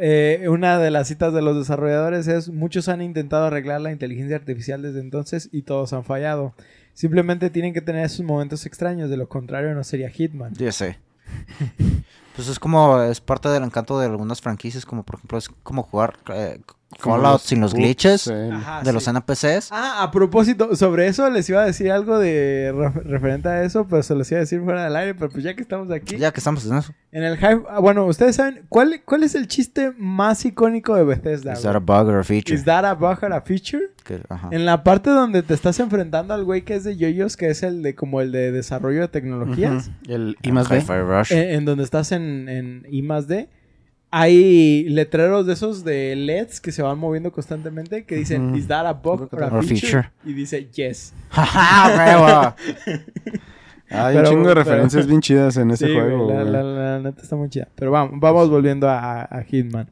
Eh, 0.00 0.46
una 0.48 0.78
de 0.78 0.90
las 0.90 1.08
citas 1.08 1.34
de 1.34 1.42
los 1.42 1.54
desarrolladores 1.54 2.28
es, 2.28 2.48
muchos 2.48 2.88
han 2.88 3.02
intentado 3.02 3.44
arreglar 3.44 3.82
la 3.82 3.92
inteligencia 3.92 4.36
artificial 4.36 4.80
desde 4.80 5.00
entonces 5.00 5.50
y 5.52 5.62
todos 5.62 5.92
han 5.92 6.04
fallado. 6.04 6.54
Simplemente 6.94 7.50
tienen 7.50 7.74
que 7.74 7.82
tener 7.82 8.06
esos 8.06 8.24
momentos 8.24 8.64
extraños, 8.64 9.10
de 9.10 9.18
lo 9.18 9.28
contrario 9.28 9.74
no 9.74 9.84
sería 9.84 10.08
Hitman. 10.08 10.54
Ya 10.54 10.72
sé. 10.72 10.96
Pues 12.34 12.48
es 12.48 12.58
como, 12.58 13.00
es 13.00 13.20
parte 13.20 13.48
del 13.48 13.62
encanto 13.62 13.98
de 13.98 14.06
algunas 14.06 14.40
franquicias, 14.40 14.84
como 14.84 15.04
por 15.04 15.16
ejemplo, 15.16 15.38
es 15.38 15.48
como 15.62 15.84
jugar 15.84 16.18
eh, 16.28 16.60
Fallout 16.98 17.22
los 17.32 17.42
sin 17.42 17.60
los 17.60 17.74
glitches 17.74 18.28
Ajá, 18.28 18.82
de 18.82 18.92
los. 18.92 19.06
NPCs. 19.08 19.68
Ah, 19.70 20.02
a 20.02 20.10
propósito, 20.10 20.74
sobre 20.76 21.06
eso 21.08 21.28
les 21.30 21.48
iba 21.48 21.62
a 21.62 21.66
decir 21.66 21.90
algo 21.92 22.18
de 22.18 22.72
re- 22.74 23.02
referente 23.04 23.48
a 23.48 23.62
eso, 23.62 23.86
pero 23.88 24.02
se 24.02 24.14
los 24.14 24.30
iba 24.30 24.38
a 24.38 24.40
decir 24.40 24.60
fuera 24.62 24.84
del 24.84 24.96
aire, 24.96 25.14
pero 25.14 25.30
pues 25.30 25.44
ya 25.44 25.54
que 25.54 25.62
estamos 25.62 25.90
aquí. 25.90 26.16
Ya 26.16 26.32
que 26.32 26.40
estamos 26.40 26.64
en 26.66 26.76
eso. 26.78 26.92
En 27.12 27.22
el 27.22 27.36
hype, 27.36 27.62
ah, 27.70 27.78
bueno, 27.80 28.06
ustedes 28.06 28.36
saben, 28.36 28.62
¿cuál, 28.68 29.02
¿cuál 29.04 29.22
es 29.22 29.34
el 29.34 29.46
chiste 29.46 29.92
más 29.98 30.44
icónico 30.44 30.94
de 30.96 31.04
Bethesda? 31.04 31.52
Is 31.52 31.62
that 31.62 31.76
a 31.76 31.78
bug 31.78 32.08
or 32.08 32.18
a 32.18 32.24
feature? 32.24 32.54
Is 32.56 32.64
that 32.64 32.84
a 32.84 32.94
bug 32.94 33.18
or 33.22 33.32
a 33.32 33.40
feature? 33.40 33.90
Que- 34.04 34.20
ajá. 34.28 34.48
En 34.50 34.64
la 34.66 34.82
parte 34.82 35.10
donde 35.10 35.42
te 35.42 35.54
estás 35.54 35.78
enfrentando 35.80 36.34
al 36.34 36.44
güey 36.44 36.62
que 36.62 36.74
es 36.74 36.84
de 36.84 36.96
yoyos, 36.96 37.36
que 37.36 37.48
es 37.50 37.62
el 37.62 37.82
de 37.82 37.94
como 37.94 38.20
el 38.20 38.32
de 38.32 38.50
desarrollo 38.52 39.00
de 39.02 39.08
tecnologías. 39.08 39.90
El 40.08 40.36
I 40.42 40.52
más. 40.52 40.70
Hi-Fi 40.70 40.92
Rush. 41.06 41.32
eh, 41.32 41.54
en 41.54 41.64
donde 41.64 41.84
estás 41.84 42.10
en, 42.12 42.48
en 42.48 42.86
I 42.90 43.02
más 43.02 43.28
D, 43.28 43.48
hay 44.16 44.84
letreros 44.90 45.44
de 45.46 45.54
esos 45.54 45.82
de 45.84 46.14
LEDs 46.14 46.60
que 46.60 46.70
se 46.72 46.82
van 46.82 46.98
moviendo 46.98 47.32
constantemente 47.32 48.04
que 48.04 48.14
dicen. 48.16 48.54
¿Is 48.54 48.68
that 48.68 48.86
a 48.86 48.92
bug 48.92 49.28
or 49.32 49.42
a 49.42 49.46
Or 49.48 49.64
feature? 49.64 49.80
feature. 50.02 50.10
Y 50.24 50.32
dice, 50.34 50.68
yes. 50.72 51.12
¡Ja, 51.30 52.54
Hay 53.90 54.16
Pero- 54.16 54.28
un 54.30 54.34
chingo 54.34 54.48
de 54.48 54.54
pero- 54.54 54.64
referencias 54.64 55.06
bien 55.06 55.20
chidas 55.20 55.56
en 55.56 55.70
ese 55.70 55.86
Sí, 55.86 55.92
juego. 55.92 56.24
güey, 56.24 56.36
la, 56.36 56.42
güey. 56.42 56.52
la- 56.52 56.62
la 56.62 56.98
neta 57.00 57.22
está 57.22 57.36
muy 57.36 57.48
chida. 57.48 57.68
Pero 57.74 57.90
vamos, 57.90 58.18
vamos 58.20 58.48
volviendo 58.50 58.88
a, 58.88 59.22
a 59.22 59.42
Hitman. 59.44 59.90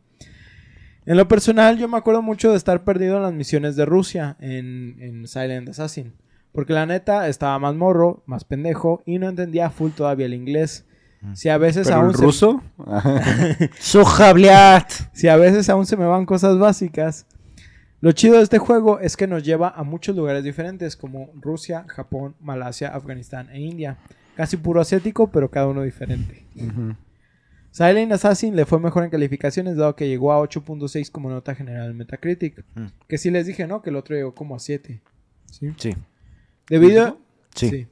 En 1.04 1.16
lo 1.16 1.26
personal, 1.28 1.78
yo 1.78 1.88
me 1.88 1.96
acuerdo 1.98 2.22
mucho 2.22 2.50
de 2.52 2.56
estar 2.56 2.84
perdido 2.84 3.16
en 3.16 3.22
las 3.24 3.32
misiones 3.32 3.76
de 3.76 3.84
Rusia 3.84 4.36
en, 4.40 4.96
en 5.00 5.26
Silent 5.26 5.68
Assassin. 5.68 6.12
Porque 6.52 6.72
la 6.72 6.86
neta 6.86 7.28
estaba 7.28 7.58
más 7.58 7.74
morro, 7.74 8.22
más 8.26 8.44
pendejo 8.44 9.02
y 9.06 9.18
no 9.18 9.28
entendía 9.28 9.70
full 9.70 9.90
todavía 9.90 10.26
el 10.26 10.34
inglés. 10.34 10.86
Si 11.34 11.48
a 11.48 11.56
veces 11.58 11.86
Pero 11.86 12.00
aún 12.00 12.08
el 12.10 12.16
se- 12.16 12.22
si 15.12 15.28
a 15.28 15.36
veces 15.36 15.68
aún 15.68 15.86
se 15.86 15.96
me 15.96 16.04
van 16.06 16.26
cosas 16.26 16.58
básicas. 16.58 17.26
Lo 18.00 18.10
chido 18.12 18.36
de 18.38 18.42
este 18.42 18.58
juego 18.58 18.98
es 18.98 19.16
que 19.16 19.28
nos 19.28 19.44
lleva 19.44 19.68
a 19.68 19.84
muchos 19.84 20.16
lugares 20.16 20.42
diferentes 20.42 20.96
como 20.96 21.30
Rusia, 21.40 21.84
Japón, 21.88 22.34
Malasia, 22.40 22.88
Afganistán 22.88 23.48
e 23.52 23.60
India. 23.60 23.98
Casi 24.34 24.56
puro 24.56 24.80
asiático, 24.80 25.30
pero 25.30 25.50
cada 25.50 25.68
uno 25.68 25.82
diferente. 25.82 26.44
Silent 27.70 28.12
Assassin 28.12 28.56
le 28.56 28.66
fue 28.66 28.80
mejor 28.80 29.04
en 29.04 29.10
calificaciones 29.10 29.76
dado 29.76 29.94
que 29.96 30.08
llegó 30.08 30.32
a 30.32 30.40
8.6 30.40 31.10
como 31.10 31.30
nota 31.30 31.54
general 31.54 31.90
en 31.92 31.96
Metacritic. 31.96 32.64
Mm. 32.74 32.86
Que 33.08 33.18
sí 33.18 33.30
les 33.30 33.46
dije, 33.46 33.66
¿no? 33.66 33.80
Que 33.82 33.90
el 33.90 33.96
otro 33.96 34.14
llegó 34.16 34.34
como 34.34 34.56
a 34.56 34.58
7. 34.58 35.00
¿Sí? 35.46 35.72
Sí. 35.78 35.94
Debido, 36.68 37.18
Sí. 37.54 37.68
sí. 37.70 37.86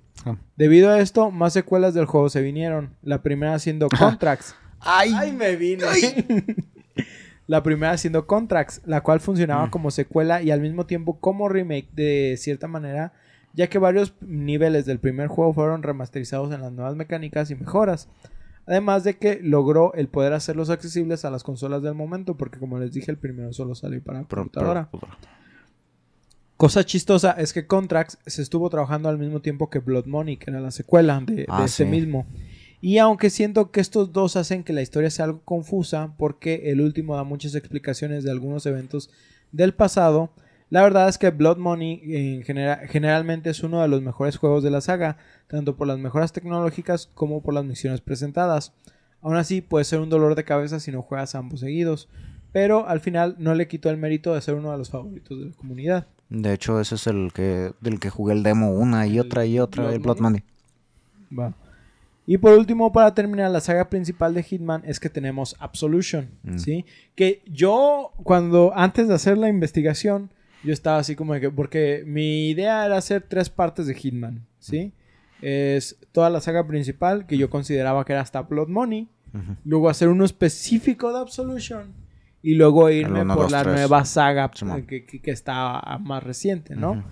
Debido 0.57 0.91
a 0.91 1.01
esto, 1.01 1.31
más 1.31 1.53
secuelas 1.53 1.95
del 1.95 2.07
juego 2.07 2.29
se 2.29 2.43
vinieron. 2.43 2.95
La 3.03 3.23
primera 3.23 3.59
siendo 3.59 3.89
Contracts. 3.99 4.55
¡Ay, 4.81 5.33
me 5.33 5.57
vine! 5.57 5.85
la 7.47 7.63
primera 7.63 7.97
siendo 7.99 8.27
Contracts, 8.27 8.81
la 8.87 9.01
cual 9.03 9.21
funcionaba 9.21 9.67
Mm. 9.67 9.71
como 9.71 9.91
secuela 9.91 10.43
y 10.43 10.51
al 10.51 10.61
mismo 10.61 10.87
tiempo 10.87 11.19
como 11.21 11.49
remake 11.49 11.89
de 11.93 12.37
cierta 12.39 12.69
manera, 12.69 13.13
ya 13.55 13.69
que 13.69 13.79
varios 13.79 14.15
niveles 14.21 14.87
del 14.87 15.01
primer 15.01 15.27
juego 15.29 15.53
fueron 15.53 15.83
remasterizados 15.83 16.53
en 16.55 16.61
las 16.61 16.73
nuevas 16.73 16.95
mecánicas 16.97 17.51
y 17.51 17.57
mejoras. 17.57 18.09
Además 18.67 19.03
de 19.03 19.17
que 19.17 19.41
logró 19.43 19.93
el 19.95 20.07
poder 20.07 20.33
hacerlos 20.33 20.71
accesibles 20.71 21.25
a 21.25 21.31
las 21.31 21.43
consolas 21.43 21.83
del 21.83 21.95
momento, 21.95 22.37
porque 22.37 22.61
como 22.61 22.79
les 22.79 22.93
dije, 22.93 23.11
el 23.11 23.19
primero 23.19 23.53
solo 23.53 23.75
salió 23.75 24.01
para 24.03 24.23
computadora. 24.25 24.89
pero- 24.93 25.09
Cosa 26.61 26.85
chistosa 26.85 27.31
es 27.39 27.55
que 27.55 27.67
Contracts 27.67 28.19
se 28.27 28.43
estuvo 28.43 28.69
trabajando 28.69 29.09
al 29.09 29.17
mismo 29.17 29.41
tiempo 29.41 29.71
que 29.71 29.79
Blood 29.79 30.05
Money, 30.05 30.37
que 30.37 30.51
era 30.51 30.61
la 30.61 30.71
secuela 30.71 31.19
de, 31.25 31.35
de 31.35 31.47
Ah, 31.49 31.63
este 31.65 31.85
sí. 31.85 31.91
mismo. 31.91 32.27
Y 32.83 32.99
aunque 32.99 33.31
siento 33.31 33.71
que 33.71 33.81
estos 33.81 34.13
dos 34.13 34.37
hacen 34.37 34.63
que 34.63 34.75
la 34.75 34.83
historia 34.83 35.09
sea 35.11 35.25
algo 35.25 35.41
confusa, 35.43 36.13
porque 36.19 36.71
el 36.71 36.83
último 36.83 37.17
da 37.17 37.25
muchas 37.25 37.55
explicaciones 37.55 38.25
de 38.25 38.31
algunos 38.31 38.67
eventos 38.67 39.09
del 39.53 39.73
pasado, 39.73 40.33
la 40.69 40.83
verdad 40.83 41.09
es 41.09 41.17
que 41.17 41.31
Blood 41.31 41.57
Money 41.57 42.03
en 42.05 42.43
genera- 42.43 42.87
generalmente 42.89 43.49
es 43.49 43.63
uno 43.63 43.81
de 43.81 43.89
los 43.89 44.03
mejores 44.03 44.37
juegos 44.37 44.63
de 44.63 44.71
la 44.71 44.83
saga, 44.83 45.17
tanto 45.49 45.77
por 45.79 45.87
las 45.89 45.99
mejoras 45.99 46.33
tecnológicas 46.35 47.09
como 47.15 47.43
por 47.43 47.55
las 47.55 47.65
misiones 47.65 48.03
presentadas. 48.03 48.75
Aún 49.23 49.37
así, 49.37 49.63
puede 49.63 49.87
ser 49.87 50.01
un 50.01 50.11
dolor 50.11 50.35
de 50.35 50.45
cabeza 50.45 50.79
si 50.79 50.93
no 50.93 51.01
juegas 51.01 51.35
ambos 51.35 51.61
seguidos, 51.61 52.11
pero 52.53 52.87
al 52.87 53.01
final 53.01 53.37
no 53.39 53.55
le 53.55 53.67
quitó 53.67 53.89
el 53.89 53.97
mérito 53.97 54.35
de 54.35 54.43
ser 54.43 54.57
uno 54.57 54.71
de 54.73 54.77
los 54.77 54.91
favoritos 54.91 55.39
de 55.41 55.47
la 55.47 55.53
comunidad. 55.57 56.07
De 56.31 56.53
hecho, 56.55 56.81
ese 56.81 56.95
es 56.95 57.07
el 57.07 57.33
que 57.35 57.73
del 57.81 57.99
que 58.01 58.09
jugué 58.09 58.33
el 58.35 58.43
demo 58.43 58.73
una 58.73 59.07
y 59.07 59.15
¿El 59.15 59.21
otra 59.21 59.45
y 59.45 59.59
otra, 59.59 59.83
Blood 59.85 59.95
el 59.95 60.01
Blood 60.01 60.21
Money? 60.21 60.43
Va. 61.37 61.55
Y 62.27 62.39
por 62.39 62.57
último, 62.57 62.93
para 62.93 63.13
terminar 63.13 63.51
la 63.51 63.61
saga 63.61 63.91
principal 63.91 64.33
de 64.35 64.45
Hitman, 64.45 64.83
es 64.85 65.01
que 65.01 65.11
tenemos 65.11 65.57
Absolution, 65.59 66.31
Mm. 66.45 66.59
¿sí? 66.59 66.85
Que 67.17 67.43
yo, 67.47 68.13
cuando, 68.23 68.73
antes 68.77 69.09
de 69.09 69.15
hacer 69.15 69.37
la 69.37 69.49
investigación, 69.49 70.31
yo 70.63 70.73
estaba 70.73 70.99
así 70.99 71.17
como 71.17 71.35
de 71.35 71.41
que, 71.41 71.51
porque 71.51 72.05
mi 72.07 72.49
idea 72.51 72.87
era 72.87 72.97
hacer 72.99 73.23
tres 73.29 73.51
partes 73.51 73.87
de 73.87 73.95
Hitman, 73.95 74.47
¿sí? 74.61 74.93
Es 75.43 75.97
toda 76.13 76.31
la 76.31 76.41
saga 76.41 76.65
principal, 76.67 77.27
que 77.27 77.37
yo 77.39 77.51
consideraba 77.51 78.05
que 78.05 78.13
era 78.13 78.23
hasta 78.23 78.43
Blood 78.43 78.69
Money, 78.69 79.09
luego 79.65 79.89
hacer 79.89 80.09
uno 80.09 80.25
específico 80.25 81.13
de 81.13 81.19
Absolution, 81.21 81.93
y 82.43 82.55
luego 82.55 82.89
irme 82.91 83.23
uno, 83.23 83.35
por 83.35 83.45
dos, 83.45 83.53
la 83.53 83.63
tres. 83.63 83.75
nueva 83.75 84.05
saga 84.05 84.51
Simón. 84.55 84.87
que, 84.87 85.05
que- 85.05 85.31
está 85.31 85.99
más 86.01 86.23
reciente, 86.23 86.75
¿no? 86.77 86.93
Ujú. 86.93 87.03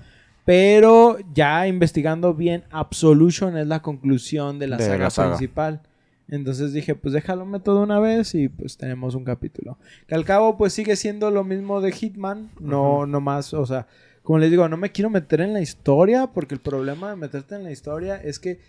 Pero 0.44 1.18
ya 1.34 1.66
investigando 1.66 2.32
bien, 2.34 2.64
Absolution 2.70 3.56
es 3.58 3.66
la 3.66 3.82
conclusión 3.82 4.58
de 4.58 4.66
la, 4.68 4.76
De 4.78 4.84
saga, 4.84 5.04
la 5.04 5.10
saga. 5.10 5.28
principal. 5.36 5.82
Entonces 6.30 6.72
dije, 6.72 6.94
pues 6.94 7.12
déjalo 7.14 7.44
meto 7.46 7.74
de 7.74 7.82
una 7.82 8.00
vez 8.00 8.34
y 8.34 8.48
pues 8.48 8.76
tenemos 8.76 9.14
un 9.14 9.24
capítulo. 9.24 9.78
Que 10.06 10.14
al 10.14 10.24
cabo 10.24 10.56
pues 10.56 10.72
sigue 10.72 10.96
siendo 10.96 11.30
lo 11.30 11.44
mismo 11.44 11.80
de 11.80 11.92
Hitman, 11.92 12.50
no, 12.60 13.06
no 13.06 13.20
más, 13.20 13.52
o 13.54 13.64
sea, 13.66 13.86
como 14.22 14.38
les 14.38 14.50
digo, 14.50 14.68
no 14.68 14.76
me 14.76 14.92
quiero 14.92 15.08
meter 15.10 15.40
en 15.40 15.54
la 15.54 15.60
historia 15.60 16.26
porque 16.26 16.54
el 16.54 16.60
problema 16.60 17.10
de 17.10 17.16
meterte 17.16 17.54
en 17.54 17.64
la 17.64 17.70
historia 17.70 18.16
es 18.16 18.38
que 18.38 18.60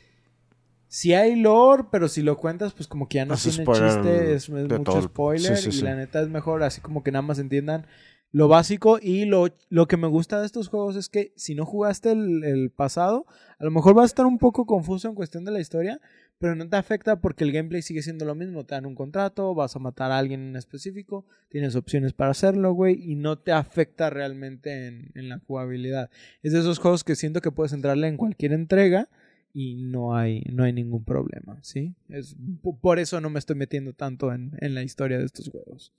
si 0.89 1.13
hay 1.13 1.35
lore, 1.35 1.85
pero 1.91 2.07
si 2.09 2.21
lo 2.21 2.37
cuentas 2.37 2.73
pues 2.73 2.87
como 2.87 3.07
que 3.07 3.15
ya 3.17 3.25
no 3.25 3.35
Es 3.35 3.43
tiene 3.43 3.63
chiste, 3.65 4.33
es, 4.33 4.49
es 4.49 4.49
mucho 4.49 4.83
todo. 4.83 5.01
spoiler 5.03 5.55
Sí, 5.55 5.63
sí, 5.63 5.69
y 5.69 5.71
sí. 5.71 5.81
la 5.83 5.95
neta 5.95 6.19
es 6.21 6.29
mejor 6.29 6.63
así 6.63 6.81
como 6.81 7.03
que 7.03 7.11
nada 7.11 7.21
más 7.21 7.39
entiendan 7.39 7.85
lo 8.31 8.47
básico 8.47 8.99
y 9.01 9.25
lo, 9.25 9.47
lo 9.69 9.87
que 9.87 9.97
me 9.97 10.07
gusta 10.07 10.39
de 10.39 10.45
estos 10.45 10.67
juegos 10.67 10.95
es 10.95 11.09
que 11.09 11.33
si 11.35 11.55
no 11.55 11.65
jugaste 11.65 12.11
el, 12.11 12.43
el 12.43 12.69
pasado, 12.69 13.25
a 13.57 13.63
lo 13.63 13.71
mejor 13.71 13.95
vas 13.95 14.03
a 14.03 14.05
estar 14.07 14.25
un 14.25 14.37
poco 14.37 14.65
confuso 14.67 15.07
en 15.07 15.15
cuestión 15.15 15.45
de 15.45 15.51
la 15.51 15.59
historia, 15.59 15.99
pero 16.37 16.55
no 16.55 16.69
te 16.69 16.77
afecta 16.77 17.19
porque 17.21 17.43
el 17.43 17.51
gameplay 17.51 17.81
sigue 17.81 18.03
siendo 18.03 18.25
lo 18.25 18.35
mismo. 18.35 18.65
Te 18.65 18.75
dan 18.75 18.85
un 18.85 18.93
contrato, 18.95 19.55
vas 19.55 19.75
a 19.75 19.79
matar 19.79 20.11
a 20.11 20.19
alguien 20.19 20.49
en 20.49 20.55
específico, 20.55 21.25
tienes 21.49 21.75
opciones 21.75 22.13
para 22.13 22.29
hacerlo, 22.31 22.71
güey, 22.73 23.01
y 23.03 23.15
no 23.15 23.39
te 23.39 23.51
afecta 23.51 24.11
realmente 24.11 24.87
en, 24.87 25.11
en 25.15 25.27
la 25.29 25.39
jugabilidad. 25.39 26.11
Es 26.43 26.53
de 26.53 26.59
esos 26.59 26.77
juegos 26.79 27.03
que 27.03 27.15
siento 27.15 27.41
que 27.41 27.51
puedes 27.51 27.73
entrarle 27.73 28.07
en 28.07 28.17
cualquier 28.17 28.53
entrega 28.53 29.09
y 29.53 29.75
no 29.75 30.15
hay, 30.15 30.41
no 30.51 30.63
hay 30.63 30.73
ningún 30.73 31.03
problema, 31.03 31.57
¿sí? 31.63 31.95
Es, 32.09 32.35
po- 32.61 32.77
por 32.79 32.99
eso 32.99 33.19
no 33.21 33.29
me 33.29 33.39
estoy 33.39 33.55
metiendo 33.55 33.93
tanto 33.93 34.31
en, 34.33 34.51
en 34.59 34.75
la 34.75 34.83
historia 34.83 35.17
de 35.17 35.25
estos 35.25 35.49
juegos. 35.49 35.93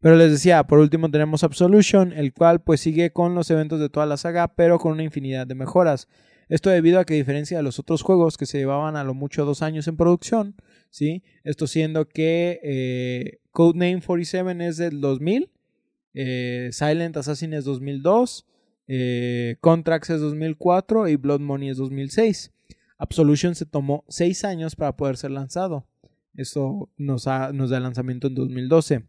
Pero 0.00 0.16
les 0.16 0.30
decía, 0.30 0.62
por 0.64 0.78
último 0.78 1.10
tenemos 1.10 1.42
Absolution, 1.42 2.12
el 2.12 2.32
cual 2.34 2.60
pues 2.62 2.80
sigue 2.80 3.10
con 3.10 3.34
los 3.34 3.50
eventos 3.50 3.80
de 3.80 3.88
toda 3.88 4.04
la 4.06 4.18
saga, 4.18 4.48
pero 4.54 4.78
con 4.78 4.92
una 4.92 5.02
infinidad 5.02 5.46
de 5.46 5.54
mejoras. 5.54 6.06
Esto 6.48 6.70
debido 6.70 7.00
a 7.00 7.04
que 7.04 7.14
a 7.14 7.16
diferencia 7.16 7.56
de 7.56 7.62
los 7.62 7.78
otros 7.78 8.02
juegos 8.02 8.36
que 8.36 8.46
se 8.46 8.58
llevaban 8.58 8.94
a 8.96 9.02
lo 9.04 9.14
mucho 9.14 9.44
dos 9.44 9.62
años 9.62 9.88
en 9.88 9.96
producción, 9.96 10.54
¿sí? 10.90 11.24
Esto 11.44 11.66
siendo 11.66 12.06
que 12.08 12.60
eh, 12.62 13.38
Codename 13.50 14.00
47 14.02 14.66
es 14.68 14.76
del 14.76 15.00
2000, 15.00 15.50
eh, 16.14 16.68
Silent 16.72 17.16
Assassin 17.16 17.52
es 17.54 17.64
2002, 17.64 18.46
eh, 18.86 19.56
Contracts 19.60 20.10
es 20.10 20.20
2004 20.20 21.08
y 21.08 21.16
Blood 21.16 21.40
Money 21.40 21.70
es 21.70 21.78
2006. 21.78 22.52
Absolution 22.98 23.54
se 23.54 23.66
tomó 23.66 24.04
seis 24.08 24.44
años 24.44 24.74
para 24.76 24.96
poder 24.96 25.16
ser 25.16 25.30
lanzado. 25.30 25.86
Esto 26.34 26.88
nos, 26.96 27.26
ha- 27.26 27.52
nos 27.52 27.70
da 27.70 27.76
el 27.78 27.82
lanzamiento 27.82 28.26
en 28.26 28.34
2012. 28.34 29.04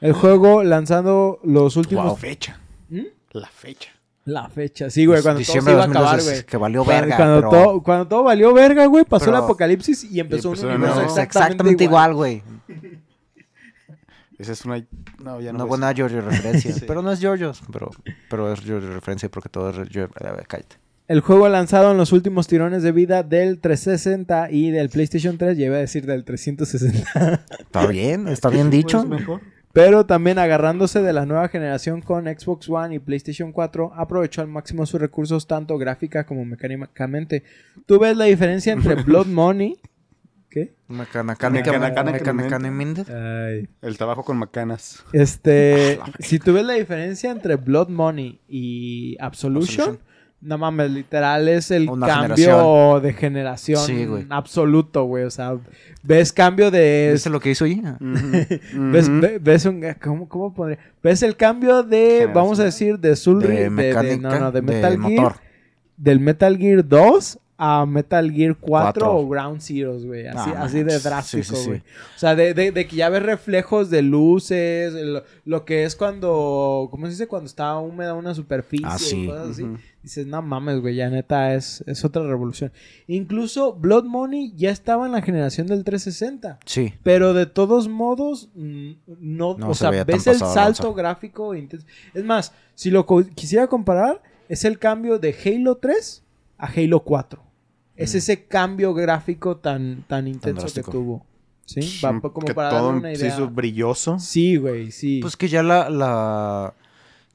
El 0.00 0.12
juego 0.12 0.62
lanzando 0.62 1.38
los 1.42 1.76
últimos... 1.76 2.06
La 2.06 2.16
fecha. 2.16 2.60
¿Mm? 2.90 3.00
La 3.32 3.48
fecha. 3.48 3.90
La 4.24 4.48
fecha, 4.48 4.90
sí, 4.90 5.06
güey, 5.06 5.22
cuando 5.22 5.38
todo 5.38 5.44
se 5.44 5.52
Diciembre 5.52 5.74
iba 5.74 5.82
a 5.84 5.86
acabar, 5.86 6.16
2012, 6.16 6.32
güey. 6.40 6.46
Que 6.46 6.56
valió 6.56 6.84
verga. 6.84 7.16
cuando 7.16 7.36
pero- 7.36 7.50
todo, 7.50 7.82
cuando 7.82 8.08
todo 8.08 8.22
valió 8.24 8.52
verga, 8.52 8.86
güey, 8.86 9.04
pasó 9.04 9.26
pero- 9.26 9.36
el 9.38 9.44
apocalipsis 9.44 10.02
y 10.04 10.18
empezó 10.18 10.48
Y 10.48 10.50
un 10.50 10.54
empezó 10.56 10.66
universo 10.66 10.94
nuevo. 10.96 11.00
Es 11.12 11.16
exactamente, 11.16 11.52
exactamente 11.52 11.84
igual. 11.84 12.14
güey. 12.14 12.42
Esa 14.38 14.52
es 14.52 14.64
una. 14.64 14.84
No, 15.22 15.40
ya 15.40 15.52
no. 15.52 15.56
Una 15.56 15.64
ves. 15.64 15.68
buena 15.68 15.92
Giorgio 15.94 16.20
referencia. 16.20 16.72
Sí. 16.74 16.84
Pero 16.86 17.02
no 17.02 17.10
es 17.12 17.20
Giorgio, 17.20 17.52
pero, 17.72 17.90
pero 18.28 18.52
es 18.52 18.60
Giorgio 18.60 18.90
referencia 18.92 19.30
porque 19.30 19.48
todo 19.48 19.70
es 19.70 19.88
Giorgio. 19.88 20.10
A 20.28 20.32
ver, 20.32 20.46
cállate. 20.46 20.76
El 21.08 21.20
juego 21.20 21.48
lanzado 21.48 21.92
en 21.92 21.98
los 21.98 22.12
últimos 22.12 22.48
tirones 22.48 22.82
de 22.82 22.90
vida 22.90 23.22
del 23.22 23.60
360 23.60 24.50
y 24.50 24.70
del 24.70 24.88
PlayStation 24.88 25.38
3, 25.38 25.56
llevé 25.56 25.76
a 25.76 25.80
decir 25.80 26.04
del 26.04 26.24
360. 26.24 27.44
Está 27.60 27.86
bien, 27.86 28.26
está 28.26 28.48
bien 28.48 28.70
dicho. 28.70 29.04
Pues 29.06 29.20
mejor. 29.20 29.40
Pero 29.76 30.06
también 30.06 30.38
agarrándose 30.38 31.02
de 31.02 31.12
la 31.12 31.26
nueva 31.26 31.48
generación 31.48 32.00
con 32.00 32.24
Xbox 32.24 32.68
One 32.68 32.94
y 32.94 32.98
PlayStation 32.98 33.52
4, 33.52 33.92
aprovechó 33.94 34.40
al 34.40 34.48
máximo 34.48 34.86
sus 34.86 34.98
recursos 34.98 35.46
tanto 35.46 35.76
gráfica 35.76 36.24
como 36.24 36.46
mecánicamente. 36.46 37.44
Tú 37.84 37.98
ves 37.98 38.16
la 38.16 38.24
diferencia 38.24 38.72
entre 38.72 38.94
Blood 39.04 39.26
Money, 39.26 39.78
¿Qué? 40.48 40.74
Ay. 43.10 43.68
El 43.82 43.98
trabajo 43.98 44.24
con 44.24 44.38
macanas. 44.38 45.04
Este, 45.12 46.00
si 46.20 46.38
tú 46.38 46.54
ves 46.54 46.64
la 46.64 46.72
diferencia 46.72 47.30
entre 47.30 47.56
Blood 47.56 47.90
Money 47.90 48.40
y 48.48 49.16
Absolution, 49.20 49.80
Absolution. 49.80 50.05
No 50.46 50.58
mames, 50.58 50.90
literal 50.90 51.48
es 51.48 51.70
el 51.70 51.88
Una 51.90 52.06
cambio 52.06 52.36
generación. 52.36 53.02
de 53.02 53.12
generación 53.12 53.80
Sí, 53.84 54.06
güey. 54.06 54.26
absoluto, 54.30 55.04
güey. 55.04 55.24
O 55.24 55.30
sea, 55.30 55.56
ves 56.02 56.32
cambio 56.32 56.70
de. 56.70 57.10
¿Viste 57.12 57.28
lo 57.30 57.40
que 57.40 57.50
hizo 57.50 57.64
ahí? 57.64 57.82
Ves, 58.72 59.08
ve- 59.20 59.38
ves 59.40 59.64
un. 59.66 59.82
¿cómo, 60.02 60.28
¿Cómo 60.28 60.54
podría? 60.54 60.78
Ves 61.02 61.22
el 61.22 61.36
cambio 61.36 61.82
de, 61.82 62.28
vamos 62.32 62.60
a 62.60 62.64
decir, 62.64 62.98
de 62.98 63.16
Soul 63.16 63.42
Ri- 63.42 63.46
De 63.48 63.54
de, 63.54 63.62
de- 63.64 63.70
mecánica, 63.70 64.28
no, 64.30 64.38
no, 64.40 64.52
de 64.52 64.60
de 64.60 64.62
Metal 64.62 64.92
Gear. 65.02 65.10
motor. 65.20 65.34
Del 65.96 66.20
Metal 66.20 66.56
Gear 66.58 66.86
2 66.86 67.38
a 67.58 67.86
Metal 67.86 68.30
Gear 68.32 68.54
4 68.56 68.66
Cuatro. 68.68 69.16
o 69.16 69.28
Ground 69.28 69.60
Zeroes, 69.62 70.04
güey. 70.04 70.26
Así, 70.26 70.50
así 70.56 70.82
de 70.82 70.98
drástico, 70.98 71.42
Sí, 71.42 71.54
sí, 71.54 71.56
sí. 71.62 71.66
güey. 71.68 71.78
O 71.80 72.18
sea, 72.18 72.34
de, 72.34 72.52
de- 72.52 72.70
de 72.72 72.86
que 72.86 72.96
ya 72.96 73.08
ves 73.08 73.22
reflejos 73.22 73.88
de 73.88 74.02
luces, 74.02 74.94
el- 74.94 75.22
lo 75.46 75.64
que 75.64 75.84
es 75.84 75.96
cuando, 75.96 76.88
¿cómo 76.90 77.06
se 77.06 77.12
dice? 77.12 77.26
Cuando 77.28 77.46
está 77.46 77.78
húmeda 77.78 78.12
una 78.14 78.34
superficie 78.34 78.86
Ah, 78.86 78.98
y 79.22 79.26
cosas 79.26 79.48
así. 79.50 79.66
Dices, 80.02 80.26
no 80.26 80.40
mames, 80.42 80.80
güey, 80.80 80.94
ya 80.96 81.08
neta 81.10 81.54
es, 81.54 81.82
es 81.86 82.04
otra 82.04 82.22
revolución. 82.22 82.70
Incluso 83.08 83.72
Blood 83.72 84.04
Money 84.04 84.52
ya 84.54 84.70
estaba 84.70 85.06
en 85.06 85.12
la 85.12 85.22
generación 85.22 85.66
del 85.66 85.82
360. 85.82 86.58
Sí. 86.64 86.92
Pero 87.02 87.34
de 87.34 87.46
todos 87.46 87.88
modos, 87.88 88.50
no, 88.54 89.56
No 89.58 89.68
o 89.70 89.74
se 89.74 89.80
sea, 89.90 90.04
ves 90.04 90.26
el 90.26 90.38
salto 90.38 90.94
gráfico 90.94 91.54
intenso. 91.54 91.86
Es 92.14 92.24
más, 92.24 92.52
si 92.74 92.90
lo 92.90 93.06
co- 93.06 93.24
quisiera 93.34 93.66
comparar, 93.66 94.22
es 94.48 94.64
el 94.64 94.78
cambio 94.78 95.18
de 95.18 95.34
Halo 95.44 95.76
3 95.78 96.22
a 96.58 96.66
Halo 96.66 97.00
4. 97.00 97.42
Es 97.96 98.14
Mm. 98.14 98.18
ese 98.18 98.44
cambio 98.44 98.92
gráfico 98.94 99.56
tan, 99.56 100.04
tan 100.06 100.26
intenso 100.28 100.60
que 100.66 100.72
drástico. 100.72 100.90
tuvo. 100.90 101.26
¿Sí? 101.64 101.80
Va- 102.04 102.20
como 102.20 102.46
que 102.46 102.54
para 102.54 102.70
todo 102.70 102.86
darle 102.92 103.00
una 103.00 103.14
se 103.14 103.22
idea. 103.24 103.34
hizo 103.34 103.48
brilloso. 103.48 104.18
Sí, 104.18 104.56
güey, 104.56 104.90
sí. 104.92 105.18
Pues 105.20 105.36
que 105.36 105.48
ya 105.48 105.62
la, 105.62 105.90
la... 105.90 106.74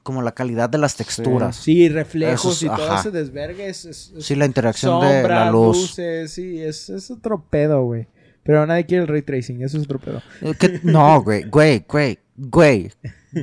Como 0.02 0.20
la 0.22 0.32
calidad 0.32 0.68
de 0.68 0.78
las 0.78 0.96
texturas. 0.96 1.54
sí, 1.56 1.88
reflejos 1.88 2.40
Eso 2.40 2.50
es- 2.50 2.62
y 2.62 2.66
todo 2.66 2.90
ajá. 2.90 3.00
ese 3.00 3.10
desvergue 3.12 3.68
es, 3.68 3.84
es- 3.84 4.12
es 4.16 4.24
Sí, 4.26 4.34
la 4.34 4.46
interacción 4.46 5.00
de 5.00 5.20
sombras, 5.20 5.44
la 5.46 5.50
luz. 5.52 5.76
luces, 5.80 6.32
sí, 6.32 6.60
es, 6.60 6.88
es 6.90 7.10
otro 7.10 7.44
pedo, 7.48 7.84
güey. 7.84 8.06
Pero 8.44 8.66
nadie 8.66 8.86
quiere 8.86 9.02
el 9.02 9.08
ray 9.08 9.22
tracing, 9.22 9.62
eso 9.62 9.76
es 9.78 9.84
otro 9.84 9.98
pedo. 9.98 10.20
Eh, 10.40 10.80
No, 10.82 11.22
güey, 11.22 11.44
güey, 11.44 11.84
güey, 11.88 12.18
güey, 12.36 12.90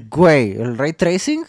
güey. 0.10 0.52
El 0.52 0.78
ray 0.78 0.94
tracing, 0.94 1.44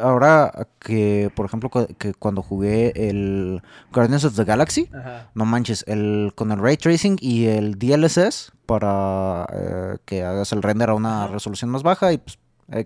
ahora 0.00 0.68
que, 0.78 1.30
por 1.34 1.46
ejemplo, 1.46 1.70
que 1.98 2.12
cuando 2.14 2.42
jugué 2.42 2.92
el 3.08 3.62
Guardians 3.92 4.24
of 4.24 4.36
the 4.36 4.44
Galaxy, 4.44 4.88
Ajá. 4.94 5.30
no 5.34 5.44
manches, 5.46 5.84
el, 5.86 6.32
con 6.34 6.52
el 6.52 6.58
ray 6.58 6.76
tracing 6.76 7.16
y 7.20 7.46
el 7.46 7.78
DLSS 7.78 8.52
para 8.66 9.46
eh, 9.52 9.96
que 10.04 10.22
hagas 10.24 10.52
el 10.52 10.62
render 10.62 10.90
a 10.90 10.94
una 10.94 11.26
resolución 11.28 11.70
más 11.70 11.82
baja 11.82 12.12
y 12.12 12.18
pues, 12.18 12.38
eh, 12.72 12.84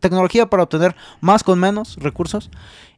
tecnología 0.00 0.46
para 0.50 0.64
obtener 0.64 0.96
más 1.20 1.42
con 1.44 1.58
menos 1.58 1.96
recursos. 2.00 2.50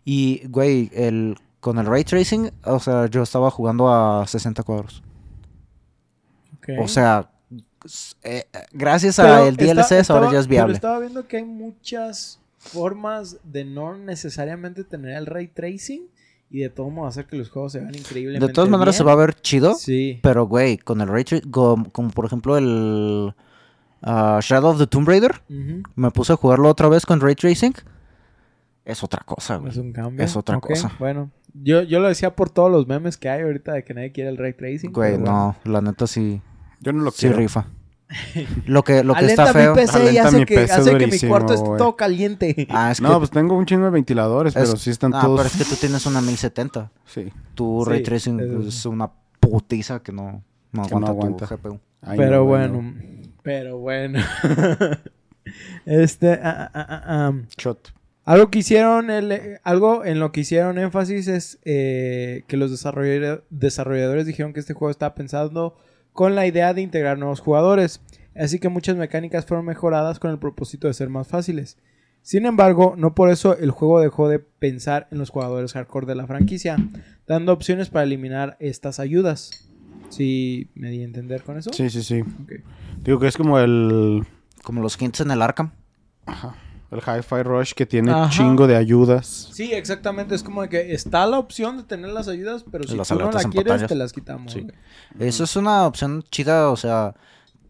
Y, 0.04 0.46
güey, 0.48 0.90
el, 0.94 1.36
con 1.60 1.78
el 1.78 1.86
ray 1.86 2.04
tracing, 2.04 2.50
o 2.64 2.78
sea, 2.80 3.06
yo 3.06 3.22
estaba 3.22 3.50
jugando 3.50 3.92
a 3.92 4.26
60 4.26 4.62
cuadros. 4.62 5.02
Ok. 6.68 6.84
O 6.84 6.88
sea, 6.88 7.30
eh, 8.22 8.44
eh, 8.52 8.58
gracias 8.72 9.16
Pero 9.16 9.34
al 9.34 9.48
está- 9.48 9.64
DLSS 9.64 10.10
ahora 10.10 10.26
estaba- 10.26 10.32
ya 10.32 10.38
es 10.40 10.46
Pero 10.46 10.50
viable. 10.56 10.74
estaba 10.74 10.98
viendo 11.00 11.26
que 11.28 11.36
hay 11.38 11.44
muchas 11.44 12.40
formas 12.58 13.38
de 13.44 13.64
no 13.64 13.96
necesariamente 13.96 14.84
tener 14.84 15.16
el 15.16 15.26
ray 15.26 15.46
tracing 15.48 16.02
y 16.50 16.60
de 16.60 16.70
todo 16.70 16.90
modo 16.90 17.06
hacer 17.06 17.26
que 17.26 17.36
los 17.36 17.50
juegos 17.50 17.72
se 17.72 17.80
vean 17.80 17.94
increíblemente 17.94 18.46
De 18.46 18.52
todas 18.52 18.68
maneras 18.70 18.96
se 18.96 19.02
bien. 19.04 19.08
va 19.08 19.12
a 19.22 19.26
ver 19.26 19.34
chido, 19.34 19.74
Sí. 19.74 20.18
pero 20.22 20.46
güey, 20.46 20.76
con 20.78 21.00
el 21.00 21.08
ray 21.08 21.24
tracing, 21.24 21.50
como, 21.50 21.90
como 21.92 22.10
por 22.10 22.24
ejemplo 22.26 22.56
el 22.58 23.34
ah, 24.02 24.38
Shadow 24.42 24.70
of 24.72 24.78
the 24.78 24.86
Tomb 24.86 25.08
Raider, 25.08 25.32
Ujú. 25.50 25.82
me 25.96 26.10
puse 26.10 26.32
a 26.32 26.36
jugarlo 26.36 26.68
otra 26.68 26.88
vez 26.88 27.04
con 27.06 27.20
ray 27.20 27.34
tracing. 27.34 27.74
Es 28.84 29.02
otra 29.04 29.22
cosa, 29.24 29.56
güey. 29.56 29.70
Es 29.70 29.76
un 29.76 29.92
cambio. 29.92 30.24
Es 30.24 30.34
otra 30.36 30.56
Ok, 30.56 30.68
cosa. 30.68 30.90
Bueno, 30.98 31.30
yo, 31.52 31.82
yo 31.82 32.00
lo 32.00 32.08
decía 32.08 32.34
por 32.34 32.48
todos 32.48 32.70
los 32.72 32.86
memes 32.86 33.16
que 33.18 33.28
hay 33.28 33.42
ahorita 33.42 33.72
de 33.74 33.84
que 33.84 33.92
nadie 33.94 34.12
quiere 34.12 34.30
el 34.30 34.36
ray 34.38 34.54
tracing. 34.54 34.92
Güey, 34.92 35.12
pero 35.12 35.24
bueno. 35.24 35.56
no, 35.64 35.72
la 35.72 35.80
neta 35.82 36.06
sí, 36.06 36.40
Yo 36.80 36.92
no 36.92 37.02
lo 37.04 37.10
sí 37.10 37.20
quiero. 37.20 37.36
rifa. 37.38 37.66
Lo 38.66 38.82
que, 38.84 39.04
lo 39.04 39.12
que 39.12 39.18
Alenta 39.18 39.42
está 39.42 39.52
feo. 39.52 39.74
mi 39.74 39.80
PC 39.82 39.98
y 39.98 40.00
Alenta 40.18 40.28
hace 40.28 40.38
mi 40.38 40.44
que, 40.46 40.54
PC 40.54 40.72
hace 40.72 40.90
que 40.90 40.96
mi 40.96 41.04
durísimo, 41.04 41.30
cuarto 41.30 41.52
esté 41.54 41.66
güey. 41.66 41.78
todo 41.78 41.96
caliente. 41.96 42.66
Ah, 42.70 42.90
es 42.90 42.98
que, 43.00 43.06
No, 43.06 43.18
pues 43.18 43.30
tengo 43.30 43.54
un 43.56 43.66
chingo 43.66 43.84
de 43.84 43.90
ventiladores, 43.90 44.56
es- 44.56 44.62
pero 44.62 44.76
sí 44.78 44.88
están 44.90 45.14
ah, 45.14 45.20
todos. 45.20 45.40
pero 45.40 45.48
es 45.48 45.56
que 45.56 45.64
tú 45.74 45.78
tienes 45.78 46.06
una 46.06 46.20
1070. 46.22 46.90
Sí. 47.04 47.30
Tu 47.54 47.82
Sí, 47.84 47.90
ray 47.90 48.02
tracing 48.02 48.40
es- 48.40 48.66
es 48.76 48.86
una 48.86 49.10
putiza 49.40 50.02
que 50.02 50.12
no, 50.12 50.42
no 50.72 50.82
Que 50.84 50.90
no 50.90 51.06
aguanta, 51.06 51.10
aguanta. 51.10 51.46
tu 51.48 51.54
GPU. 51.56 51.80
Ay, 52.00 52.16
pero 52.16 52.36
no, 52.36 52.44
bueno, 52.44 52.94
pero 53.42 53.78
bueno. 53.78 54.20
este, 55.86 56.32
ah, 56.42 56.70
ah, 56.72 56.86
ah, 56.88 57.02
ah. 57.06 57.32
Shot. 57.58 57.92
Algo 58.24 58.50
que 58.50 58.58
hicieron, 58.58 59.10
el- 59.10 59.58
algo 59.64 60.04
en 60.04 60.20
lo 60.20 60.32
que 60.32 60.40
hicieron 60.40 60.78
énfasis 60.78 61.28
es 61.28 61.58
eh, 61.64 62.44
que 62.46 62.56
los 62.58 62.70
desarrolladores, 62.70 63.40
desarrolladores 63.48 64.26
dijeron 64.26 64.52
que 64.52 64.60
este 64.60 64.74
juego 64.74 64.90
estaba 64.90 65.14
pensando 65.14 65.76
con 66.18 66.34
la 66.34 66.48
idea 66.48 66.74
de 66.74 66.80
integrar 66.80 67.16
nuevos 67.16 67.38
jugadores, 67.38 68.00
así 68.34 68.58
que 68.58 68.68
muchas 68.68 68.96
mecánicas 68.96 69.46
fueron 69.46 69.64
mejoradas 69.64 70.18
con 70.18 70.32
el 70.32 70.40
propósito 70.40 70.88
de 70.88 70.94
ser 70.94 71.08
más 71.10 71.28
fáciles. 71.28 71.78
Sin 72.22 72.44
embargo, 72.44 72.94
no 72.98 73.14
por 73.14 73.30
eso 73.30 73.56
el 73.56 73.70
juego 73.70 74.00
dejó 74.00 74.28
de 74.28 74.40
pensar 74.40 75.06
en 75.12 75.18
los 75.18 75.30
jugadores 75.30 75.74
hardcore 75.74 76.08
de 76.08 76.16
la 76.16 76.26
franquicia, 76.26 76.76
dando 77.28 77.52
opciones 77.52 77.88
para 77.88 78.02
eliminar 78.02 78.56
estas 78.58 78.98
ayudas. 78.98 79.70
¿Sí 80.08 80.70
me 80.74 80.90
di 80.90 81.02
a 81.02 81.04
entender 81.04 81.44
con 81.44 81.56
eso? 81.56 81.72
Sí, 81.72 81.88
sí, 81.88 82.02
sí. 82.02 82.24
Digo 83.04 83.20
que 83.20 83.28
es 83.28 83.36
como 83.36 83.60
el, 83.60 84.26
Como 84.64 84.82
los 84.82 85.00
hints 85.00 85.20
en 85.20 85.30
el 85.30 85.40
Arkham. 85.40 85.70
El 86.90 86.98
Hi-Fi 87.00 87.42
Rush 87.42 87.72
que 87.74 87.84
tiene 87.86 88.12
Ajá. 88.12 88.30
chingo 88.30 88.66
de 88.66 88.76
ayudas. 88.76 89.48
Sí, 89.52 89.72
exactamente. 89.72 90.34
Es 90.34 90.42
como 90.42 90.62
de 90.62 90.68
que 90.68 90.92
está 90.94 91.26
la 91.26 91.38
opción 91.38 91.76
de 91.76 91.82
tener 91.84 92.10
las 92.10 92.28
ayudas, 92.28 92.64
pero 92.70 92.84
si 92.84 92.96
Las 92.96 93.08
tú 93.08 93.14
no 93.14 93.20
alertas 93.22 93.44
la 93.44 93.50
quieres, 93.50 93.70
pantallas. 93.70 93.88
te 93.88 93.94
las 93.94 94.12
quitamos. 94.12 94.52
Sí. 94.52 94.66
Eso 95.18 95.44
es 95.44 95.56
una 95.56 95.86
opción 95.86 96.24
chida, 96.30 96.70
o 96.70 96.76
sea, 96.76 97.14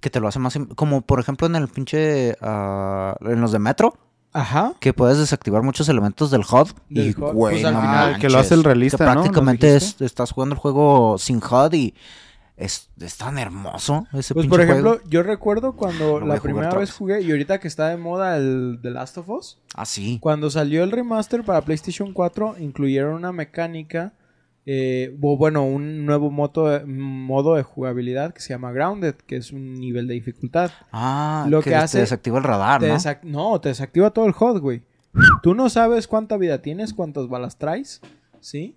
que 0.01 0.11
te 0.11 0.21
lo 0.21 0.29
hace 0.29 0.39
más... 0.39 0.57
Como 0.77 1.01
por 1.03 1.19
ejemplo 1.21 1.47
en 1.47 1.57
el 1.57 1.69
pinche... 1.69 2.37
ah, 2.41 3.17
en 3.21 3.41
los 3.41 3.51
de 3.53 3.59
Metro, 3.59 3.97
Ajá. 4.33 4.75
que 4.79 4.93
puedes 4.93 5.19
desactivar 5.19 5.63
muchos 5.63 5.89
elementos 5.89 6.31
del 6.31 6.43
HUD. 6.43 6.69
Del 6.89 7.07
y, 7.09 7.13
güey, 7.15 7.61
pues, 7.61 7.73
no 7.73 8.19
Que 8.21 8.29
lo 8.31 8.39
hace 8.39 8.55
el 8.55 8.63
realista, 8.63 8.99
que 8.99 9.05
¿no? 9.05 9.15
¿Nos 9.15 9.23
prácticamente 9.25 9.75
es- 9.75 10.01
estás 10.01 10.31
jugando 10.31 10.55
el 10.55 10.61
juego 10.61 11.17
sin 11.19 11.39
HUD 11.39 11.73
y 11.73 11.95
es, 12.59 12.91
es 13.01 13.17
tan 13.17 13.39
hermoso 13.39 14.07
ese 14.13 14.35
Pues 14.35 14.47
por 14.47 14.61
ejemplo, 14.61 14.91
juego. 14.91 15.05
yo 15.09 15.23
recuerdo 15.23 15.75
cuando 15.77 16.21
la 16.21 16.41
primera 16.41 16.75
vez 16.75 16.93
jugué, 16.93 17.21
y 17.23 17.31
ahorita 17.31 17.59
que 17.61 17.69
está 17.69 17.89
de 17.89 17.97
moda 17.97 18.37
el 18.37 18.81
The 18.83 18.91
Last 18.91 19.17
of 19.19 19.29
Us, 19.31 19.59
Ah, 19.75 19.87
sí. 19.87 20.19
cuando 20.21 20.51
salió 20.51 20.83
el 20.85 20.91
remaster 20.91 21.45
para 21.45 21.61
PlayStation 21.63 22.13
4, 22.13 22.57
incluyeron 22.59 23.15
una 23.15 23.33
mecánica, 23.33 24.13
eh, 24.67 25.17
o 25.23 25.37
bueno, 25.39 25.65
un 25.65 26.05
nuevo 26.05 26.31
modo, 26.31 26.85
modo 26.87 27.55
de 27.55 27.63
jugabilidad 27.63 28.35
que 28.35 28.41
se 28.41 28.51
llama 28.51 28.71
Grounded, 28.73 29.15
que 29.15 29.37
es 29.37 29.51
un 29.53 29.75
nivel 29.81 30.07
de 30.07 30.15
dificultad. 30.15 30.71
Ah, 30.93 31.47
lo 31.49 31.61
que, 31.61 31.65
que 31.65 31.71
te 31.71 31.77
hace- 31.77 32.01
desactiva 32.01 32.37
el 32.39 32.45
radar, 32.45 32.81
Te 32.81 32.89
¿no? 32.89 32.97
no, 33.53 33.61
te 33.61 33.71
desactiva 33.71 34.11
todo 34.11 34.27
el 34.27 34.35
HUD, 34.39 34.61
güey. 34.61 34.83
Tú 35.43 35.55
no 35.55 35.71
sabes 35.71 36.07
cuánta 36.07 36.37
vida 36.37 36.61
tienes, 36.61 36.93
cuántas 36.93 37.29
balas 37.29 37.57
traes, 37.57 38.03
¿sí? 38.41 38.77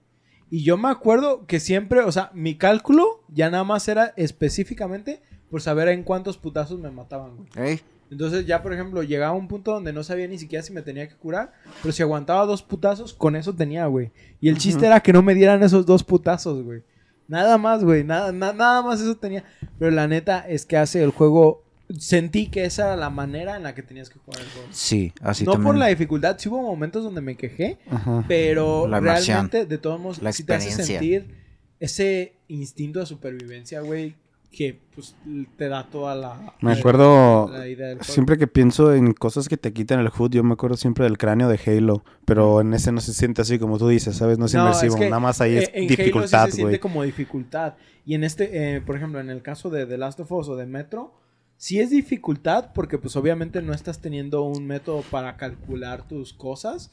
Y 0.52 0.64
yo 0.64 0.78
me 0.78 0.90
acuerdo 0.90 1.46
que 1.48 1.60
siempre, 1.60 2.02
o 2.02 2.12
sea, 2.12 2.30
mi 2.34 2.56
cálculo 2.56 3.24
ya 3.30 3.50
nada 3.50 3.64
más 3.64 3.88
era 3.88 4.14
específicamente 4.18 5.22
por 5.50 5.62
saber 5.62 5.88
en 5.88 6.04
cuántos 6.04 6.38
putazos 6.38 6.80
me 6.80 6.92
mataban, 6.92 7.38
güey. 7.38 7.50
Ey, 7.56 7.80
Entonces 8.12 8.46
ya, 8.46 8.62
por 8.62 8.74
ejemplo, 8.74 9.02
llegaba 9.02 9.32
a 9.34 9.38
un 9.38 9.48
punto 9.48 9.72
donde 9.72 9.94
no 9.94 10.04
sabía 10.04 10.28
ni 10.28 10.38
siquiera 10.38 10.62
si 10.64 10.74
me 10.74 10.82
tenía 10.82 11.08
que 11.08 11.16
curar, 11.16 11.54
pero 11.82 11.94
si 11.94 12.04
aguantaba 12.04 12.46
dos 12.46 12.62
putazos, 12.64 13.14
con 13.14 13.36
eso 13.38 13.54
tenía, 13.56 13.86
güey. 13.86 14.12
Y 14.42 14.50
el 14.50 14.58
chiste 14.58 14.86
era 14.88 15.00
que 15.00 15.14
no 15.14 15.22
me 15.22 15.34
dieran 15.34 15.64
esos 15.64 15.86
dos 15.86 16.04
putazos, 16.04 16.62
güey. 16.64 16.84
Nada 17.30 17.58
más, 17.58 17.82
güey, 17.86 18.04
nada, 18.04 18.34
na- 18.34 18.52
nada 18.52 18.82
más 18.82 19.00
eso 19.00 19.16
tenía. 19.16 19.46
Pero 19.80 19.92
la 19.92 20.06
neta 20.08 20.40
es 20.50 20.66
que 20.66 20.76
hace 20.78 21.02
el 21.02 21.12
juego... 21.12 21.64
Sentí 22.00 22.48
que 22.48 22.66
esa 22.66 22.84
era 22.88 22.96
la 22.98 23.10
manera 23.10 23.56
en 23.58 23.64
la 23.64 23.74
que 23.76 23.84
tenías 23.84 24.10
que 24.10 24.20
jugar 24.20 24.42
el 24.42 24.48
juego. 24.50 24.68
sí, 24.72 25.14
así 25.22 25.44
no 25.46 25.54
también. 25.54 25.68
por 25.68 25.78
la 25.78 25.88
dificultad, 25.88 26.38
sí 26.40 26.50
hubo 26.50 26.62
momentos 26.62 27.04
donde 27.04 27.22
me 27.22 27.36
quejé, 27.36 27.80
Ajá. 27.90 28.24
pero 28.28 28.88
La 28.88 29.00
realmente, 29.00 29.66
de 29.66 29.78
todos 29.78 30.00
modos, 30.00 30.22
La 30.22 30.32
sí 30.32 30.44
te 30.44 30.54
hace 30.54 30.72
sentir 30.72 31.36
ese 31.80 32.34
instinto 32.48 33.00
de 33.00 33.06
supervivencia, 33.06 33.82
güey, 33.82 34.16
que 34.52 34.78
pues 34.94 35.16
te 35.58 35.70
da 35.70 35.88
toda 35.90 36.14
la... 36.14 36.54
Me 36.62 36.74
la- 36.74 36.78
acuerdo, 36.80 37.50
la 37.50 37.68
idea 37.70 37.88
del 37.88 37.98
juego. 38.00 38.14
siempre 38.14 38.38
que 38.38 38.48
pienso 38.48 38.94
en 38.94 39.14
cosas 39.14 39.48
que 39.48 39.56
te 39.58 39.72
quitan 39.72 40.00
el 40.02 40.10
HUD, 40.16 40.32
yo 40.32 40.44
me 40.44 40.54
acuerdo 40.54 40.76
siempre 40.76 41.06
del 41.06 41.18
cráneo 41.18 41.48
de 41.48 41.58
Halo, 41.66 42.04
pero 42.26 42.60
en 42.60 42.74
ese 42.74 42.92
no 42.92 43.00
se 43.00 43.14
siente 43.14 43.42
así 43.42 43.58
como 43.60 43.78
tú 43.78 43.88
dices, 43.88 44.18
¿sabes? 44.18 44.38
No 44.38 44.46
es 44.48 44.54
No, 44.54 44.62
inmersivo, 44.62 44.96
es 44.96 45.00
que, 45.00 45.06
nada 45.10 45.22
más 45.22 45.40
ahí 45.40 45.56
es 45.58 45.70
eh, 45.70 45.72
en 45.76 45.84
Halo 45.86 45.90
sí 45.90 45.96
dificultad, 45.96 46.46
se 46.48 46.52
siente 46.52 46.70
güey. 46.72 46.80
como 46.80 47.04
dificultad. 47.04 47.76
Y 48.06 48.16
en 48.16 48.24
este, 48.26 48.76
eh, 48.76 48.82
por 48.82 48.98
ejemplo, 48.98 49.20
en 49.22 49.30
el 49.30 49.42
caso 49.42 49.70
de 49.70 49.86
The 49.86 49.98
Last 49.98 50.20
of 50.20 50.32
Us 50.32 50.50
o 50.50 50.56
de 50.58 50.66
Metro, 50.66 51.14
sí 51.62 51.80
es 51.80 51.92
dificultad 51.92 52.72
porque 52.74 52.98
pues 52.98 53.16
obviamente 53.16 53.62
no 53.62 53.72
estás 53.72 54.00
teniendo 54.00 54.42
un 54.42 54.66
método 54.66 55.04
para 55.12 55.38
calcular 55.38 56.08
tus 56.08 56.34
cosas, 56.34 56.90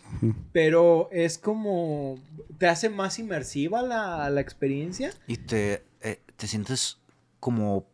pero 0.52 1.08
es 1.10 1.38
como... 1.38 2.18
te 2.58 2.68
hace 2.68 2.90
más 2.90 3.18
inmersiva 3.18 3.80
la, 3.80 4.28
la 4.28 4.42
experiencia. 4.42 5.10
Y 5.26 5.38
te, 5.38 5.84
eh, 6.02 6.20
te 6.36 6.46
sientes 6.46 6.98
como 7.40 7.86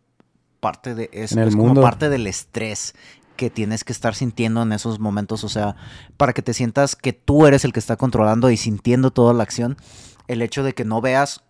parte 0.59 0.97
de 0.97 1.11
eso, 1.13 1.37
En 1.37 1.43
el 1.43 1.51
es 1.51 1.55
como 1.55 1.69
mundo. 1.69 1.81
parte 1.81 2.09
del 2.09 2.27
estrés 2.27 2.95
que 3.37 3.51
tienes 3.51 3.85
que 3.85 3.93
estar 3.93 4.17
sintiendo 4.17 4.61
en 4.63 4.73
esos 4.73 4.99
momentos, 4.99 5.45
o 5.45 5.49
sea, 5.49 5.77
para 6.17 6.33
que 6.33 6.43
te 6.43 6.55
sientas 6.55 6.97
que 6.97 7.13
tú 7.13 7.47
eres 7.47 7.65
el 7.65 7.73
que 7.73 7.79
está 7.79 7.95
controlando 7.95 8.51
y 8.51 8.57
sintiendo 8.57 9.13
toda 9.13 9.33
la 9.33 9.45
acción, 9.45 9.77
el 10.27 10.43
hecho 10.43 10.65
de 10.65 10.73
que 10.73 10.85
no 10.85 11.01
veas, 11.01 11.45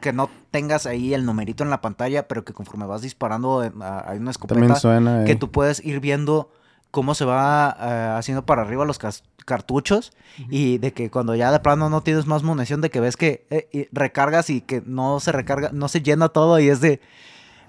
que 0.00 0.12
no 0.12 0.28
tengas 0.50 0.86
ahí 0.86 1.14
el 1.14 1.24
numerito 1.24 1.64
en 1.64 1.70
la 1.70 1.80
pantalla, 1.80 2.28
pero 2.28 2.44
que 2.44 2.52
conforme 2.52 2.86
vas 2.86 3.02
disparando 3.02 3.62
eh, 3.64 3.72
hay 3.72 3.72
una 3.80 4.02
También 4.04 4.28
escopeta, 4.28 4.76
suena. 4.76 5.22
eh. 5.22 5.24
que 5.26 5.36
tú 5.36 5.50
puedes 5.50 5.84
ir 5.84 6.00
viendo 6.00 6.50
cómo 6.90 7.14
se 7.14 7.24
va 7.24 7.74
eh, 7.80 8.14
haciendo 8.18 8.44
para 8.44 8.62
arriba 8.62 8.84
los 8.84 8.98
cartuchos 9.46 10.12
y 10.50 10.76
de 10.78 10.92
que 10.92 11.10
cuando 11.10 11.34
ya 11.34 11.50
de 11.50 11.58
plano 11.60 11.88
no 11.88 12.02
tienes 12.02 12.26
más 12.26 12.42
munición 12.42 12.80
de 12.82 12.90
que 12.90 13.00
ves 13.00 13.16
que 13.16 13.46
eh, 13.50 13.68
y 13.72 13.88
recargas 13.92 14.50
y 14.50 14.60
que 14.60 14.82
no 14.84 15.18
se 15.18 15.32
recarga, 15.32 15.70
no 15.72 15.88
se 15.88 16.02
llena 16.02 16.28
todo 16.28 16.60
y 16.60 16.68
es 16.68 16.80
de 16.82 17.00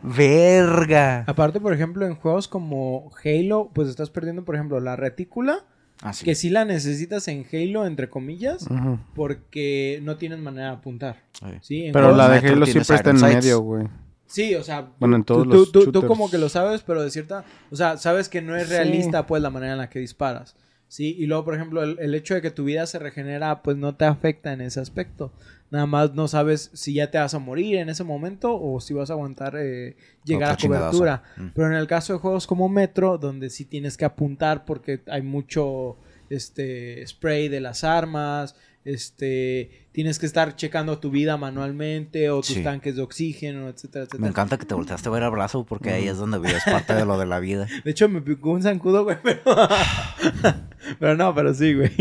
verga. 0.04 1.24
Aparte, 1.28 1.60
por 1.60 1.74
ejemplo, 1.74 2.06
en 2.06 2.16
juegos 2.16 2.48
como 2.48 3.12
Halo, 3.24 3.70
pues 3.74 3.88
estás 3.90 4.10
perdiendo, 4.10 4.44
por 4.44 4.56
ejemplo, 4.56 4.80
la 4.80 4.96
retícula, 4.96 5.64
Así. 6.04 6.26
que 6.26 6.36
sí 6.36 6.50
la 6.50 6.66
necesitas 6.66 7.28
en 7.30 7.46
Halo, 7.52 7.86
entre 7.88 8.10
comillas, 8.10 8.68
porque 9.16 10.00
no 10.04 10.18
tienes 10.18 10.40
manera 10.40 10.68
de 10.68 10.74
apuntar. 10.76 11.24
Sí. 11.34 11.46
¿sí? 11.62 11.86
En 11.86 11.94
Pero 11.94 12.16
la 12.16 12.30
de 12.30 12.38
Halo 12.48 12.66
siempre 12.66 12.96
está 12.96 13.10
en 13.12 13.22
medio, 13.22 13.60
güey. 13.62 13.88
Sí, 14.26 14.56
o 14.56 14.64
sea, 14.64 14.90
Bueno, 15.00 15.16
en 15.18 15.24
tú- 15.24 15.34
todos 15.36 15.44
tú, 15.48 15.54
los 15.54 15.72
tú- 15.72 15.92
tú 15.92 16.08
como 16.08 16.30
que 16.32 16.38
lo 16.40 16.50
sabes, 16.50 16.82
pero 16.82 17.04
de 17.04 17.12
cierta, 17.12 17.44
o 17.72 17.76
sea, 17.76 17.98
sabes 17.98 18.30
que 18.30 18.42
no 18.42 18.56
es 18.56 18.68
Sí. 18.68 18.74
realista 18.74 19.28
pues 19.28 19.42
la 19.44 19.50
manera 19.52 19.74
en 19.74 19.78
la 19.78 19.90
que 19.90 20.00
disparas. 20.00 20.56
Sí, 20.94 21.16
y 21.18 21.26
luego, 21.26 21.44
por 21.44 21.56
ejemplo, 21.56 21.82
el, 21.82 21.98
el 21.98 22.14
hecho 22.14 22.36
de 22.36 22.44
que 22.44 22.52
tu 22.52 22.66
vida 22.66 22.86
se 22.86 23.00
regenera, 23.00 23.64
pues 23.64 23.78
no 23.78 23.96
te 23.96 24.06
afecta 24.06 24.54
en 24.54 24.62
ese 24.62 24.80
aspecto. 24.80 25.34
Nada 25.72 25.88
más 25.88 26.14
no 26.14 26.28
sabes 26.28 26.70
si 26.76 26.94
ya 26.94 27.10
te 27.10 27.18
vas 27.18 27.34
a 27.34 27.40
morir 27.40 27.78
en 27.78 27.90
ese 27.90 28.04
momento 28.04 28.62
o 28.62 28.80
si 28.80 28.94
vas 28.94 29.10
a 29.10 29.14
aguantar 29.14 29.56
eh, 29.58 29.98
llegar 30.24 30.54
Otro 30.54 30.68
a 30.68 30.80
cobertura. 30.80 31.24
Mm. 31.36 31.48
Pero 31.56 31.68
en 31.70 31.74
el 31.74 31.88
caso 31.88 32.14
de 32.14 32.20
juegos 32.20 32.46
como 32.46 32.70
Metro, 32.70 33.18
donde 33.18 33.50
sí 33.50 33.66
tienes 33.66 33.98
que 33.98 34.06
apuntar 34.06 34.66
porque 34.66 35.02
hay 35.08 35.24
mucho 35.24 35.98
este 36.30 37.04
spray 37.08 37.48
de 37.48 37.60
las 37.60 37.84
armas, 37.84 38.56
este 38.86 39.88
tienes 39.92 40.18
que 40.20 40.26
estar 40.26 40.56
checando 40.56 40.98
tu 41.00 41.12
vida 41.12 41.38
manualmente 41.38 42.30
o 42.32 42.38
tus 42.38 42.48
Sí. 42.48 42.64
tanques 42.64 42.96
de 42.96 43.02
oxígeno, 43.04 43.70
etcétera, 43.70 44.06
etcétera. 44.06 44.22
Me 44.22 44.28
encanta 44.30 44.58
que 44.58 44.66
te 44.66 44.74
volteaste 44.74 45.08
a 45.08 45.12
ver 45.12 45.24
al 45.24 45.32
brazo 45.32 45.66
porque 45.66 45.92
ahí 45.92 46.08
es 46.08 46.18
donde 46.18 46.40
vives 46.40 46.64
parte 46.66 46.94
de 46.96 47.06
lo 47.06 47.18
de 47.20 47.26
la 47.28 47.40
vida. 47.40 47.68
De 47.86 47.92
hecho, 47.92 48.10
me 48.10 48.22
picó 48.22 48.52
un 48.52 48.64
zancudo, 48.64 49.04
güey, 49.04 49.18
pero... 49.24 49.42
pero 51.00 51.16
no, 51.16 51.34
pero 51.36 51.54
sí, 51.54 51.74
güey. 51.76 51.92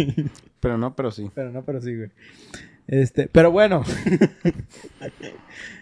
Pero 0.60 0.78
no, 0.78 0.94
pero 0.96 1.10
sí. 1.10 1.30
Pero 1.34 1.50
no, 1.52 1.62
pero 1.64 1.80
sí, 1.82 1.94
güey. 1.94 2.10
Este, 2.86 3.28
pero 3.28 3.50
bueno. 3.50 3.82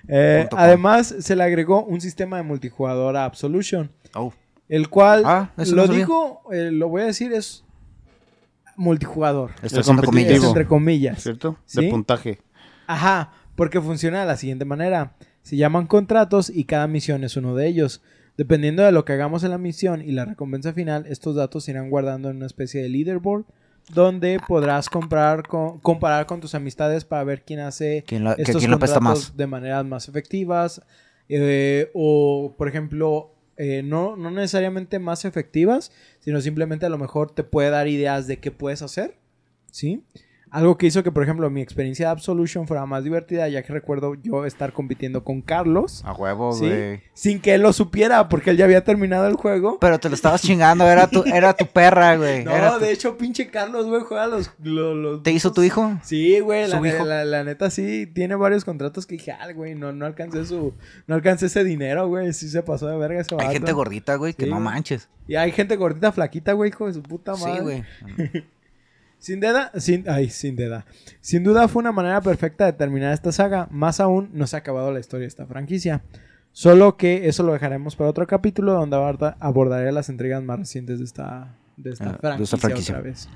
Eh, 0.08 0.48
además, 0.52 1.14
se 1.20 1.36
le 1.36 1.44
agregó 1.44 1.84
un 1.84 2.00
sistema 2.00 2.36
de 2.38 2.42
multijugador 2.42 3.16
a 3.16 3.24
Absolution, 3.24 3.90
Oh, 4.14 4.32
el 4.68 4.88
cual, 4.88 5.22
Ah, 5.24 5.52
lo 5.56 5.86
no 5.86 5.92
digo, 5.92 6.42
eh, 6.52 6.70
lo 6.72 6.88
voy 6.88 7.02
a 7.02 7.06
decir, 7.06 7.32
es 7.32 7.64
multijugador. 8.80 9.50
está 9.62 9.66
Es 9.66 9.78
haciendo 9.78 10.02
competitivo. 10.02 10.34
Es 10.34 10.40
comillas. 10.40 10.48
entre 10.50 10.66
comillas. 10.66 11.22
¿Cierto? 11.22 11.58
¿Sí? 11.66 11.84
De 11.84 11.90
puntaje. 11.90 12.38
Ajá, 12.86 13.32
porque 13.56 13.80
funciona 13.80 14.20
de 14.20 14.26
la 14.26 14.36
siguiente 14.36 14.64
manera. 14.64 15.14
Se 15.42 15.56
llaman 15.56 15.86
contratos 15.86 16.50
y 16.50 16.64
cada 16.64 16.86
misión 16.86 17.22
es 17.24 17.36
uno 17.36 17.54
de 17.54 17.66
ellos. 17.68 18.02
Dependiendo 18.36 18.82
de 18.82 18.92
lo 18.92 19.04
que 19.04 19.12
hagamos 19.12 19.44
en 19.44 19.50
la 19.50 19.58
misión 19.58 20.00
y 20.00 20.12
la 20.12 20.24
recompensa 20.24 20.72
final, 20.72 21.04
estos 21.06 21.34
datos 21.36 21.64
se 21.64 21.72
irán 21.72 21.90
guardando 21.90 22.30
en 22.30 22.36
una 22.38 22.46
especie 22.46 22.82
de 22.82 22.88
leaderboard 22.88 23.44
donde 23.92 24.38
podrás 24.46 24.88
comprar 24.88 25.46
con- 25.46 25.78
comparar 25.80 26.26
con 26.26 26.40
tus 26.40 26.54
amistades 26.54 27.04
para 27.04 27.24
ver 27.24 27.42
quién 27.44 27.60
hace 27.60 28.04
¿Quién, 28.06 28.24
que 28.36 28.42
estos 28.42 28.58
quién 28.62 28.70
contratos 28.70 29.02
más? 29.02 29.36
de 29.36 29.46
maneras 29.46 29.84
más 29.84 30.08
efectivas 30.08 30.82
eh, 31.28 31.90
o 31.94 32.54
por 32.56 32.68
ejemplo 32.68 33.34
eh, 33.56 33.82
no, 33.82 34.16
no 34.16 34.30
necesariamente 34.30 34.98
más 34.98 35.24
efectivas 35.24 35.92
sino 36.20 36.40
simplemente 36.40 36.86
a 36.86 36.90
lo 36.90 36.98
mejor 36.98 37.32
te 37.32 37.44
puede 37.44 37.70
dar 37.70 37.88
ideas 37.88 38.26
de 38.26 38.38
qué 38.38 38.50
puedes 38.50 38.82
hacer 38.82 39.16
¿sí? 39.70 40.04
Algo 40.52 40.76
que 40.76 40.86
hizo 40.86 41.02
que, 41.04 41.12
por 41.12 41.22
ejemplo, 41.22 41.48
mi 41.48 41.60
experiencia 41.62 42.06
de 42.06 42.12
Absolution 42.12 42.66
fuera 42.66 42.84
más 42.84 43.04
divertida, 43.04 43.48
ya 43.48 43.62
que 43.62 43.72
recuerdo 43.72 44.14
yo 44.14 44.44
estar 44.46 44.72
compitiendo 44.72 45.22
con 45.22 45.42
Carlos, 45.42 46.02
A 46.04 46.12
huevo, 46.12 46.52
¿sí? 46.52 46.66
güey. 46.66 47.00
Sin 47.14 47.40
que 47.40 47.54
él 47.54 47.62
lo 47.62 47.72
supiera, 47.72 48.28
porque 48.28 48.50
él 48.50 48.56
ya 48.56 48.64
había 48.64 48.82
terminado 48.82 49.28
el 49.28 49.34
juego. 49.34 49.78
Pero 49.80 50.00
te 50.00 50.08
lo 50.08 50.14
estabas 50.16 50.42
chingando, 50.42 50.84
era 50.88 51.06
tu, 51.06 51.22
era 51.24 51.52
tu 51.54 51.66
perra, 51.66 52.16
güey. 52.16 52.44
No, 52.50 52.50
era 52.50 52.74
tu- 52.74 52.80
de 52.84 52.90
hecho, 52.92 53.16
pinche 53.16 53.48
Carlos, 53.48 53.86
güey, 53.86 54.02
juega 54.02 54.26
los... 54.26 54.50
lo- 54.62 54.94
los- 54.94 55.22
¿Te 55.22 55.30
hizo 55.30 55.52
tu 55.52 55.62
hijo? 55.62 55.98
Sí, 56.02 56.40
güey, 56.40 56.66
la, 56.68 56.80
la- 56.80 57.24
la 57.24 57.44
neta 57.44 57.70
sí, 57.70 58.08
tiene 58.12 58.34
varios 58.34 58.64
contratos 58.64 59.06
que 59.06 59.14
dije, 59.16 59.30
ah, 59.30 59.52
güey, 59.52 59.74
no, 59.76 59.92
no 59.92 60.04
alcancé 60.04 60.44
su... 60.46 60.74
No 61.06 61.14
alcancé 61.14 61.46
ese 61.46 61.62
dinero, 61.62 62.08
güey, 62.08 62.32
sí 62.32 62.48
se 62.48 62.62
pasó 62.62 62.88
de 62.88 62.96
verga 62.96 63.20
ese 63.20 63.34
Hay 63.34 63.38
vato. 63.38 63.52
gente 63.52 63.72
gordita, 63.72 64.16
güey, 64.16 64.34
que 64.34 64.46
no 64.46 64.58
manches. 64.58 65.08
Y 65.28 65.36
hay 65.36 65.52
gente 65.52 65.76
gordita, 65.76 66.10
flaquita, 66.10 66.54
güey, 66.54 66.70
hijo 66.70 66.86
de 66.88 66.94
su 66.94 67.02
puta 67.04 67.36
madre. 67.36 67.54
Sí, 67.54 67.60
güey. 67.62 67.84
Sin 69.20 69.38
duda, 69.38 69.70
sin, 69.76 70.08
ay, 70.08 70.28
sin 70.30 70.56
duda. 70.56 70.84
Sin 71.20 71.44
duda 71.44 71.68
fue 71.68 71.80
una 71.80 71.92
manera 71.92 72.20
perfecta 72.20 72.64
de 72.66 72.72
terminar 72.72 73.12
esta 73.14 73.30
saga. 73.30 73.68
Más 73.70 74.00
aún, 74.00 74.30
no 74.32 74.46
se 74.48 74.56
ha 74.56 74.58
acabado 74.60 74.90
la 74.92 74.98
historia 74.98 75.22
de 75.24 75.28
esta 75.28 75.46
franquicia. 75.46 76.02
Solo 76.52 76.96
que 76.96 77.28
eso 77.28 77.42
lo 77.44 77.52
dejaremos 77.52 77.94
para 77.94 78.10
otro 78.10 78.26
capítulo 78.26 78.72
donde 78.72 78.96
aborda- 78.96 79.36
abordaré 79.38 79.92
las 79.92 80.08
entregas 80.08 80.42
más 80.42 80.58
recientes 80.58 80.98
de 80.98 81.04
esta, 81.04 81.54
de 81.76 81.90
esta, 81.90 82.04
Ah, 82.06 82.12
de 82.12 82.18
franquicia, 82.18 82.44
esta 82.44 82.56
franquicia. 82.58 82.94
otra 82.96 83.02
vez. 83.08 83.28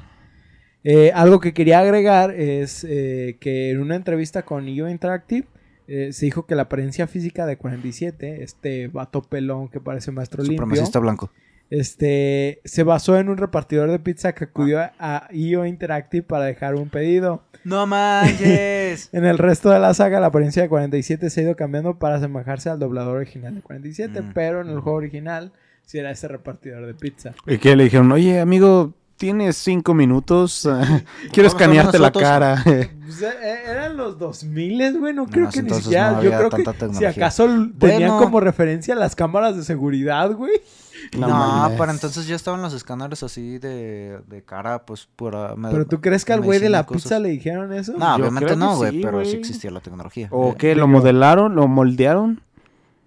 Eh, 0.82 1.12
algo 1.14 1.38
que 1.40 1.54
quería 1.54 1.78
agregar 1.78 2.32
es 2.32 2.84
eh, 2.88 3.36
que 3.40 3.70
en 3.70 3.80
una 3.80 3.94
entrevista 3.96 4.42
con 4.42 4.68
IO 4.68 4.88
Interactive 4.88 5.46
eh, 5.86 6.12
se 6.12 6.24
dijo 6.26 6.44
que 6.46 6.54
la 6.54 6.62
apariencia 6.62 7.06
física 7.06 7.46
de 7.46 7.56
47, 7.56 8.42
este 8.42 8.88
vato 8.88 9.22
pelón 9.22 9.68
que 9.68 9.80
parece 9.80 10.10
maestro 10.12 10.42
limpio, 10.42 10.58
Supremacista 10.62 10.98
blanco. 10.98 11.30
Este, 11.70 12.60
se 12.64 12.82
basó 12.82 13.18
en 13.18 13.28
un 13.28 13.36
repartidor 13.36 13.90
de 13.90 13.98
pizza 13.98 14.32
que 14.34 14.44
acudió 14.44 14.80
a 14.98 15.28
IO 15.32 15.66
Interactive 15.66 16.22
para 16.22 16.44
dejar 16.44 16.74
un 16.74 16.88
pedido. 16.88 17.42
¡No 17.64 17.86
manches! 17.86 19.08
En 19.12 19.24
el 19.24 19.38
resto 19.38 19.70
de 19.70 19.80
la 19.80 19.92
saga, 19.94 20.20
la 20.20 20.26
apariencia 20.28 20.62
de 20.62 20.68
47 20.68 21.30
se 21.30 21.40
ha 21.40 21.44
ido 21.44 21.56
cambiando 21.56 21.98
para 21.98 22.16
asemejarse 22.16 22.70
al 22.70 22.78
doblador 22.78 23.16
original 23.16 23.54
de 23.54 23.62
47, 23.62 24.20
Mm. 24.22 24.32
pero 24.34 24.60
en 24.60 24.68
el 24.68 24.80
juego 24.80 24.98
original 24.98 25.52
sí 25.84 25.98
era 25.98 26.10
ese 26.10 26.28
repartidor 26.28 26.86
de 26.86 26.94
pizza. 26.94 27.32
Y 27.46 27.58
que 27.58 27.74
le 27.76 27.84
dijeron, 27.84 28.10
oye, 28.12 28.38
amigo, 28.40 28.94
tienes 29.24 29.56
cinco 29.56 29.94
minutos. 29.94 30.68
Quiero 31.32 31.48
escanearte 31.48 31.98
la 31.98 32.08
unas 32.08 32.12
fotos". 32.12 32.22
cara. 32.22 32.64
Pues, 33.04 33.20
eh, 33.20 33.28
eh, 33.42 33.58
eran 33.68 33.96
los 33.98 34.18
2000, 34.18 34.98
güey, 34.98 35.12
no 35.14 35.26
creo 35.26 35.44
No, 35.44 35.50
que 35.50 35.62
ni 35.62 35.70
siquiera. 35.74 36.12
no 36.12 36.22
yo 36.22 36.28
había 36.34 36.38
creo 36.38 36.50
que 36.50 36.56
tanta 36.56 36.72
si 36.72 36.78
tecnología. 36.78 37.10
acaso 37.10 37.46
tenían 37.78 38.18
como 38.18 38.40
referencia 38.40 38.94
las 38.94 39.14
cámaras 39.14 39.56
de 39.56 39.62
seguridad, 39.62 40.32
güey. 40.32 40.52
No 41.18 41.70
para 41.76 41.92
entonces 41.92 42.26
ya 42.26 42.34
estaban 42.34 42.62
los 42.62 42.72
escáneres 42.72 43.22
así 43.22 43.58
de, 43.58 44.20
de 44.26 44.42
cara, 44.42 44.86
pues, 44.86 45.06
pura... 45.16 45.54
me- 45.54 45.70
Pero 45.70 45.86
tú 45.86 46.00
crees 46.00 46.24
que 46.24 46.32
al 46.32 46.40
güey 46.40 46.58
de 46.60 46.70
la 46.70 46.86
cosas. 46.86 47.02
pizza 47.02 47.18
le 47.20 47.28
dijeron 47.28 47.72
eso? 47.74 47.92
No, 47.92 48.16
Yo 48.16 48.24
obviamente 48.24 48.56
no, 48.56 48.76
güey, 48.76 48.92
sí, 48.92 49.00
pero 49.02 49.22
sí 49.24 49.36
existía 49.36 49.70
la 49.70 49.80
tecnología. 49.80 50.28
¿O 50.30 50.54
qué? 50.56 50.74
¿Lo 50.74 50.88
modelaron? 50.88 51.54
¿Lo 51.54 51.68
moldearon? 51.68 52.40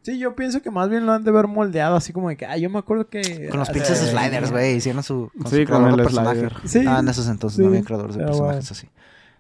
Sí, 0.08 0.18
yo 0.20 0.38
pienso 0.38 0.62
que 0.62 0.72
más 0.72 0.90
bien 0.90 1.06
lo 1.06 1.12
han 1.12 1.26
de 1.26 1.32
ver 1.32 1.48
moldeado, 1.48 1.98
así 1.98 2.14
como 2.14 2.30
de 2.30 2.38
que, 2.38 2.46
ah, 2.46 2.56
yo 2.56 2.70
me 2.70 2.80
acuerdo 2.80 3.10
que. 3.10 3.50
Con 3.50 3.60
los 3.60 3.68
ah, 3.68 3.74
pinches 3.74 3.98
sliders, 3.98 4.52
güey, 4.52 4.78
hicieron 4.78 5.04
su, 5.04 5.30
con 5.38 5.52
Sí, 5.52 5.66
su 5.66 5.70
con 5.70 5.84
creador 5.84 5.90
el 5.90 5.98
de 5.98 6.04
personaje. 6.04 6.50
Sí. 6.64 6.86
Ah, 6.88 7.00
en 7.00 7.10
esos 7.10 7.28
entonces 7.28 7.58
Sí, 7.58 7.62
no 7.64 7.68
había 7.68 7.82
creadores 7.84 8.16
de 8.16 8.20
pero 8.20 8.30
personajes 8.32 8.70
bueno. 8.70 8.72
así. 8.72 8.90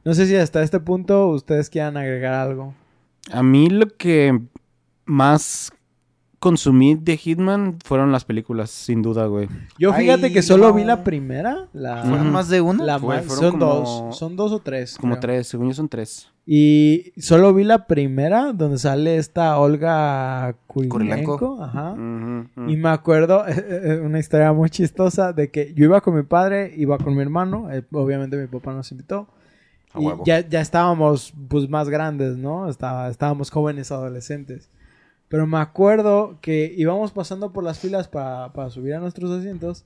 No 0.03 0.13
sé 0.13 0.27
si 0.27 0.35
hasta 0.35 0.61
este 0.61 0.81
punto 0.81 1.29
ustedes 1.29 1.69
quieran 1.69 1.95
agregar 1.95 2.33
algo. 2.33 2.73
A 3.31 3.43
mí 3.43 3.69
lo 3.69 3.87
que 3.95 4.41
más 5.05 5.71
consumí 6.39 6.95
de 6.95 7.17
Hitman 7.17 7.77
fueron 7.83 8.11
las 8.11 8.23
películas, 8.25 8.69
sin 8.69 9.01
duda, 9.01 9.25
güey. 9.25 9.47
Yo 9.79 9.93
fíjate 9.93 10.27
Ay, 10.27 10.33
que 10.33 10.41
solo 10.41 10.67
no. 10.69 10.73
vi 10.73 10.83
la 10.83 11.03
primera. 11.03 11.67
La. 11.73 12.03
¿Fueron 12.03 12.31
más 12.31 12.49
de 12.49 12.61
una? 12.61 12.83
la 12.83 12.99
Fue- 12.99 13.17
más- 13.17 13.25
fueron 13.25 13.51
son 13.51 13.59
como- 13.59 13.73
dos. 13.73 14.17
Son 14.17 14.35
dos 14.35 14.51
o 14.51 14.59
tres. 14.59 14.97
Como 14.99 15.13
creo. 15.15 15.21
tres, 15.21 15.47
según 15.47 15.67
yo 15.69 15.73
son 15.73 15.89
tres. 15.89 16.29
Y 16.49 17.11
solo 17.17 17.53
vi 17.53 17.65
la 17.65 17.87
primera, 17.87 18.53
donde 18.53 18.77
sale 18.77 19.17
esta 19.17 19.57
Olga 19.59 20.55
Kurilenko. 20.67 21.37
Kurilenko. 21.37 21.61
Ajá. 21.61 21.93
Y 22.67 22.77
me 22.77 22.89
acuerdo, 22.89 23.43
eh, 23.47 24.01
una 24.01 24.19
historia 24.19 24.53
muy 24.53 24.69
chistosa, 24.69 25.33
de 25.33 25.51
que 25.51 25.73
yo 25.73 25.83
iba 25.85 25.99
con 26.01 26.15
mi 26.15 26.23
padre, 26.23 26.73
iba 26.77 26.97
con 26.99 27.15
mi 27.15 27.21
hermano, 27.21 27.69
eh, 27.71 27.83
obviamente 27.91 28.37
mi 28.37 28.47
papá 28.47 28.73
nos 28.73 28.89
invitó. 28.93 29.27
A 29.93 29.99
Y 30.01 30.05
huevo. 30.05 30.23
ya, 30.25 30.47
ya 30.47 30.61
estábamos 30.61 31.33
pues 31.49 31.67
más 31.69 31.89
grandes, 31.89 32.37
¿no? 32.37 32.69
Estaba, 32.69 33.09
estábamos 33.09 33.49
jóvenes 33.49 33.91
adolescentes. 33.91 34.69
Pero 35.29 35.45
me 35.47 35.57
acuerdo 35.57 36.37
que 36.41 36.73
íbamos 36.77 37.11
pasando 37.11 37.51
por 37.51 37.63
las 37.63 37.79
filas 37.79 38.07
para, 38.07 38.53
para 38.53 38.69
subir 38.69 38.93
a 38.93 38.99
nuestros 38.99 39.29
asientos 39.31 39.83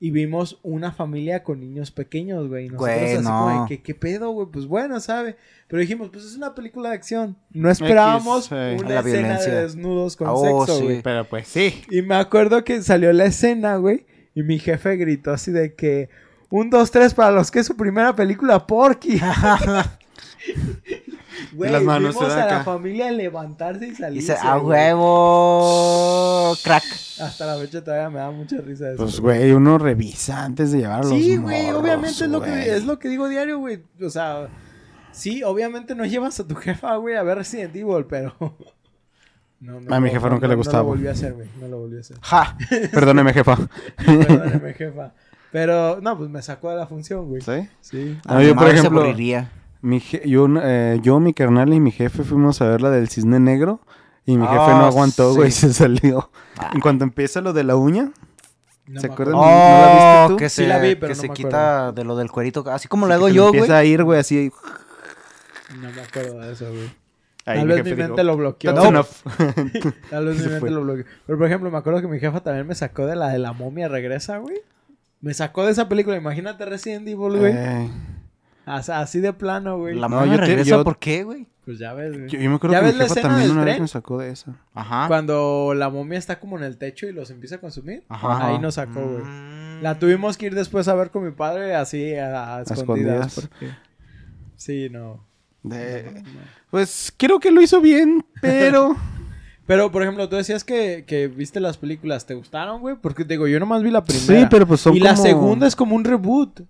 y 0.00 0.10
vimos 0.10 0.58
una 0.62 0.92
familia 0.92 1.42
con 1.42 1.60
niños 1.60 1.90
pequeños, 1.90 2.48
güey. 2.48 2.66
Y 2.66 2.68
Nosotros 2.68 2.96
Güey, 2.98 3.12
así 3.14 3.24
como 3.24 3.50
no. 3.50 3.62
de 3.62 3.68
que, 3.68 3.82
¿qué 3.82 3.94
pedo, 3.94 4.30
güey? 4.30 4.48
Pues 4.50 4.66
bueno, 4.66 5.00
¿sabe? 5.00 5.36
Pero 5.68 5.80
dijimos, 5.80 6.10
pues 6.10 6.24
es 6.24 6.36
una 6.36 6.54
película 6.54 6.90
de 6.90 6.94
acción. 6.96 7.36
No 7.50 7.70
esperábamos 7.70 8.46
sí. 8.46 8.54
una 8.54 8.88
La 8.88 9.00
escena 9.00 9.02
violencia. 9.02 9.54
de 9.54 9.62
desnudos 9.62 10.16
con 10.16 10.28
Oh, 10.30 10.64
sexo, 10.66 10.78
sí. 10.78 10.84
güey. 10.84 11.02
Pero 11.02 11.24
pues 11.24 11.46
sí. 11.48 11.82
Y 11.90 12.02
me 12.02 12.16
acuerdo 12.16 12.64
que 12.64 12.82
salió 12.82 13.12
la 13.12 13.26
escena, 13.26 13.76
güey. 13.76 14.06
Y 14.34 14.42
mi 14.42 14.58
jefe 14.58 14.96
gritó 14.96 15.30
así 15.32 15.52
de 15.52 15.74
que... 15.74 16.08
Un, 16.50 16.70
dos, 16.70 16.90
tres 16.90 17.14
para 17.14 17.32
los 17.32 17.50
que 17.50 17.60
es 17.60 17.66
su 17.66 17.76
primera 17.76 18.14
película, 18.14 18.66
Porky. 18.66 19.18
Güey, 21.52 21.70
las 21.72 21.82
manos, 21.82 22.14
vimos 22.14 22.32
a 22.32 22.46
la 22.46 22.64
familia 22.64 23.10
levantarse 23.10 23.88
y 23.88 23.94
salirse. 23.94 24.32
Dice, 24.32 24.46
a 24.46 24.58
huevo, 24.58 26.54
crack. 26.62 26.84
Hasta 27.20 27.46
la 27.46 27.56
fecha 27.56 27.82
todavía 27.82 28.10
me 28.10 28.18
da 28.18 28.30
mucha 28.30 28.58
risa 28.58 28.90
eso. 28.90 29.02
Pues, 29.02 29.20
güey, 29.20 29.52
uno 29.52 29.78
revisa 29.78 30.44
antes 30.44 30.72
de 30.72 30.78
llevar 30.78 31.00
a 31.00 31.02
los 31.02 31.10
Sí, 31.10 31.36
güey, 31.36 31.70
obviamente 31.70 32.24
es 32.24 32.30
lo, 32.30 32.40
güey. 32.40 32.52
que, 32.52 32.76
es 32.76 32.84
lo 32.84 32.98
que 32.98 33.08
digo 33.08 33.28
diario, 33.28 33.58
güey. 33.58 33.82
O 34.02 34.10
sea, 34.10 34.48
sí, 35.12 35.42
obviamente 35.42 35.94
no 35.94 36.04
llevas 36.04 36.40
a 36.40 36.46
tu 36.46 36.54
jefa, 36.54 36.96
güey, 36.96 37.16
a 37.16 37.22
ver 37.22 37.38
Resident 37.38 37.74
Evil, 37.76 38.06
pero... 38.08 38.34
No, 39.60 39.80
no, 39.80 39.94
A 39.94 40.00
mi 40.00 40.10
jefa 40.10 40.26
no, 40.26 40.34
nunca 40.34 40.46
le 40.46 40.56
gustaba. 40.56 40.80
No 40.80 40.84
lo 40.84 40.88
volví 40.90 41.06
a 41.08 41.12
hacer, 41.12 41.32
güey. 41.32 41.48
No 41.58 41.68
lo 41.68 41.78
volví 41.78 41.96
a 41.96 42.00
hacer. 42.00 42.18
Ja. 42.20 42.54
Perdóneme, 42.92 43.32
jefa. 43.32 43.56
Perdóneme, 43.96 44.74
jefa. 44.74 45.14
Pero, 45.52 46.00
no, 46.02 46.18
pues 46.18 46.28
me 46.28 46.42
sacó 46.42 46.70
de 46.70 46.76
la 46.76 46.86
función, 46.86 47.28
güey. 47.28 47.40
¿Sí? 47.40 47.68
Sí. 47.80 48.18
Mi 48.28 48.46
yo, 48.46 48.54
por 48.54 48.68
se 48.68 48.76
ejemplo. 48.76 49.04
Mi 49.84 50.00
je- 50.00 50.22
yo, 50.26 50.46
eh, 50.62 50.98
yo, 51.02 51.20
mi 51.20 51.34
carnal 51.34 51.72
y 51.74 51.80
mi 51.80 51.90
jefe 51.90 52.24
fuimos 52.24 52.60
a 52.62 52.68
ver 52.68 52.80
la 52.80 52.90
del 52.90 53.08
cisne 53.08 53.38
negro. 53.38 53.80
Y 54.26 54.38
mi 54.38 54.46
jefe 54.46 54.58
Ah, 54.58 54.78
no 54.78 54.86
aguantó, 54.86 55.30
sí. 55.32 55.36
güey, 55.36 55.50
se 55.50 55.72
salió. 55.74 56.30
En 56.72 56.80
cuanto 56.80 57.04
empieza 57.04 57.40
lo 57.42 57.52
de 57.52 57.64
la 57.64 57.76
uña, 57.76 58.10
No 58.86 59.00
¿Se 59.00 59.06
acuerdan? 59.08 59.34
¿No 59.34 59.42
la 59.42 59.88
viste 59.92 60.24
Oh, 60.24 60.28
tú? 60.28 60.36
que 60.36 60.48
Sí 60.48 60.62
se, 60.62 60.68
la 60.68 60.78
vi, 60.78 60.94
pero 60.94 61.08
que 61.12 61.14
no 61.16 61.20
se 61.22 61.28
me 61.28 61.34
quita 61.34 61.92
de 61.92 62.04
lo 62.04 62.16
del 62.16 62.30
cuerito, 62.30 62.64
así 62.70 62.86
como 62.88 63.06
lo 63.06 63.14
hago 63.14 63.28
yo, 63.28 63.44
güey. 63.48 63.56
empieza 63.60 63.76
a 63.78 63.84
ir, 63.84 64.02
güey, 64.04 64.20
así. 64.20 64.50
No 65.80 65.90
me 65.90 66.00
acuerdo 66.02 66.38
de 66.40 66.52
eso, 66.52 66.66
güey. 66.68 66.90
Ahí 67.46 67.58
Tal 67.58 67.66
mi 67.66 67.74
vez 67.74 67.84
mi 67.84 67.90
dijo, 67.90 68.02
mente 68.08 68.24
lo 68.24 68.36
bloqueó. 68.38 68.72
"That's 68.74 68.88
enough". 68.88 69.06
Tal 70.10 70.24
vez 70.26 70.38
mi 70.44 70.50
mente 70.50 70.70
lo 70.70 70.82
bloqueó. 70.82 71.04
Pero, 71.26 71.38
por 71.38 71.46
ejemplo, 71.46 71.70
me 71.70 71.76
acuerdo 71.78 72.00
que 72.00 72.08
mi 72.08 72.18
jefa 72.18 72.40
también 72.40 72.66
me 72.66 72.74
sacó 72.74 73.06
de 73.06 73.16
la 73.16 73.28
de 73.28 73.38
la 73.38 73.52
momia 73.52 73.88
regresa, 73.88 74.38
güey. 74.38 74.56
Me 75.20 75.34
sacó 75.34 75.64
de 75.66 75.72
esa 75.72 75.88
película. 75.88 76.16
Imagínate 76.16 76.64
Resident 76.64 77.06
Evil, 77.08 77.38
güey. 77.38 77.52
Eh, 77.54 77.90
Así 78.66 79.20
de 79.20 79.32
plano, 79.32 79.78
güey. 79.78 79.94
La 79.94 80.08
No, 80.08 80.16
mamá 80.16 80.26
yo 80.26 80.38
te- 80.40 80.46
regresa, 80.46 80.70
yo- 80.70 80.84
¿por 80.84 80.98
qué, 80.98 81.24
güey? 81.24 81.46
Pues 81.64 81.78
ya 81.78 81.94
ves, 81.94 82.12
güey. 82.12 82.28
yo, 82.28 82.38
yo 82.38 82.50
me 82.50 82.56
acuerdo 82.56 82.74
¿Ya 82.74 82.80
que 82.80 82.86
mi 82.86 82.90
ves 82.92 82.98
la 82.98 83.04
jefa 83.04 83.14
escena 83.20 83.28
también 83.34 83.50
una 83.52 83.64
vez 83.64 83.72
tren? 83.74 83.82
me 83.82 83.88
sacó 83.88 84.18
de 84.18 84.30
esa. 84.30 84.54
Ajá. 84.74 85.08
Cuando 85.08 85.72
la 85.74 85.88
momia 85.88 86.18
está 86.18 86.38
como 86.38 86.58
en 86.58 86.64
el 86.64 86.76
techo 86.76 87.06
y 87.06 87.12
los 87.12 87.30
empieza 87.30 87.54
a 87.56 87.58
consumir. 87.58 88.04
Ajá. 88.08 88.48
Ahí 88.48 88.58
nos 88.58 88.74
sacó, 88.74 89.00
güey. 89.00 89.22
Mm. 89.24 89.82
La 89.82 89.98
tuvimos 89.98 90.36
que 90.36 90.46
ir 90.46 90.54
después 90.54 90.88
a 90.88 90.94
ver 90.94 91.10
con 91.10 91.24
mi 91.24 91.30
padre 91.30 91.74
así 91.74 92.14
a, 92.16 92.56
a 92.58 92.62
escondidas. 92.62 92.78
escondidas. 92.78 93.34
porque- 93.34 93.74
Sí, 94.56 94.88
no. 94.90 95.24
De- 95.62 96.22
Pues 96.70 97.12
creo 97.16 97.40
que 97.40 97.50
lo 97.50 97.62
hizo 97.62 97.80
bien, 97.80 98.24
pero... 98.40 98.94
Pero, 99.66 99.90
por 99.90 100.02
ejemplo, 100.02 100.28
tú 100.28 100.36
decías 100.36 100.62
que, 100.62 101.04
que 101.06 101.26
viste 101.26 101.58
las 101.58 101.78
películas. 101.78 102.26
¿Te 102.26 102.34
gustaron, 102.34 102.82
güey? 102.82 102.96
Porque 103.00 103.24
te 103.24 103.32
digo, 103.32 103.46
yo 103.48 103.58
nomás 103.58 103.82
vi 103.82 103.90
la 103.90 104.04
primera. 104.04 104.40
sí, 104.42 104.46
pero 104.50 104.66
pues 104.66 104.82
son 104.82 104.94
y 104.94 105.00
la 105.00 105.16
segunda 105.16 105.66
es 105.66 105.74
como 105.74 105.96
un 105.96 106.04
reboot. 106.04 106.60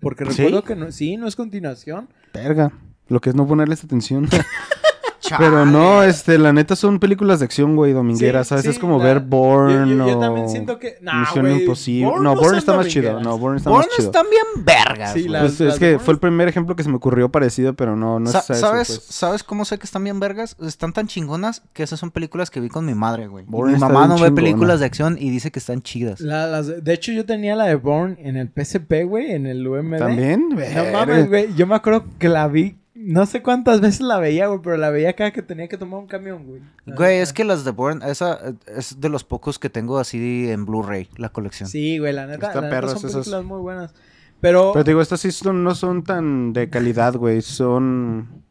Porque 0.00 0.24
¿Sí? 0.24 0.30
recuerdo 0.42 0.64
que 0.64 0.76
no, 0.76 0.90
sí, 0.92 1.16
no 1.16 1.26
es 1.26 1.36
continuación. 1.36 2.08
Verga. 2.32 2.72
Lo 3.08 3.20
que 3.20 3.30
es 3.30 3.36
no 3.36 3.46
ponerles 3.46 3.84
atención. 3.84 4.28
Chale. 5.30 5.44
Pero 5.46 5.64
no, 5.64 6.02
este, 6.02 6.38
la 6.38 6.52
neta 6.52 6.74
son 6.74 6.98
películas 6.98 7.38
de 7.38 7.44
acción, 7.44 7.76
güey, 7.76 7.92
domingueras, 7.92 8.46
Sí, 8.46 8.48
¿sabes? 8.48 8.64
sí, 8.64 8.70
es 8.70 8.78
como 8.80 8.98
la- 8.98 9.04
ver 9.04 9.20
Bourne 9.20 9.88
yo, 9.90 9.96
yo- 9.96 10.08
yo 10.08 10.16
o 10.18 10.20
también 10.20 10.48
siento 10.48 10.78
que- 10.78 10.96
Nah, 11.00 11.20
Misión 11.20 11.46
güey, 11.46 11.60
Imposible. 11.60 12.12
No, 12.20 12.36
son 12.36 12.54
está 12.56 12.76
más 12.76 12.88
chido. 12.88 13.20
No, 13.20 13.38
Bourne 13.38 13.58
está 13.58 13.70
más 13.70 13.86
chido. 13.88 14.06
están 14.08 14.26
bien 14.28 14.64
vergas, 14.64 15.12
Sí, 15.12 15.20
güey. 15.20 15.32
la- 15.32 15.40
Pues 15.42 15.60
las 15.60 15.74
es 15.74 15.78
que 15.78 15.98
fue 16.00 16.14
el 16.14 16.20
primer 16.20 16.48
ejemplo 16.48 16.74
que 16.74 16.82
se 16.82 16.88
me 16.88 16.96
ocurrió 16.96 17.28
parecido, 17.30 17.74
pero 17.74 17.94
no, 17.96 18.18
no 18.18 18.30
Sa- 18.30 18.40
es 18.40 18.50
eso, 18.50 18.60
¿Sabes, 18.60 18.88
pues. 18.88 19.04
¿Sabes 19.14 19.44
cómo 19.44 19.64
sé 19.64 19.78
que 19.78 19.84
están 19.84 20.02
bien 20.02 20.18
vergas? 20.18 20.56
Están 20.60 20.92
tan 20.92 21.06
chingonas 21.06 21.62
que 21.72 21.82
esas 21.84 22.00
son 22.00 22.10
películas 22.10 22.50
que 22.50 22.60
vi 22.60 22.68
con 22.68 22.84
mi 22.84 22.94
madre, 22.94 23.28
güey. 23.28 23.44
Mi 23.46 23.76
mamá 23.78 24.06
no 24.08 24.18
ve 24.18 24.32
películas 24.32 24.80
de 24.80 24.86
acción 24.86 25.16
y 25.20 25.30
dice 25.30 25.50
que 25.52 25.58
están 25.60 25.82
chidas. 25.82 26.20
La- 26.20 26.46
las 26.48 26.66
de 26.82 26.92
hecho, 26.92 27.12
yo 27.12 27.24
tenía 27.24 27.54
la 27.54 27.66
de 27.66 27.76
Bourne 27.76 28.16
en 28.20 28.36
el 28.36 28.48
PSP, 28.48 29.04
güey, 29.04 29.30
en 29.32 29.46
el 29.46 29.66
UMD. 29.66 29.98
¿También? 29.98 30.48
No 30.48 30.92
mames, 30.92 31.28
güey. 31.28 31.54
Yo 31.54 31.66
me 31.66 31.74
acuerdo 31.76 32.04
que 32.18 32.28
la 32.28 32.48
vi. 32.48 32.76
No 33.02 33.24
sé 33.26 33.42
cuántas 33.42 33.80
veces 33.80 34.00
la 34.02 34.18
veía, 34.18 34.46
güey, 34.48 34.60
pero 34.62 34.76
la 34.76 34.90
veía 34.90 35.14
cada 35.14 35.30
que 35.32 35.42
tenía 35.42 35.68
que 35.68 35.78
tomar 35.78 36.00
un 36.00 36.06
camión, 36.06 36.44
güey. 36.46 36.60
Güey, 36.86 37.18
es 37.18 37.32
que 37.32 37.44
las 37.44 37.64
de 37.64 37.70
Bourne, 37.70 38.08
esa 38.10 38.38
es 38.76 39.00
de 39.00 39.08
los 39.08 39.24
pocos 39.24 39.58
que 39.58 39.70
tengo 39.70 39.98
así 39.98 40.48
en 40.50 40.66
Blu-ray, 40.66 41.08
la 41.16 41.30
colección. 41.30 41.68
Sí, 41.68 41.98
güey, 41.98 42.12
la 42.12 42.26
neta, 42.26 42.48
Están 42.48 42.64
la 42.70 42.70
neta 42.80 42.88
son 42.88 42.96
esas. 42.98 43.12
películas 43.12 43.44
muy 43.44 43.60
buenas. 43.60 43.94
Pero, 44.40 44.72
Pero 44.72 44.84
te 44.84 44.90
digo, 44.90 45.00
estas 45.02 45.20
sí 45.20 45.32
son- 45.32 45.64
no 45.64 45.74
son 45.74 46.02
tan 46.04 46.52
de 46.52 46.68
calidad, 46.70 47.14
güey. 47.14 47.42
Son. 47.42 48.42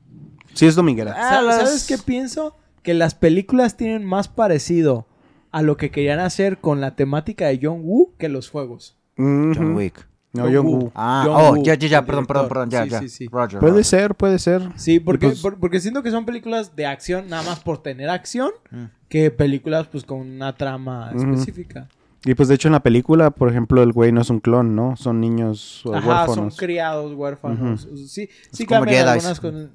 Sí, 0.53 0.65
es 0.67 0.75
dominguera. 0.75 1.13
Ah, 1.17 1.29
¿sa- 1.29 1.41
las- 1.41 1.55
¿sabes 1.57 1.87
qué 1.87 1.97
pienso? 1.97 2.55
Que 2.83 2.93
las 2.93 3.15
películas 3.15 3.77
tienen 3.77 4.03
más 4.05 4.27
parecido 4.27 5.07
a 5.51 5.61
lo 5.61 5.77
que 5.77 5.89
querían 5.91 6.19
hacer 6.19 6.59
con 6.59 6.81
la 6.81 6.95
temática 6.95 7.47
de 7.47 7.59
John 7.61 7.81
Woo 7.83 8.13
que 8.17 8.29
los 8.29 8.49
juegos. 8.49 8.97
John 9.17 9.75
Wick. 9.75 10.07
No, 10.31 10.43
John 10.43 10.65
Woo. 10.67 10.91
Ah, 10.93 11.23
John 11.25 11.35
oh, 11.35 11.53
Woo, 11.55 11.63
ya, 11.63 11.73
ya, 11.73 11.87
ya, 11.87 12.05
perdón, 12.05 12.25
perdón, 12.27 12.47
perdón, 12.49 12.69
ya, 12.69 12.83
Sí, 12.83 12.89
ya. 12.91 12.99
sí, 12.99 13.09
sí. 13.09 13.27
Roger, 13.27 13.59
Puede 13.59 13.71
Roger. 13.71 13.85
ser, 13.85 14.15
puede 14.15 14.37
ser. 14.39 14.61
Sí, 14.75 14.99
porque, 14.99 15.27
pues- 15.29 15.41
por- 15.41 15.57
porque 15.59 15.79
siento 15.79 16.03
que 16.03 16.11
son 16.11 16.25
películas 16.25 16.75
de 16.75 16.85
acción 16.85 17.29
nada 17.29 17.41
más 17.43 17.59
por 17.61 17.81
tener 17.81 18.09
acción 18.09 18.51
Mm. 18.69 18.83
que 19.09 19.31
películas 19.31 19.87
pues 19.87 20.03
con 20.03 20.19
una 20.19 20.55
trama 20.55 21.11
específica. 21.15 21.87
Y 22.25 22.33
pues 22.35 22.49
de 22.49 22.55
hecho 22.55 22.67
en 22.67 22.73
la 22.73 22.83
película, 22.83 23.31
por 23.31 23.49
ejemplo, 23.49 23.81
el 23.81 23.93
güey 23.93 24.11
no 24.11 24.19
es 24.21 24.29
un 24.29 24.39
clon, 24.41 24.75
¿no? 24.75 24.95
Son 24.97 25.21
niños 25.21 25.83
o 25.85 25.95
Ajá, 25.95 26.25
son 26.25 26.27
huérfanos. 26.29 26.57
criados, 26.57 27.13
huérfanos. 27.15 27.87
Sí, 28.07 28.29
sí 28.51 28.65
como 28.65 28.81
cambian 28.81 29.07
Jedis. 29.07 29.25
algunas 29.25 29.39
con... 29.39 29.71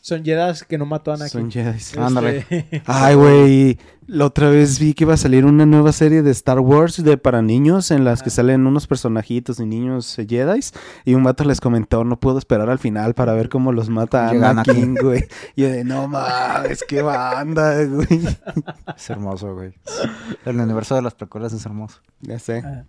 Son 0.00 0.24
Jedis 0.24 0.64
que 0.64 0.78
no 0.78 0.86
mató 0.86 1.10
a 1.10 1.14
Anakin. 1.14 1.30
Son 1.30 1.50
Jedi. 1.50 1.76
Este, 1.76 2.00
Ándale. 2.00 2.46
Ay, 2.86 3.14
güey. 3.14 3.78
La 4.06 4.24
otra 4.24 4.48
vez 4.48 4.80
vi 4.80 4.94
que 4.94 5.04
iba 5.04 5.14
a 5.14 5.18
salir 5.18 5.44
una 5.44 5.66
nueva 5.66 5.92
serie 5.92 6.22
de 6.22 6.32
Star 6.32 6.58
Wars 6.58 7.02
de 7.04 7.16
para 7.16 7.42
niños 7.42 7.92
en 7.92 8.04
las 8.04 8.22
que 8.22 8.30
salen 8.30 8.66
unos 8.66 8.88
personajitos 8.88 9.60
y 9.60 9.66
niños 9.66 10.18
eh, 10.18 10.26
Jedi. 10.28 10.60
Y 11.04 11.14
un 11.14 11.22
vato 11.22 11.44
les 11.44 11.60
comentó, 11.60 12.02
no 12.02 12.18
puedo 12.18 12.38
esperar 12.38 12.70
al 12.70 12.78
final 12.78 13.14
para 13.14 13.34
ver 13.34 13.48
cómo 13.48 13.72
los 13.72 13.88
mata 13.88 14.32
Llega 14.32 14.50
Anakin, 14.50 14.94
güey. 15.00 15.28
Y 15.54 15.62
yo 15.62 15.68
de, 15.68 15.84
no 15.84 16.08
mames, 16.08 16.82
qué 16.88 17.02
banda, 17.02 17.84
güey. 17.84 18.26
Es 18.96 19.10
hermoso, 19.10 19.54
güey. 19.54 19.74
El 20.44 20.58
universo 20.58 20.96
de 20.96 21.02
las 21.02 21.14
precuelas 21.14 21.52
es 21.52 21.64
hermoso. 21.64 22.00
Ya 22.20 22.38
sé. 22.38 22.62
Ah. 22.64 22.84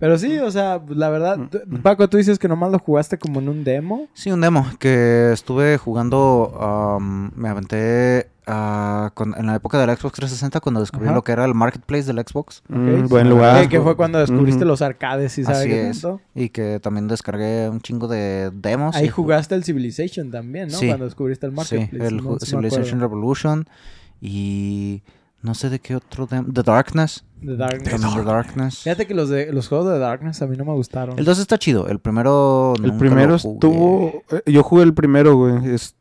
Pero 0.00 0.18
sí, 0.18 0.38
o 0.38 0.50
sea, 0.50 0.80
pues, 0.84 0.98
la 0.98 1.10
verdad, 1.10 1.36
Mm, 1.38 1.48
tú- 1.48 1.58
Paco, 1.82 2.08
tú 2.08 2.16
dices 2.16 2.38
que 2.40 2.48
nomás 2.48 2.72
lo 2.72 2.78
jugaste 2.80 3.18
como 3.18 3.38
en 3.38 3.48
un 3.50 3.62
demo. 3.62 4.08
Sí, 4.14 4.32
un 4.32 4.40
demo 4.40 4.66
que 4.80 5.30
estuve 5.32 5.76
jugando, 5.78 6.56
am, 6.60 7.30
me 7.36 7.48
aventé 7.48 8.28
ah, 8.52 9.12
con- 9.14 9.34
en 9.38 9.46
la 9.46 9.54
época 9.54 9.78
del 9.78 9.96
Xbox 9.96 10.14
360 10.14 10.58
cuando 10.58 10.80
descubrí 10.80 11.06
Ajá. 11.06 11.14
lo 11.14 11.22
que 11.22 11.30
era 11.30 11.44
el 11.44 11.54
Marketplace 11.54 12.02
del 12.12 12.18
Xbox. 12.26 12.64
Mm, 12.68 13.06
buen 13.06 13.26
sí. 13.26 13.28
lugar. 13.30 13.62
Que, 13.62 13.68
que 13.68 13.80
fue 13.80 13.94
cuando 13.94 14.18
descubriste 14.18 14.64
los 14.64 14.82
arcades 14.82 15.38
y 15.38 15.44
sabes 15.44 15.60
Así 15.60 15.68
qué 15.68 15.88
es. 15.90 16.00
tanto. 16.00 16.20
Y 16.34 16.48
que 16.48 16.80
también 16.80 17.06
descargué 17.06 17.68
un 17.68 17.80
chingo 17.80 18.08
de 18.08 18.50
demos. 18.52 18.96
Ahí 18.96 19.04
y- 19.04 19.08
jugaste 19.08 19.54
el 19.54 19.62
Civilization 19.62 20.32
también, 20.32 20.66
¿no? 20.68 20.78
Sí. 20.78 20.88
Cuando 20.88 21.04
descubriste 21.04 21.46
el 21.46 21.52
Sí, 21.52 21.56
Marketplace. 21.58 22.06
el 22.14 22.20
sí 22.20 22.26
me 22.26 22.38
Civilization. 22.40 22.98
Revolution 23.00 23.68
y 24.20 25.02
no 25.42 25.54
sé 25.54 25.70
de 25.70 25.78
qué 25.80 25.96
otro 25.96 26.26
demo. 26.26 26.52
The 26.52 26.62
Darkness. 26.62 27.24
The 27.44 27.56
Darkness. 27.56 28.14
The 28.14 28.22
Darkness. 28.24 28.78
Fíjate 28.80 29.06
que 29.06 29.14
los, 29.14 29.28
de, 29.30 29.52
los 29.52 29.68
juegos 29.68 29.90
de 29.90 29.98
Darkness 29.98 30.42
a 30.42 30.46
mí 30.46 30.56
no 30.56 30.64
me 30.64 30.72
gustaron. 30.74 31.18
El 31.18 31.24
2 31.24 31.38
está 31.38 31.56
chido. 31.58 31.88
El 31.88 31.98
primero. 31.98 32.74
El 32.76 32.82
nunca 32.82 32.98
primero 32.98 33.32
lo 33.32 33.38
jugué. 33.38 33.54
estuvo... 33.54 34.22
eh, 34.30 34.42
Yo 34.52 34.62
jugué 34.62 34.82
el 34.82 34.92
primero, 34.94 35.36
güey. 35.36 35.74
Es... 35.74 35.94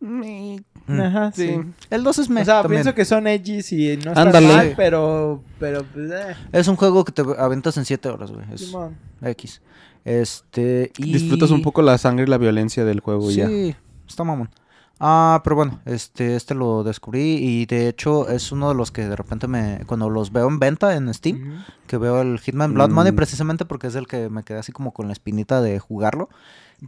Mm. 0.00 0.56
Ajá, 1.00 1.32
sí. 1.32 1.48
Sí. 1.48 1.60
El 1.88 2.04
2 2.04 2.18
es 2.18 2.28
me. 2.28 2.42
O 2.42 2.44
sea, 2.44 2.60
también. 2.62 2.82
pienso 2.82 2.94
que 2.94 3.04
son 3.06 3.26
edgys 3.26 3.72
y 3.72 3.96
no 3.96 4.10
están 4.10 4.26
Ándale. 4.26 4.46
mal, 4.48 4.72
pero... 4.76 5.42
Pero, 5.58 5.82
pues, 5.94 6.10
eh, 6.10 6.36
Es 6.52 6.68
un 6.68 6.76
juego 6.76 7.04
que 7.04 7.12
te 7.12 7.22
aventas 7.38 7.76
en 7.78 7.86
7 7.86 8.08
horas, 8.10 8.30
güey. 8.30 8.44
Es 8.52 8.66
Simón. 8.66 8.96
X. 9.22 9.62
Este. 10.04 10.92
Y... 10.98 11.14
Disfrutas 11.14 11.50
un 11.50 11.62
poco 11.62 11.80
la 11.80 11.96
sangre 11.96 12.24
y 12.26 12.28
la 12.28 12.36
violencia 12.36 12.84
del 12.84 13.00
juego 13.00 13.30
Sí, 13.30 13.36
ya. 13.36 13.48
está 14.06 14.24
mamón. 14.24 14.50
Ah, 15.00 15.40
pero 15.44 15.56
bueno, 15.56 15.80
este, 15.86 16.36
este 16.36 16.54
lo 16.54 16.84
descubrí 16.84 17.20
y 17.36 17.66
de 17.66 17.88
hecho 17.88 18.28
es 18.28 18.52
uno 18.52 18.68
de 18.68 18.74
los 18.74 18.90
que 18.92 19.06
de 19.08 19.16
repente 19.16 19.48
me, 19.48 19.80
cuando 19.86 20.08
los 20.08 20.32
veo 20.32 20.48
en 20.48 20.58
venta 20.58 20.94
en 20.94 21.12
Steam, 21.12 21.64
que 21.86 21.96
veo 21.98 22.20
el 22.22 22.38
Hitman 22.38 22.74
Blood 22.74 22.90
Money 22.90 23.12
Mm. 23.12 23.16
precisamente 23.16 23.64
porque 23.64 23.88
es 23.88 23.96
el 23.96 24.06
que 24.06 24.30
me 24.30 24.44
quedé 24.44 24.58
así 24.58 24.72
como 24.72 24.92
con 24.92 25.06
la 25.08 25.12
espinita 25.12 25.60
de 25.60 25.78
jugarlo. 25.78 26.28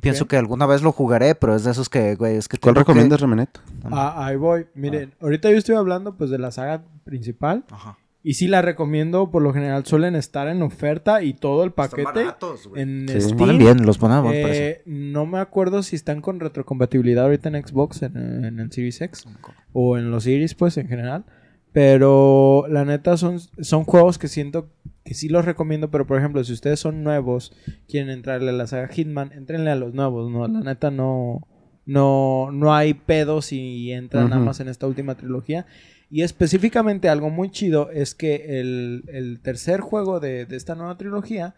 Pienso 0.00 0.26
que 0.26 0.36
alguna 0.36 0.66
vez 0.66 0.82
lo 0.82 0.92
jugaré, 0.92 1.34
pero 1.34 1.54
es 1.54 1.64
de 1.64 1.70
esos 1.70 1.88
que, 1.88 2.16
güey, 2.16 2.36
es 2.36 2.48
que... 2.48 2.58
¿Cuál 2.58 2.74
tengo 2.74 2.84
que- 2.84 2.92
recomiendas, 2.92 3.20
Remenet? 3.20 3.58
Ah, 3.90 4.26
ahí 4.26 4.36
voy. 4.36 4.66
Miren, 4.74 5.14
ahorita 5.20 5.50
yo 5.50 5.56
estoy 5.56 5.74
hablando 5.76 6.14
pues 6.16 6.28
de 6.30 6.38
la 6.38 6.50
saga 6.50 6.82
principal. 7.04 7.64
Ajá. 7.70 7.96
Y 8.28 8.34
sí 8.34 8.48
la 8.48 8.60
recomiendo, 8.60 9.30
por 9.30 9.40
lo 9.40 9.52
general 9.52 9.86
suelen 9.86 10.16
estar 10.16 10.48
en 10.48 10.60
oferta 10.62 11.22
y 11.22 11.32
todo 11.32 11.62
el 11.62 11.70
paquete 11.70 12.26
en 12.74 13.06
Sí. 13.08 13.20
Steam. 13.20 13.36
Ponen 13.36 13.56
bien, 13.58 13.86
los 13.86 13.98
ponen 13.98 14.16
a 14.16 14.20
buen 14.20 14.42
precio. 14.42 14.64
Eh, 14.64 14.82
no 14.84 15.26
me 15.26 15.38
acuerdo 15.38 15.84
si 15.84 15.94
están 15.94 16.20
con 16.20 16.40
retrocompatibilidad 16.40 17.22
ahorita 17.26 17.50
en 17.50 17.64
Xbox, 17.64 18.02
en, 18.02 18.44
en 18.44 18.58
el 18.58 18.72
Series 18.72 19.00
X 19.00 19.26
o 19.72 19.96
en 19.96 20.10
los 20.10 20.24
Series, 20.24 20.54
pues 20.54 20.76
en 20.76 20.88
general. 20.88 21.24
Pero 21.72 22.64
la 22.68 22.84
neta 22.84 23.16
son, 23.16 23.38
son 23.38 23.84
juegos 23.84 24.18
que 24.18 24.26
siento 24.26 24.70
que 25.04 25.14
sí 25.14 25.28
los 25.28 25.44
recomiendo. 25.44 25.90
Pero 25.92 26.04
por 26.06 26.18
ejemplo, 26.18 26.42
si 26.42 26.52
ustedes 26.52 26.80
son 26.80 27.04
nuevos, 27.04 27.52
quieren 27.86 28.10
entrarle 28.10 28.48
a 28.50 28.54
la 28.54 28.66
saga 28.66 28.88
Hitman, 28.88 29.30
entrenle 29.34 29.70
a 29.70 29.76
los 29.76 29.94
nuevos, 29.94 30.32
¿no? 30.32 30.48
La 30.48 30.60
neta 30.62 30.90
no, 30.90 31.46
no, 31.84 32.50
no 32.50 32.74
hay 32.74 32.94
pedos 32.94 33.44
si 33.46 33.92
entran 33.92 34.30
nada 34.30 34.42
más 34.42 34.58
en 34.58 34.66
esta 34.66 34.88
última 34.88 35.14
trilogía. 35.14 35.66
Y 36.10 36.22
específicamente 36.22 37.08
algo 37.08 37.30
muy 37.30 37.50
chido 37.50 37.90
es 37.90 38.14
que 38.14 38.60
el, 38.60 39.04
el 39.08 39.40
tercer 39.40 39.80
juego 39.80 40.20
de, 40.20 40.46
de 40.46 40.56
esta 40.56 40.74
nueva 40.74 40.96
trilogía 40.96 41.54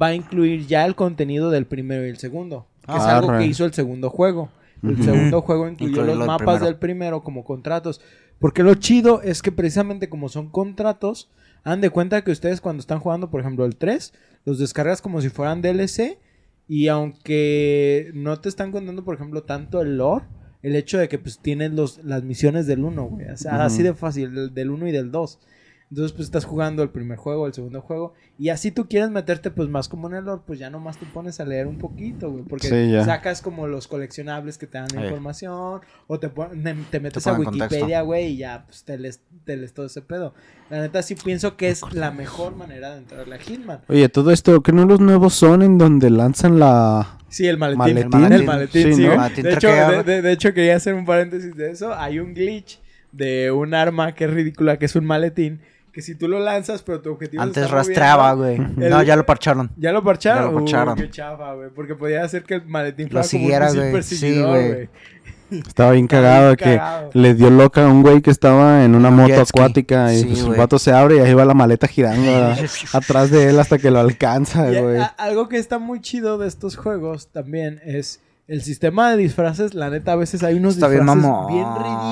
va 0.00 0.08
a 0.08 0.14
incluir 0.14 0.66
ya 0.66 0.84
el 0.84 0.94
contenido 0.96 1.50
del 1.50 1.66
primero 1.66 2.04
y 2.06 2.10
el 2.10 2.16
segundo. 2.18 2.66
Que 2.86 2.92
es 2.96 3.02
Ah, 3.02 3.18
algo 3.18 3.38
que 3.38 3.46
hizo 3.46 3.64
el 3.64 3.72
segundo 3.72 4.10
juego. 4.10 4.50
El 4.82 5.02
segundo 5.02 5.40
juego 5.42 5.68
incluyó 5.68 6.02
los 6.04 6.18
mapas 6.18 6.38
primero. 6.38 6.64
del 6.66 6.76
primero 6.76 7.22
como 7.22 7.44
contratos. 7.44 8.00
Porque 8.38 8.62
lo 8.62 8.74
chido 8.74 9.22
es 9.22 9.40
que 9.40 9.50
precisamente 9.52 10.08
como 10.08 10.28
son 10.28 10.50
contratos, 10.50 11.30
han 11.64 11.80
de 11.80 11.90
cuenta 11.90 12.22
que 12.22 12.30
ustedes 12.30 12.60
cuando 12.60 12.80
están 12.80 13.00
jugando, 13.00 13.30
por 13.30 13.40
ejemplo, 13.40 13.64
el 13.64 13.76
3, 13.76 14.12
los 14.44 14.58
descargas 14.58 15.00
como 15.00 15.20
si 15.20 15.28
fueran 15.30 15.62
DLC. 15.62 16.18
Y 16.68 16.88
aunque 16.88 18.10
no 18.14 18.38
te 18.40 18.48
están 18.48 18.72
contando, 18.72 19.04
por 19.04 19.14
ejemplo, 19.14 19.44
tanto 19.44 19.80
el 19.80 19.96
lore, 19.96 20.24
el 20.66 20.74
hecho 20.76 20.98
de 20.98 21.08
que 21.08 21.18
pues 21.18 21.38
tienes 21.38 21.70
los, 21.72 22.00
las 22.04 22.22
misiones 22.24 22.66
del 22.66 22.82
1, 22.84 23.04
güey. 23.04 23.28
O 23.28 23.36
sea, 23.36 23.52
Ujú. 23.54 23.62
así 23.62 23.82
de 23.82 23.94
fácil, 23.94 24.34
del- 24.34 24.52
del 24.54 24.70
1 24.70 24.88
y 24.88 24.92
del 24.92 25.10
2. 25.12 25.38
Entonces, 25.88 26.12
pues 26.12 26.24
estás 26.26 26.44
jugando 26.44 26.82
el 26.82 26.88
primer 26.90 27.16
juego, 27.16 27.46
el 27.46 27.54
segundo 27.54 27.80
juego. 27.80 28.12
Y 28.40 28.48
así 28.48 28.72
tú 28.72 28.88
quieres 28.88 29.08
meterte, 29.10 29.52
pues 29.52 29.68
más 29.68 29.88
como 29.88 30.08
en 30.08 30.16
el 30.16 30.24
lore, 30.24 30.42
pues 30.44 30.58
ya 30.58 30.68
nomás 30.68 30.98
te 30.98 31.06
pones 31.06 31.38
a 31.38 31.44
leer 31.44 31.68
un 31.68 31.78
poquito, 31.78 32.28
güey. 32.30 32.42
Porque 32.42 32.68
Sí, 32.68 33.04
sacas 33.04 33.40
como 33.40 33.68
los 33.68 33.86
coleccionables 33.86 34.58
que 34.58 34.66
te 34.66 34.78
dan 34.78 34.88
la 34.92 35.00
Ahí. 35.02 35.06
información. 35.06 35.80
O 36.08 36.18
te, 36.18 36.28
te- 36.28 36.74
te 36.90 37.00
metes 37.00 37.22
Te 37.22 37.30
a. 37.30 37.34
Wikipedia, 37.34 38.00
güey, 38.02 38.32
y 38.32 38.36
ya 38.38 38.64
pues 38.66 38.82
te 38.82 38.98
lees, 38.98 39.20
te 39.44 39.56
lees 39.56 39.72
todo 39.74 39.86
ese 39.86 40.02
pedo. 40.02 40.34
La 40.70 40.80
neta 40.80 41.02
sí 41.02 41.14
pienso 41.14 41.56
que 41.56 41.68
es 41.68 41.82
la 41.92 42.10
mejor 42.10 42.56
manera 42.56 42.90
de 42.90 42.98
entrarle 42.98 43.36
a 43.36 43.38
Hitman. 43.38 43.80
Oye, 43.88 44.08
todo 44.08 44.32
esto, 44.32 44.60
¿qué 44.64 44.72
no 44.72 44.86
los 44.86 44.98
nuevos 44.98 45.34
son 45.34 45.62
en 45.62 45.78
donde 45.78 46.10
lanzan 46.10 46.58
la... 46.58 47.18
Sí, 47.28 47.46
el 47.46 47.58
maletín. 47.58 48.08
Maletín. 48.10 48.32
El 48.32 48.44
maletín, 48.44 48.82
Sí, 48.82 48.92
sí, 48.94 49.06
¿no? 49.06 49.16
Maletín 49.16 49.44
de, 49.44 49.54
hecho, 49.54 49.68
de, 49.68 50.02
de- 50.02 50.22
de 50.22 50.32
hecho, 50.32 50.52
quería 50.52 50.74
hacer 50.74 50.94
un 50.94 51.04
paréntesis 51.04 51.54
de 51.56 51.70
eso. 51.70 51.94
Hay 51.94 52.18
un 52.18 52.34
glitch 52.34 52.80
de 53.12 53.52
un 53.52 53.72
arma 53.72 54.14
que 54.16 54.24
es 54.24 54.30
ridícula, 54.32 54.78
que 54.78 54.86
es 54.86 54.96
un 54.96 55.04
maletín. 55.04 55.60
Que 55.96 56.02
si 56.02 56.14
tú 56.14 56.28
lo 56.28 56.38
lanzas, 56.40 56.82
pero 56.82 57.00
tu 57.00 57.10
objetivo 57.10 57.42
se 57.42 57.48
Antes 57.48 57.62
está 57.64 57.74
rastreaba, 57.74 58.34
güey. 58.34 58.58
No, 58.58 59.02
ya 59.02 59.16
lo 59.16 59.24
parcharon. 59.24 59.70
¿Ya 59.78 59.92
lo 59.92 60.04
parcharon? 60.04 60.42
Ya 60.44 60.50
lo 60.50 60.56
Uh, 60.56 60.60
parcharon. 60.60 60.94
qué 60.96 61.08
chafa, 61.10 61.54
güey. 61.54 61.70
Porque 61.74 61.94
podía 61.94 62.22
hacer 62.22 62.42
que 62.44 62.56
el 62.56 62.66
maletín 62.66 63.06
Lo 63.06 63.12
fuera 63.12 63.24
siguiera, 63.24 63.72
güey. 63.72 64.02
Sí, 64.02 64.42
güey. 64.42 64.90
Estaba 65.50 65.92
bien 65.92 66.06
cagado 66.06 66.48
bien 66.48 66.56
que 66.56 66.76
cagado. 66.76 67.10
le 67.14 67.32
dio 67.32 67.48
loca 67.48 67.86
a 67.86 67.88
un 67.88 68.02
güey 68.02 68.20
que 68.20 68.30
estaba 68.30 68.84
en 68.84 68.94
una 68.94 69.08
Un 69.08 69.16
moto 69.16 69.40
acuática 69.40 70.12
y 70.12 70.18
Sí, 70.18 70.24
pues, 70.26 70.40
el 70.42 70.54
vato 70.56 70.78
se 70.78 70.92
abre 70.92 71.16
y 71.16 71.20
ahí 71.20 71.32
va 71.32 71.46
la 71.46 71.54
maleta 71.54 71.86
girando 71.88 72.30
a- 72.30 72.56
atrás 72.92 73.30
de 73.30 73.48
él 73.48 73.58
hasta 73.58 73.78
que 73.78 73.90
lo 73.90 73.98
alcanza, 74.00 74.68
güey. 74.70 75.00
algo 75.16 75.48
que 75.48 75.56
está 75.56 75.78
muy 75.78 76.02
chido 76.02 76.36
de 76.36 76.46
estos 76.48 76.76
juegos 76.76 77.28
también 77.32 77.80
es 77.86 78.20
el 78.48 78.62
sistema 78.62 79.10
de 79.10 79.16
disfraces. 79.16 79.74
La 79.74 79.90
neta, 79.90 80.12
a 80.12 80.16
veces 80.16 80.42
hay 80.42 80.54
unos 80.56 80.74
Está 80.74 80.88
bien 80.88 81.02
disfraces 81.04 81.22
mamón. 81.30 81.52
bien 81.52 81.66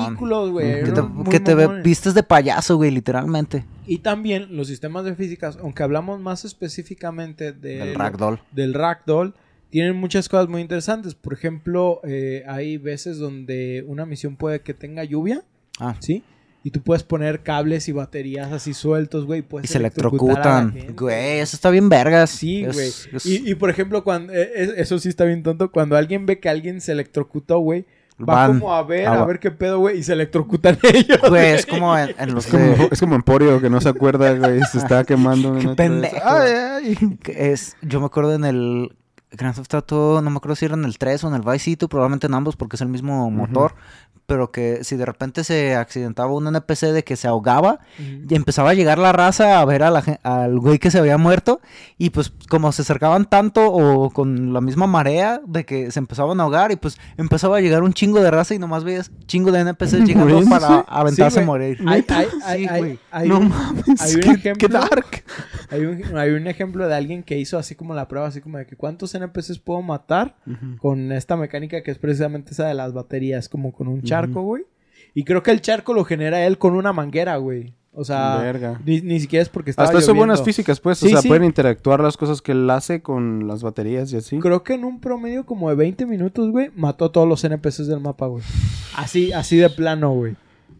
ridículos, 0.09 0.51
güey. 0.51 0.83
Que 0.83 0.91
te, 0.91 1.01
que 1.31 1.39
te 1.39 1.55
ve- 1.55 1.63
mamones. 1.67 1.83
vistes 1.85 2.13
de 2.13 2.23
payaso, 2.23 2.75
güey, 2.77 2.91
literalmente. 2.91 3.65
Y 3.87 3.99
también 3.99 4.55
los 4.55 4.67
sistemas 4.67 5.05
de 5.05 5.15
físicas, 5.15 5.57
aunque 5.61 5.83
hablamos 5.83 6.19
más 6.19 6.43
específicamente 6.45 7.51
de 7.53 7.77
Del 7.77 7.95
ragdoll. 7.95 8.39
del 8.51 8.73
ragdoll, 8.73 9.33
tienen 9.69 9.95
muchas 9.95 10.29
cosas 10.29 10.47
muy 10.49 10.61
interesantes. 10.61 11.15
Por 11.15 11.33
ejemplo, 11.33 11.99
eh, 12.03 12.43
hay 12.47 12.77
veces 12.77 13.17
donde 13.17 13.83
una 13.87 14.05
misión 14.05 14.35
puede 14.35 14.61
que 14.61 14.73
tenga 14.73 15.03
lluvia, 15.03 15.43
Ah. 15.79 15.95
¿sí? 15.99 16.23
Y 16.67 16.71
tú 16.71 16.81
puedes 16.81 17.03
poner 17.03 17.43
cables 17.43 17.87
y 17.89 17.91
baterías 17.91 18.51
así 18.51 18.73
sueltos, 18.73 19.27
güey. 19.27 19.45
Y 19.61 19.67
se 19.67 19.77
electrocutan. 19.77 20.75
Güey, 20.97 21.39
eso 21.39 21.55
está 21.55 21.69
bien 21.69 21.89
vergas. 21.89 22.31
Sí, 22.31 22.65
güey. 22.65 22.87
es- 22.87 23.25
Y, 23.25 23.51
y, 23.51 23.53
por 23.53 23.69
ejemplo, 23.69 24.03
cuando 24.03 24.33
eh, 24.33 24.49
es- 24.55 24.73
eso 24.77 24.97
sí 24.97 25.09
está 25.09 25.25
bien 25.25 25.43
tonto, 25.43 25.71
cuando 25.71 25.95
alguien 25.95 26.25
ve 26.25 26.39
que 26.39 26.49
alguien 26.49 26.81
se 26.81 26.93
electrocutó, 26.93 27.59
güey, 27.59 27.85
va 28.19 28.47
Van 28.47 28.59
como 28.59 28.73
a 28.73 28.81
ver, 28.81 29.05
Ah, 29.07 29.21
a 29.21 29.25
ver 29.25 29.39
qué 29.39 29.51
pedo, 29.51 29.77
güey, 29.77 29.99
y 29.99 30.03
se 30.03 30.13
electrocutan 30.13 30.79
ellos. 30.91 31.19
Güey, 31.29 31.51
es 31.51 31.67
como 31.67 31.95
en, 31.95 32.15
en 32.17 32.33
los 32.33 32.45
Es 32.47 32.51
como, 32.51 32.87
es 32.91 32.99
como 32.99 33.13
Emporio 33.15 33.61
que 33.61 33.69
no 33.69 33.79
se 33.79 33.89
acuerda, 33.89 34.33
güey, 34.33 34.59
se 34.71 34.79
estaba 34.79 35.03
quemando. 35.05 35.55
en 35.59 35.69
Qué 35.69 35.75
pendejo. 35.75 36.17
Ay, 36.23 36.51
ay. 36.97 37.17
es, 37.27 37.77
yo 37.83 37.99
me 37.99 38.07
acuerdo 38.07 38.33
en 38.33 38.43
el 38.45 38.95
Grand 39.35 39.55
Theft 39.55 39.73
Auto, 39.73 40.21
no 40.21 40.29
me 40.29 40.37
acuerdo 40.37 40.55
si 40.55 40.65
era 40.65 40.73
en 40.75 40.85
el 40.85 40.97
3 40.97 41.23
o 41.23 41.27
en 41.29 41.35
el 41.35 41.41
Vice 41.41 41.59
City, 41.59 41.87
probablemente 41.87 42.27
en 42.27 42.33
ambos 42.33 42.55
porque 42.55 42.75
es 42.75 42.81
el 42.81 42.87
mismo 42.89 43.29
motor, 43.31 43.75
pero 44.27 44.51
que 44.51 44.83
si 44.83 44.95
de 44.95 45.05
repente 45.05 45.43
se 45.43 45.75
accidentaba 45.75 46.31
un 46.33 46.47
NPC 46.47 46.87
de 46.91 47.03
que 47.03 47.15
se 47.15 47.27
ahogaba, 47.27 47.79
Ujú. 47.99 48.25
y 48.27 48.35
empezaba 48.35 48.71
a 48.71 48.73
llegar 48.73 48.97
la 48.97 49.11
raza 49.11 49.59
a 49.59 49.65
ver 49.65 49.83
a 49.83 49.91
la, 49.91 50.03
al 50.23 50.59
güey 50.59 50.79
que 50.79 50.89
se 50.89 50.97
había 50.97 51.17
muerto 51.19 51.61
y 51.99 52.09
pues 52.09 52.33
como 52.49 52.71
se 52.71 52.81
acercaban 52.81 53.25
tanto 53.25 53.71
o 53.71 54.09
con 54.09 54.51
la 54.51 54.61
misma 54.61 54.87
marea 54.87 55.41
de 55.45 55.63
que 55.63 55.91
se 55.91 55.99
empezaban 55.99 56.39
a 56.39 56.43
ahogar 56.43 56.71
y 56.71 56.75
pues 56.75 56.97
empezaba 57.17 57.57
a 57.57 57.61
llegar 57.61 57.83
un 57.83 57.93
chingo 57.93 58.19
de 58.19 58.31
raza 58.31 58.55
y 58.55 58.59
nomás 58.59 58.83
veías 58.83 59.11
chingo 59.27 59.51
de 59.51 59.59
NPCs 59.59 59.93
llegando 60.05 60.33
Muriéndose. 60.35 60.49
para 60.49 60.79
aventarse 60.87 61.37
Sí, 61.39 61.43
a 61.43 61.45
morir. 61.45 61.77
Hay, 61.87 62.03
hay, 62.09 62.27
hay, 62.45 62.59
Sí, 62.63 62.67
hay- 62.69 62.79
güey. 62.79 62.99
hay 63.11 63.29
no 63.29 63.41
mames, 63.41 64.01
hay 64.01 64.15
un 64.15 64.21
qué- 64.21 64.21
qué 64.21 64.31
ejemplo. 64.51 64.69
dark. 64.79 65.23
Hay 65.69 65.81
un, 65.85 66.17
hay 66.17 66.31
un 66.31 66.47
ejemplo 66.47 66.87
de 66.87 66.95
alguien 66.95 67.21
que 67.23 67.37
hizo 67.37 67.57
así 67.59 67.75
como 67.75 67.93
la 67.93 68.07
prueba, 68.07 68.27
así 68.27 68.41
como 68.41 68.57
de 68.57 68.65
que 68.65 68.75
cuántos 68.75 69.13
NPCs 69.13 69.24
puedo 69.31 69.81
matar 69.81 70.35
con 70.79 71.11
esta 71.11 71.35
mecánica 71.35 71.81
que 71.83 71.91
es 71.91 71.97
precisamente 71.97 72.51
esa 72.51 72.67
de 72.67 72.73
las 72.73 72.93
baterías, 72.93 73.49
como 73.49 73.71
con 73.73 73.87
un 73.87 74.01
charco, 74.03 74.41
güey. 74.41 74.63
Y 75.13 75.23
creo 75.23 75.43
que 75.43 75.51
el 75.51 75.61
charco 75.61 75.93
lo 75.93 76.03
genera 76.03 76.45
él 76.45 76.57
con 76.57 76.75
una 76.75 76.91
manguera, 76.93 77.37
güey. 77.37 77.73
O 77.97 78.03
sea, 78.03 78.35
Verga. 78.39 78.81
ni, 78.85 78.99
ni 78.99 79.21
siquiera 79.21 79.41
es 79.41 79.47
porque 79.47 79.69
estaba 79.69 79.87
Hasta 79.87 79.99
eso 79.99 80.07
lloviendo. 80.07 80.27
buenas 80.33 80.43
físicas, 80.43 80.81
pues. 80.81 80.97
Sí, 80.97 81.05
o 81.05 81.09
sea, 81.11 81.21
sí. 81.21 81.29
pueden 81.29 81.45
interactuar 81.45 82.01
las 82.01 82.17
cosas 82.17 82.41
que 82.41 82.51
él 82.51 82.69
hace 82.69 83.01
con 83.01 83.47
las 83.47 83.63
baterías 83.63 84.11
y 84.11 84.17
así. 84.17 84.37
Creo 84.39 84.63
que 84.63 84.73
en 84.73 84.83
un 84.83 84.99
promedio 84.99 85.45
como 85.45 85.69
de 85.69 85.75
20 85.77 86.05
minutos, 86.05 86.51
güey, 86.51 86.71
mató 86.75 87.05
a 87.05 87.11
todos 87.13 87.25
los 87.25 87.41
NPCs 87.45 87.87
del 87.87 88.01
mapa, 88.01 88.27
güey. 88.27 88.43
Así, 88.97 89.31
así 89.31 89.55
de 89.55 89.69
plano, 89.69 90.11
güey. 90.11 90.35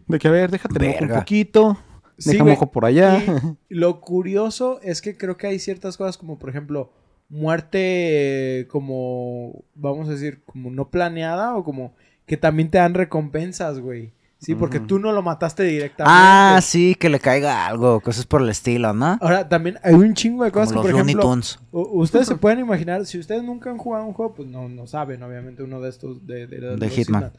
De 0.08 0.18
que, 0.18 0.28
a 0.28 0.30
ver, 0.30 0.50
déjate 0.50 0.78
mojo 0.78 0.84
un 0.92 1.00
Verga. 1.08 1.18
poquito. 1.20 1.78
Sí, 2.18 2.32
Deja 2.32 2.42
güey. 2.44 2.54
mojo 2.54 2.70
por 2.70 2.84
allá. 2.84 3.22
Y 3.70 3.74
lo 3.76 4.00
curioso 4.02 4.78
es 4.82 5.00
que 5.00 5.16
creo 5.16 5.38
que 5.38 5.46
hay 5.46 5.58
ciertas 5.58 5.96
cosas 5.96 6.18
como, 6.18 6.38
por 6.38 6.50
ejemplo, 6.50 6.92
muerte 7.28 8.66
como, 8.70 9.64
vamos 9.74 10.08
a 10.08 10.12
decir, 10.12 10.42
como 10.44 10.70
no 10.70 10.90
planeada 10.90 11.56
o 11.56 11.64
como 11.64 11.94
que 12.26 12.36
también 12.36 12.70
te 12.70 12.78
dan 12.78 12.94
recompensas, 12.94 13.80
güey. 13.80 14.12
Sí, 14.38 14.54
porque 14.54 14.80
tú 14.80 14.98
no 14.98 15.12
lo 15.12 15.22
mataste 15.22 15.62
directamente. 15.62 16.14
Ah, 16.14 16.60
sí, 16.62 16.94
que 16.94 17.08
le 17.08 17.18
caiga 17.18 17.66
algo, 17.66 18.00
cosas 18.00 18.26
por 18.26 18.42
el 18.42 18.50
estilo, 18.50 18.92
¿no? 18.92 19.18
Ahora, 19.20 19.48
también 19.48 19.78
hay 19.82 19.94
un 19.94 20.14
chingo 20.14 20.44
de 20.44 20.52
Como 20.52 20.62
cosas 20.62 20.76
los 20.76 20.84
que, 20.84 20.92
por 20.92 20.98
Looney 21.00 21.14
ejemplo, 21.14 21.58
ustedes 21.72 22.28
se 22.28 22.36
pueden 22.36 22.60
imaginar, 22.60 23.06
si 23.06 23.18
ustedes 23.18 23.42
nunca 23.42 23.70
han 23.70 23.78
jugado 23.78 24.04
un 24.04 24.12
juego, 24.12 24.34
pues 24.34 24.48
no, 24.48 24.68
no 24.68 24.86
saben, 24.86 25.22
obviamente, 25.22 25.62
uno 25.62 25.80
de 25.80 25.88
estos 25.88 26.26
de, 26.26 26.46
de, 26.46 26.60
De 26.60 26.76
los 26.76 26.90
Hitman. 26.90 27.32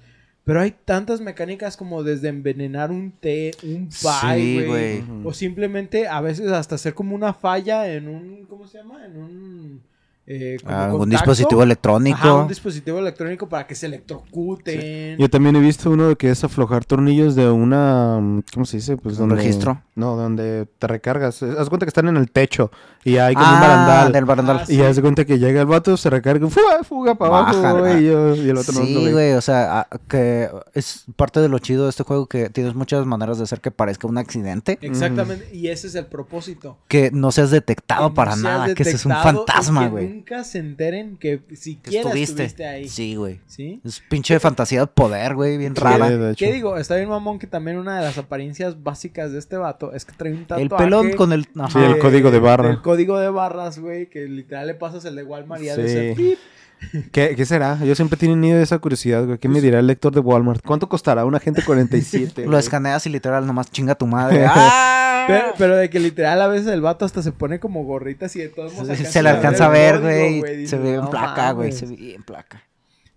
Pero 0.48 0.62
hay 0.62 0.72
tantas 0.72 1.20
mecánicas 1.20 1.76
como 1.76 2.04
desde 2.04 2.30
envenenar 2.30 2.90
un 2.90 3.12
té, 3.12 3.52
un 3.64 3.90
pie, 3.90 4.66
güey. 4.66 5.02
güey. 5.02 5.04
O 5.26 5.34
simplemente 5.34 6.08
a 6.08 6.22
veces 6.22 6.50
hasta 6.54 6.76
hacer 6.76 6.94
como 6.94 7.14
una 7.16 7.34
falla 7.34 7.92
en 7.92 8.08
un, 8.08 8.46
¿cómo 8.46 8.66
se 8.66 8.78
llama? 8.78 9.06
En 9.06 9.18
un... 9.18 9.82
eh, 10.30 10.58
como 10.62 10.76
Ah, 10.76 10.94
un 10.94 11.10
dispositivo 11.10 11.64
electrónico. 11.64 12.18
Ajá, 12.18 12.34
un 12.36 12.48
dispositivo 12.50 13.00
electrónico 13.00 13.48
para 13.48 13.66
que 13.66 13.76
se 13.76 13.86
electrocuten. 13.86 15.18
Yo 15.18 15.30
también 15.30 15.56
he 15.56 15.60
visto 15.60 15.90
uno 15.90 16.16
que 16.18 16.30
es 16.30 16.44
aflojar 16.44 16.86
tornillos 16.86 17.36
de 17.36 17.50
una. 17.50 18.20
mm, 18.22 18.44
¿Cómo 18.54 18.66
se 18.66 18.78
dice? 18.78 18.98
Pues 18.98 19.16
¿Un 19.20 19.30
donde. 19.30 19.36
registro? 19.44 19.82
No, 19.96 20.16
donde 20.16 20.68
te 20.80 20.88
recargas. 20.88 21.42
Eh, 21.42 21.56
Haz 21.58 21.70
cuenta 21.70 21.86
que 21.86 21.90
están 21.90 22.08
en 22.08 22.18
el 22.18 22.30
techo 22.30 22.72
y 23.04 23.18
hay 23.18 23.34
como 23.34 23.48
un 23.48 23.54
ah, 23.56 23.62
barandal. 23.62 24.12
del 24.12 24.26
barandal. 24.26 24.58
Ah, 24.62 24.66
Y 24.72 24.82
haz 24.82 25.00
cuenta 25.00 25.26
que 25.26 25.40
llega 25.40 25.62
el 25.62 25.66
vato, 25.68 25.98
se 25.98 26.10
recarga, 26.10 26.48
fuga, 26.50 26.84
fuga 26.84 27.16
para 27.16 27.38
abajo, 27.40 27.80
güey, 27.80 28.04
y, 28.04 28.08
yo- 28.08 28.36
y 28.36 28.50
el 28.50 28.58
otro 28.58 28.74
no 28.74 28.80
lo 28.82 28.86
Sí, 28.86 29.12
güey, 29.12 29.34
o 29.34 29.42
sea, 29.42 29.80
ah, 29.80 29.88
que 30.08 30.50
es 30.74 31.06
parte 31.16 31.40
de 31.40 31.50
lo 31.50 31.58
chido 31.60 31.86
de 31.86 31.90
este 31.90 32.04
juego 32.04 32.28
que 32.28 32.50
tienes 32.50 32.76
muchas 32.76 33.06
maneras 33.06 33.38
de 33.38 33.46
hacer 33.46 33.62
que 33.62 33.72
parezca 33.72 34.08
un 34.08 34.18
accidente, 34.18 34.78
Exactamente, 34.82 35.50
y 35.56 35.70
ese 35.70 35.88
es 35.88 35.96
el 35.96 36.06
propósito. 36.06 36.78
que 36.88 37.10
no 37.12 37.32
seas 37.32 37.50
detectado 37.50 38.10
Que 38.10 38.16
para 38.16 38.32
no 38.36 38.42
seas 38.42 38.54
nada, 38.60 38.76
que 38.76 38.84
seas 38.84 39.06
un 39.06 39.12
detectado 39.14 39.34
y 39.34 39.46
fantasma, 39.48 39.88
güey. 39.88 40.17
Nunca 40.18 40.44
se 40.44 40.60
enteren 40.60 41.18
que 41.18 41.40
Que 41.48 41.56
siquiera 41.56 42.10
estuviste. 42.10 42.44
estuviste 42.44 42.66
ahí. 42.66 42.88
Sí, 42.90 43.16
güey. 43.16 43.40
¿Sí? 43.48 43.80
Es 43.86 44.02
pinche 44.10 44.40
fantasía 44.40 44.82
de 44.82 44.88
poder, 44.88 45.36
güey, 45.36 45.58
bien 45.58 45.76
Sí, 45.76 45.82
rara. 45.82 46.34
¿Qué 46.36 46.52
digo? 46.54 46.78
Está 46.78 46.96
bien 46.96 47.10
mamón 47.10 47.40
que 47.40 47.48
también 47.48 47.78
una 47.78 47.98
de 47.98 48.02
las 48.04 48.18
apariencias 48.18 48.84
básicas 48.84 49.32
de 49.32 49.40
este 49.40 49.58
vato 49.58 49.94
es 49.94 50.06
que 50.06 50.14
trae 50.14 50.34
un 50.34 50.42
tatuaje. 50.46 50.64
El 50.64 50.70
pelón 50.70 51.14
con 51.14 51.34
el... 51.34 51.46
Sí, 51.46 51.80
el 51.80 52.00
código 52.00 52.32
de 52.32 52.40
barra. 52.40 52.70
El 52.70 52.82
código 52.82 53.20
de 53.20 53.30
barras, 53.30 53.80
güey, 53.80 54.10
que 54.10 54.26
literal 54.28 54.68
le 54.68 54.74
pasas 54.74 55.06
el 55.06 55.16
de 55.16 55.24
Walmart 55.24 55.64
y 55.64 55.70
hace 55.70 56.16
Sí. 56.16 56.38
¿Qué, 57.12 57.34
qué 57.36 57.46
será? 57.46 57.84
Yo 57.84 57.96
siempre 57.96 58.18
he 58.18 58.20
tenido 58.20 58.60
esa 58.60 58.78
curiosidad, 58.78 59.26
güey. 59.26 59.40
¿Qué 59.40 59.50
me 59.50 59.62
dirá 59.62 59.80
el 59.80 59.88
lector 59.88 60.14
de 60.14 60.20
Walmart? 60.20 60.64
¿Cuánto 60.64 60.88
costará 60.88 61.26
un 61.26 61.34
agente 61.34 61.64
47? 61.64 62.46
Lo 62.46 62.58
escaneas 62.58 63.06
y 63.08 63.10
literal 63.10 63.48
nomás 63.48 63.72
chinga 63.72 63.96
tu 63.96 64.06
madre. 64.06 64.46
¡Ah! 64.48 65.17
Pero, 65.28 65.44
pero 65.58 65.76
de 65.76 65.90
que 65.90 66.00
literal 66.00 66.42
a 66.42 66.48
veces 66.48 66.68
el 66.68 66.82
vato 66.82 67.06
hasta 67.06 67.22
se 67.22 67.32
pone 67.32 67.60
como 67.60 67.84
gorritas 67.84 68.36
y 68.36 68.40
de 68.40 68.50
todos 68.50 68.74
modos 68.74 68.98
Se, 68.98 69.06
se 69.06 69.22
le 69.24 69.30
alcanza 69.30 69.66
a 69.66 69.70
ver, 69.70 70.00
güey. 70.02 70.66
Se 70.68 70.78
ve 70.78 70.96
en 70.96 71.02
"No 71.02 71.10
placa, 71.10 71.52
güey. 71.52 71.70
mames". 71.70 71.78
Se 71.80 71.86
ve 71.86 72.14
en 72.16 72.24
placa. 72.24 72.64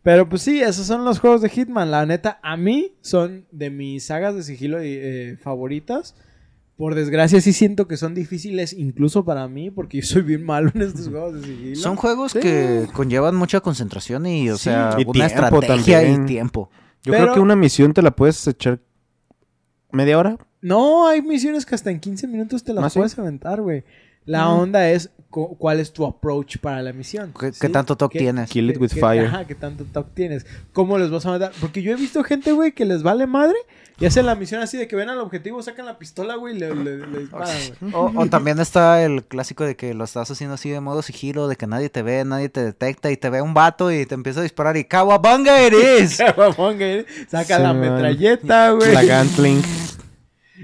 Pero 0.02 0.28
pues 0.28 0.42
sí, 0.42 0.60
esos 0.62 0.86
son 0.86 1.04
los 1.04 1.18
juegos 1.20 1.42
de 1.42 1.50
Hitman. 1.50 1.90
La 1.90 2.06
neta, 2.06 2.38
a 2.42 2.56
mí 2.56 2.94
son 3.02 3.46
de 3.52 3.68
mis 3.70 4.04
sagas 4.06 4.34
de 4.34 4.42
sigilo 4.42 4.78
eh, 4.80 5.36
favoritas. 5.42 6.14
Por 6.76 6.94
desgracia 6.94 7.38
sí 7.42 7.52
siento 7.52 7.86
que 7.86 7.98
son 7.98 8.14
difíciles 8.14 8.72
incluso 8.72 9.26
para 9.26 9.46
mí 9.48 9.70
porque 9.70 10.00
yo 10.00 10.06
soy 10.06 10.22
bien 10.22 10.42
malo 10.46 10.70
en 10.74 10.80
estos 10.80 11.08
juegos 11.08 11.34
de 11.34 11.42
sigilo. 11.46 11.76
Son 11.76 11.96
juegos 11.96 12.32
Sí. 12.32 12.40
que 12.40 12.86
conllevan 12.94 13.36
mucha 13.36 13.60
concentración 13.60 14.24
y, 14.24 14.48
o 14.48 14.56
Sí. 14.56 14.64
sea, 14.64 14.96
Y 14.98 15.02
una 15.04 15.12
tiempo 15.12 15.26
estrategia 15.60 15.98
también. 15.98 16.22
y 16.22 16.26
tiempo. 16.26 16.70
Yo 17.02 17.12
Pero- 17.12 17.24
creo 17.24 17.34
que 17.34 17.40
una 17.40 17.56
misión 17.56 17.92
te 17.92 18.00
la 18.00 18.12
puedes 18.12 18.46
echar 18.48 18.80
media 19.92 20.18
hora. 20.18 20.38
No, 20.62 21.06
hay 21.08 21.22
misiones 21.22 21.64
que 21.64 21.74
hasta 21.74 21.90
en 21.90 22.00
15 22.00 22.26
minutos 22.26 22.62
te 22.64 22.72
las 22.72 22.84
¿Ah, 22.84 22.90
sí? 22.90 22.98
puedes 22.98 23.18
aventar, 23.18 23.60
güey. 23.60 23.84
La 24.26 24.44
Mm. 24.46 24.58
onda 24.60 24.90
es 24.90 25.10
cu- 25.30 25.56
cuál 25.56 25.80
es 25.80 25.92
tu 25.92 26.04
approach 26.04 26.58
para 26.58 26.82
la 26.82 26.92
misión. 26.92 27.32
¿Qué, 27.38 27.52
¿sí? 27.52 27.58
qué 27.60 27.68
tanto 27.70 27.96
toque 27.96 28.18
¿Qué- 28.18 28.24
tienes? 28.24 28.50
Kill 28.50 28.70
it 28.70 28.78
with 28.78 28.90
qué- 28.92 29.00
fire. 29.00 29.26
Ajá, 29.26 29.46
qué 29.46 29.54
tanto 29.54 29.84
toque 29.84 30.10
tienes. 30.14 30.44
¿Cómo 30.74 30.98
les 30.98 31.10
vas 31.10 31.24
a 31.24 31.30
matar? 31.30 31.52
Porque 31.60 31.82
yo 31.82 31.92
he 31.92 31.96
visto 31.96 32.22
gente, 32.22 32.52
güey, 32.52 32.72
que 32.72 32.84
les 32.84 33.02
vale 33.02 33.26
madre 33.26 33.56
y 33.98 34.04
hacen 34.04 34.26
la 34.26 34.34
misión 34.34 34.60
así 34.60 34.76
de 34.76 34.86
que 34.88 34.94
ven 34.96 35.08
al 35.08 35.18
objetivo, 35.20 35.62
sacan 35.62 35.86
la 35.86 35.98
pistola, 35.98 36.34
güey, 36.36 36.54
y 36.56 36.58
le, 36.60 36.74
le- 36.74 37.06
le 37.06 37.18
disparan, 37.20 37.48
güey. 37.80 37.92
O, 37.94 38.12
o 38.14 38.26
también 38.26 38.60
está 38.60 39.02
el 39.02 39.24
clásico 39.24 39.64
de 39.64 39.74
que 39.74 39.94
lo 39.94 40.04
estás 40.04 40.30
haciendo 40.30 40.54
así 40.54 40.68
de 40.68 40.80
modo 40.80 41.00
sigilo, 41.00 41.48
de 41.48 41.56
que 41.56 41.66
nadie 41.66 41.88
te 41.88 42.02
ve, 42.02 42.22
nadie 42.26 42.50
te 42.50 42.62
detecta 42.62 43.10
y 43.10 43.16
te 43.16 43.30
ve 43.30 43.40
un 43.40 43.54
vato 43.54 43.90
y 43.90 44.04
te 44.04 44.14
empieza 44.14 44.40
a 44.40 44.42
disparar 44.42 44.76
y 44.76 44.84
¡Kawabanga 44.84 45.58
eres! 45.60 46.18
Mamón, 46.36 46.76
güey, 46.76 47.06
Saca 47.28 47.56
Sí, 47.56 47.62
la 47.62 47.72
man. 47.72 47.80
metralleta, 47.80 48.70
güey. 48.72 48.92
La 48.92 49.02
Gantling. 49.02 49.62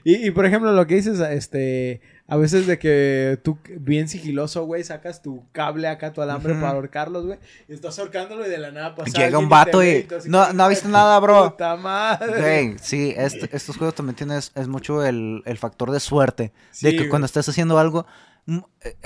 Y, 0.05 0.27
y, 0.27 0.31
por 0.31 0.47
ejemplo, 0.47 0.73
lo 0.73 0.87
que 0.87 0.95
dices, 0.97 1.19
este, 1.21 2.01
a 2.29 2.37
veces 2.37 2.67
de 2.67 2.79
que 2.79 3.39
tú, 3.43 3.59
bien 3.79 4.09
sigiloso, 4.09 4.65
güey, 4.65 4.85
sacas 4.85 5.23
tu 5.23 5.45
cable 5.53 5.89
acá, 5.89 6.13
tu 6.13 6.23
alambre 6.23 6.55
para 6.55 6.71
ahorcarlos, 6.71 7.27
güey, 7.27 7.39
y 7.69 7.73
estás 7.75 7.99
ahorcándolo 7.99 8.47
y 8.47 8.51
de 8.51 8.59
la 8.59 8.71
nada 8.73 8.95
pasa 8.95 9.11
Llega 9.19 9.39
un 9.39 9.49
vato 9.49 9.81
te 9.81 9.99
y, 10.01 10.29
"No- 10.29 10.53
no 10.53 10.63
ha 10.65 10.67
"Hijo 10.67 10.71
visto 10.71 10.89
nada, 10.89 11.19
bro". 11.21 11.51
Puta 11.51 11.77
madre. 11.77 12.41
Güey, 12.41 12.77
sí, 12.81 13.15
est- 13.17 13.53
estos 13.55 13.77
juegos 13.77 13.95
también 13.95 14.17
tienes, 14.17 14.53
es 14.55 14.69
mucho 14.69 15.05
el, 15.05 15.43
el 15.47 15.59
factor 15.59 15.91
de 15.91 16.01
suerte. 16.01 16.53
Sí, 16.73 16.87
de 16.87 16.93
que 16.93 16.99
güey. 16.99 17.09
cuando 17.09 17.27
estés 17.27 17.49
haciendo 17.49 17.79
algo, 17.79 18.07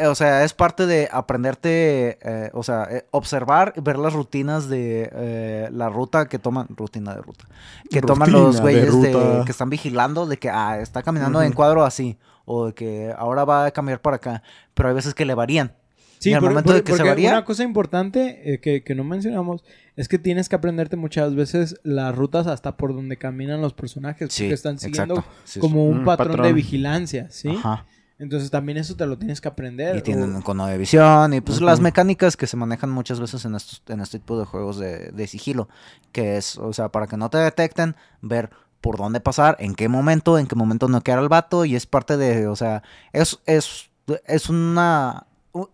o 0.06 0.14
sea, 0.14 0.44
es 0.44 0.52
parte 0.52 0.86
de 0.86 1.08
aprenderte, 1.10 2.18
eh, 2.22 2.50
o 2.52 2.62
sea, 2.62 2.86
eh, 2.90 3.06
observar, 3.10 3.72
ver 3.82 3.98
las 3.98 4.12
rutinas 4.12 4.68
de 4.68 5.08
eh, 5.12 5.68
la 5.72 5.88
ruta 5.88 6.26
que 6.28 6.38
toman, 6.38 6.66
rutina 6.76 7.14
de 7.14 7.22
ruta, 7.22 7.46
que 7.90 8.02
toman 8.02 8.30
los 8.30 8.56
de 8.56 8.60
güeyes 8.62 9.00
de, 9.00 9.42
que 9.46 9.50
están 9.50 9.70
vigilando 9.70 10.26
de 10.26 10.36
que 10.38 10.50
ah, 10.50 10.78
está 10.80 11.02
caminando 11.02 11.40
en 11.42 11.52
cuadro 11.52 11.84
así, 11.84 12.18
o 12.44 12.66
de 12.66 12.74
que 12.74 13.14
ahora 13.16 13.44
va 13.44 13.66
a 13.66 13.70
cambiar 13.70 14.02
para 14.02 14.16
acá, 14.16 14.42
pero 14.74 14.90
hay 14.90 14.94
veces 14.94 15.14
que 15.14 15.24
le 15.24 15.34
varían. 15.34 15.72
Sí, 16.18 16.34
por- 16.34 16.42
momento 16.50 16.66
por- 16.66 16.74
de 16.74 16.82
que 16.82 16.92
se 16.92 16.98
porque 16.98 17.08
varía- 17.08 17.30
una 17.30 17.44
cosa 17.46 17.62
importante 17.64 18.52
eh, 18.52 18.60
que, 18.60 18.82
que 18.84 18.94
no 18.94 19.04
mencionamos 19.04 19.64
es 19.96 20.06
que 20.06 20.18
tienes 20.18 20.50
que 20.50 20.56
aprenderte 20.56 20.96
muchas 20.96 21.34
veces 21.34 21.76
las 21.82 22.14
rutas 22.14 22.46
hasta 22.46 22.76
por 22.76 22.94
donde 22.94 23.16
caminan 23.16 23.62
los 23.62 23.72
personajes, 23.72 24.30
Sí, 24.30 24.42
porque 24.42 24.54
están 24.54 24.78
siguiendo 24.78 25.14
exacto. 25.14 25.60
Como 25.60 25.86
un 25.86 26.00
Un 26.00 26.04
patrón, 26.04 26.32
de 26.32 26.36
patrón. 26.36 26.54
vigilancia, 26.56 27.26
¿sí? 27.30 27.48
Ajá. 27.48 27.86
Entonces 28.20 28.50
también 28.50 28.78
eso 28.78 28.94
te 28.94 29.06
lo 29.06 29.18
tienes 29.18 29.40
que 29.40 29.48
aprender. 29.48 29.96
Y 29.96 29.98
o- 29.98 30.02
tienen 30.02 30.34
un 30.36 30.42
cono 30.42 30.66
de 30.66 30.76
visión 30.78 31.32
y 31.34 31.40
pues 31.40 31.60
las 31.60 31.80
mecánicas 31.80 32.36
que 32.36 32.46
se 32.46 32.56
manejan 32.56 32.90
muchas 32.90 33.18
veces 33.18 33.44
en, 33.46 33.54
estos, 33.56 33.82
en 33.88 34.00
este 34.00 34.18
tipo 34.18 34.38
de 34.38 34.44
juegos 34.44 34.78
de, 34.78 35.10
de 35.10 35.26
sigilo, 35.26 35.68
que 36.12 36.36
es, 36.36 36.58
o 36.58 36.72
sea, 36.72 36.90
para 36.90 37.06
que 37.06 37.16
no 37.16 37.30
te 37.30 37.38
detecten, 37.38 37.96
ver 38.20 38.50
por 38.82 38.98
dónde 38.98 39.20
pasar, 39.20 39.56
en 39.58 39.74
qué 39.74 39.88
momento, 39.88 40.38
en 40.38 40.46
qué 40.46 40.54
momento 40.54 40.86
noquear 40.86 41.18
al 41.18 41.28
vato 41.28 41.64
y 41.64 41.74
es 41.74 41.86
parte 41.86 42.16
de, 42.16 42.46
o 42.46 42.56
sea, 42.56 42.82
es, 43.12 43.40
es, 43.46 43.90
es 44.26 44.48
una, 44.50 45.26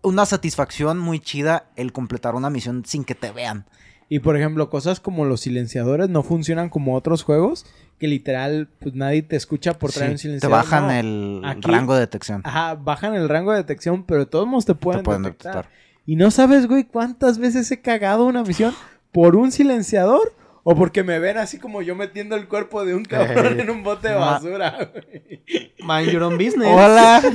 una 0.02 0.24
satisfacción 0.24 0.98
muy 0.98 1.18
chida 1.20 1.66
el 1.76 1.92
completar 1.92 2.34
una 2.36 2.48
misión 2.50 2.84
sin 2.86 3.04
que 3.04 3.14
te 3.16 3.32
vean. 3.32 3.66
Y 4.08 4.20
por 4.20 4.36
ejemplo, 4.36 4.70
cosas 4.70 5.00
como 5.00 5.24
los 5.24 5.40
silenciadores 5.40 6.08
no 6.08 6.22
funcionan 6.22 6.68
como 6.68 6.94
otros 6.94 7.24
juegos, 7.24 7.66
que 7.98 8.08
literal, 8.08 8.68
pues 8.78 8.94
nadie 8.94 9.22
te 9.22 9.36
escucha 9.36 9.78
por 9.78 9.90
traer 9.92 10.10
Sí, 10.10 10.12
un 10.12 10.16
te 10.16 10.22
silenciador. 10.40 10.56
bajan 10.56 10.86
no. 10.86 10.92
el 10.92 11.42
Aquí- 11.44 11.70
rango 11.70 11.94
de 11.94 12.00
detección. 12.00 12.42
Ajá, 12.44 12.74
bajan 12.74 13.14
el 13.14 13.28
rango 13.28 13.52
de 13.52 13.58
detección, 13.58 14.04
pero 14.04 14.20
de 14.20 14.26
todos 14.26 14.46
modos 14.46 14.64
te 14.66 14.74
pueden, 14.74 15.00
te 15.00 15.04
pueden 15.04 15.22
detectar. 15.22 15.54
detectar. 15.54 15.76
Y 16.04 16.16
no 16.16 16.30
sabes, 16.30 16.66
güey, 16.68 16.84
cuántas 16.84 17.38
veces 17.38 17.70
he 17.72 17.80
cagado 17.80 18.24
una 18.26 18.42
misión 18.42 18.74
por 19.12 19.34
un 19.36 19.50
silenciador 19.50 20.34
o 20.62 20.74
porque 20.76 21.02
me 21.04 21.18
ven 21.18 21.38
así 21.38 21.58
como 21.58 21.80
yo 21.82 21.94
metiendo 21.94 22.36
el 22.36 22.48
cuerpo 22.48 22.84
de 22.84 22.94
un 22.94 23.04
cabrón 23.04 23.60
en 23.60 23.70
un 23.70 23.82
bote 23.82 24.08
de 24.08 24.14
basura, 24.14 24.90
güey. 24.92 25.42
Mind 25.80 26.10
your 26.12 26.22
own 26.24 26.36
business. 26.36 26.68
Hola. 26.70 27.22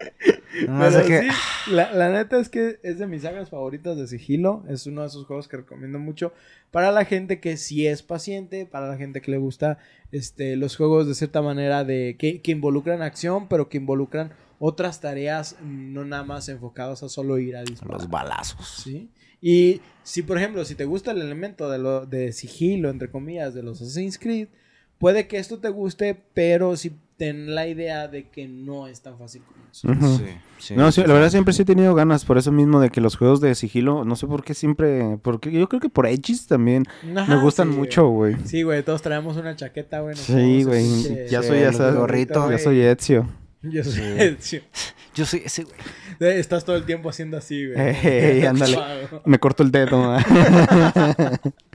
No 0.66 0.78
Pero 0.80 0.90
sé 0.92 1.04
qué- 1.06 1.20
sí, 1.22 1.72
la, 1.72 1.92
la 1.92 2.10
neta 2.10 2.38
es 2.40 2.48
que 2.48 2.78
es 2.82 2.98
de 2.98 3.06
mis 3.06 3.22
sagas 3.22 3.50
favoritas 3.50 3.96
de 3.96 4.06
sigilo. 4.06 4.64
Es 4.68 4.86
uno 4.86 5.02
de 5.02 5.08
esos 5.08 5.26
juegos 5.26 5.46
que 5.46 5.58
recomiendo 5.58 5.98
mucho 5.98 6.32
para 6.70 6.90
la 6.90 7.04
gente 7.04 7.38
que 7.40 7.56
sí 7.56 7.86
es 7.86 8.02
paciente, 8.02 8.66
para 8.66 8.88
la 8.88 8.96
gente 8.96 9.20
que 9.20 9.30
le 9.30 9.38
gusta 9.38 9.78
este, 10.10 10.56
los 10.56 10.76
juegos 10.76 11.06
de 11.06 11.14
cierta 11.14 11.42
manera 11.42 11.84
de 11.84 12.16
que, 12.18 12.40
que 12.40 12.50
involucran 12.52 13.02
acción, 13.02 13.48
pero 13.48 13.68
que 13.68 13.76
involucran 13.76 14.32
otras 14.58 15.00
tareas, 15.00 15.56
no 15.62 16.04
nada 16.04 16.24
más 16.24 16.48
enfocadas 16.48 17.02
a 17.04 17.08
solo 17.08 17.38
ir 17.38 17.54
a 17.56 17.62
disparar. 17.62 17.94
Los 18.00 18.08
balazos. 18.10 18.82
¿sí? 18.82 19.10
Y 19.40 19.80
si, 20.02 20.22
por 20.22 20.38
ejemplo, 20.38 20.64
si 20.64 20.74
te 20.74 20.84
gusta 20.86 21.12
el 21.12 21.20
elemento 21.20 21.70
de, 21.70 21.78
lo, 21.78 22.06
de 22.06 22.32
sigilo, 22.32 22.90
entre 22.90 23.10
comillas, 23.10 23.54
de 23.54 23.62
los 23.62 23.80
Assassin's 23.80 24.18
Creed, 24.18 24.48
puede 24.98 25.28
que 25.28 25.38
esto 25.38 25.58
te 25.58 25.68
guste, 25.68 26.16
pero 26.34 26.76
si 26.76 26.92
ten 27.18 27.54
la 27.54 27.66
idea 27.66 28.08
de 28.08 28.28
que 28.28 28.48
no 28.48 28.86
es 28.86 29.02
tan 29.02 29.18
fácil 29.18 29.42
como 29.42 29.58
eso. 29.70 29.88
Sí, 30.16 30.24
sí, 30.58 30.74
No, 30.74 30.90
sí, 30.92 31.02
sí, 31.02 31.06
la 31.06 31.12
verdad 31.14 31.30
siempre 31.30 31.52
sí 31.52 31.62
he 31.62 31.64
tenido 31.64 31.94
ganas, 31.94 32.24
por 32.24 32.38
eso 32.38 32.52
mismo 32.52 32.80
de 32.80 32.90
que 32.90 33.00
los 33.00 33.16
juegos 33.16 33.40
de 33.40 33.54
sigilo, 33.54 34.04
no 34.04 34.16
sé 34.16 34.26
por 34.26 34.44
qué 34.44 34.54
siempre, 34.54 35.18
porque 35.20 35.50
yo 35.52 35.68
creo 35.68 35.80
que 35.80 35.88
por 35.88 36.06
Edges 36.06 36.46
también 36.46 36.84
Ajá, 37.16 37.34
me 37.34 37.42
gustan 37.42 37.72
sí, 37.72 37.76
mucho, 37.76 38.08
güey. 38.08 38.36
Sí, 38.44 38.62
güey, 38.62 38.82
todos 38.82 39.02
traemos 39.02 39.36
una 39.36 39.54
chaqueta, 39.56 40.00
güey. 40.00 40.16
Sí, 40.16 40.62
güey, 40.64 41.28
ya 41.28 41.42
soy 41.42 41.60
gorritos, 41.94 42.44
güey. 42.44 42.56
ya 42.56 42.62
soy 42.64 42.80
Ezio. 42.80 43.28
Yo 43.62 43.82
soy 43.82 43.92
Sí. 43.94 44.02
Ezio. 44.16 44.60
Yo 45.16 45.26
sí, 45.26 45.42
sí, 45.46 45.64
güey. 45.64 46.38
Estás 46.38 46.64
todo 46.64 46.76
el 46.76 46.84
tiempo 46.84 47.08
haciendo 47.10 47.36
así, 47.36 47.66
güey. 47.66 47.96
Ey, 48.06 48.46
ándale. 48.46 48.78
Me 49.24 49.40
corto 49.40 49.64
el 49.64 49.72
dedo. 49.72 50.16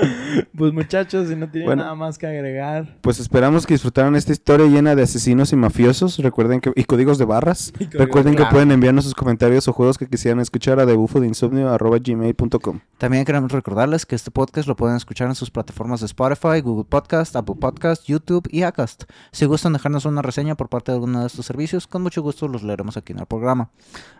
Pues 0.56 0.72
muchachos, 0.72 1.28
si 1.28 1.36
no 1.36 1.48
tienen 1.50 1.66
Bueno. 1.66 1.82
nada 1.84 1.94
más 1.94 2.18
que 2.18 2.26
agregar. 2.26 2.96
Pues 3.00 3.18
esperamos 3.18 3.66
que 3.66 3.74
disfrutaran 3.74 4.14
esta 4.16 4.32
historia 4.32 4.66
llena 4.66 4.94
de 4.94 5.02
asesinos 5.02 5.52
y 5.52 5.56
mafiosos. 5.56 6.18
Recuerden 6.18 6.60
que 6.60 6.72
y 6.76 6.84
códigos 6.84 7.18
de 7.18 7.24
barras. 7.24 7.72
Códigos 7.78 7.94
Recuerden 7.94 8.34
de 8.36 8.44
que 8.44 8.50
pueden 8.50 8.70
enviarnos 8.70 9.04
sus 9.04 9.14
comentarios 9.14 9.66
o 9.68 9.72
juegos 9.72 9.96
que 9.98 10.06
quisieran 10.06 10.40
escuchar 10.40 10.78
a 10.80 10.86
debufodeinsomnio@gmail.com. 10.86 12.80
También 12.98 13.24
queremos 13.24 13.50
recordarles 13.52 14.04
que 14.06 14.14
este 14.14 14.30
podcast 14.30 14.68
lo 14.68 14.76
pueden 14.76 14.96
escuchar 14.96 15.28
en 15.28 15.34
sus 15.34 15.50
plataformas 15.50 16.00
de 16.00 16.06
Spotify, 16.06 16.60
Google 16.60 16.84
Podcast, 16.88 17.34
Apple 17.36 17.56
Podcast, 17.58 18.04
YouTube 18.06 18.46
y 18.50 18.62
Acast. 18.62 19.04
Si 19.32 19.46
gustan 19.46 19.72
dejarnos 19.72 20.04
una 20.04 20.22
reseña 20.22 20.54
por 20.54 20.68
parte 20.68 20.92
de 20.92 20.96
alguno 20.96 21.20
de 21.20 21.26
estos 21.26 21.46
servicios, 21.46 21.86
con 21.86 22.02
mucho 22.02 22.22
gusto 22.22 22.48
los 22.48 22.62
leeremos 22.62 22.96
aquí 22.96 23.12
en 23.12 23.20
el 23.20 23.26
programa. 23.26 23.70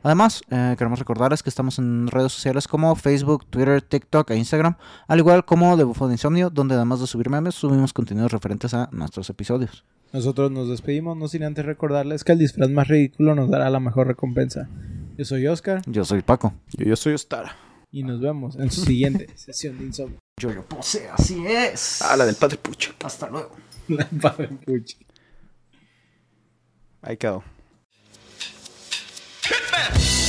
Además, 0.02 0.42
eh, 0.50 0.74
queremos 0.78 0.98
recordarles 0.98 1.42
que 1.42 1.50
estamos 1.50 1.78
en 1.78 2.06
redes 2.08 2.32
sociales 2.32 2.66
como 2.66 2.94
Facebook, 2.96 3.44
Twitter, 3.46 3.82
TikTok 3.82 4.30
e 4.30 4.36
Instagram, 4.36 4.76
al 5.06 5.18
igual 5.18 5.44
como 5.44 5.69
de 5.76 5.84
Bufo 5.84 6.06
de 6.08 6.14
Insomnio, 6.14 6.50
donde 6.50 6.74
además 6.74 7.00
de 7.00 7.06
subir 7.06 7.30
memes, 7.30 7.54
subimos 7.54 7.92
contenidos 7.92 8.32
referentes 8.32 8.74
a 8.74 8.88
nuestros 8.92 9.28
episodios. 9.30 9.84
Nosotros 10.12 10.50
nos 10.50 10.68
despedimos, 10.68 11.16
no 11.16 11.28
sin 11.28 11.44
antes 11.44 11.64
recordarles 11.64 12.24
que 12.24 12.32
el 12.32 12.38
disfraz 12.38 12.68
más 12.70 12.88
ridículo 12.88 13.34
nos 13.34 13.50
dará 13.50 13.70
la 13.70 13.80
mejor 13.80 14.06
recompensa. 14.08 14.68
Yo 15.16 15.24
soy 15.24 15.46
Oscar 15.46 15.82
Yo 15.86 16.04
soy 16.04 16.22
Paco. 16.22 16.52
Yo, 16.76 16.84
yo 16.86 16.96
soy 16.96 17.14
Ostara. 17.14 17.56
y 17.92 18.02
nos 18.02 18.20
vemos 18.20 18.56
en 18.56 18.70
su 18.70 18.82
siguiente 18.84 19.28
sesión 19.36 19.78
de 19.78 19.84
insomnio. 19.86 20.18
Yo 20.40 20.50
lo 20.52 20.64
puse, 20.64 21.08
así 21.10 21.44
es. 21.46 22.00
Ah, 22.02 22.16
la 22.16 22.24
del 22.26 22.34
padre 22.36 22.56
Pucho. 22.56 22.92
Hasta 23.04 23.28
luego. 23.28 23.54
La 23.88 24.06
padre 24.20 24.48
Puchi. 24.48 24.96
Ahí 27.02 27.16
quedó. 27.16 27.42
Hitman! 29.42 30.19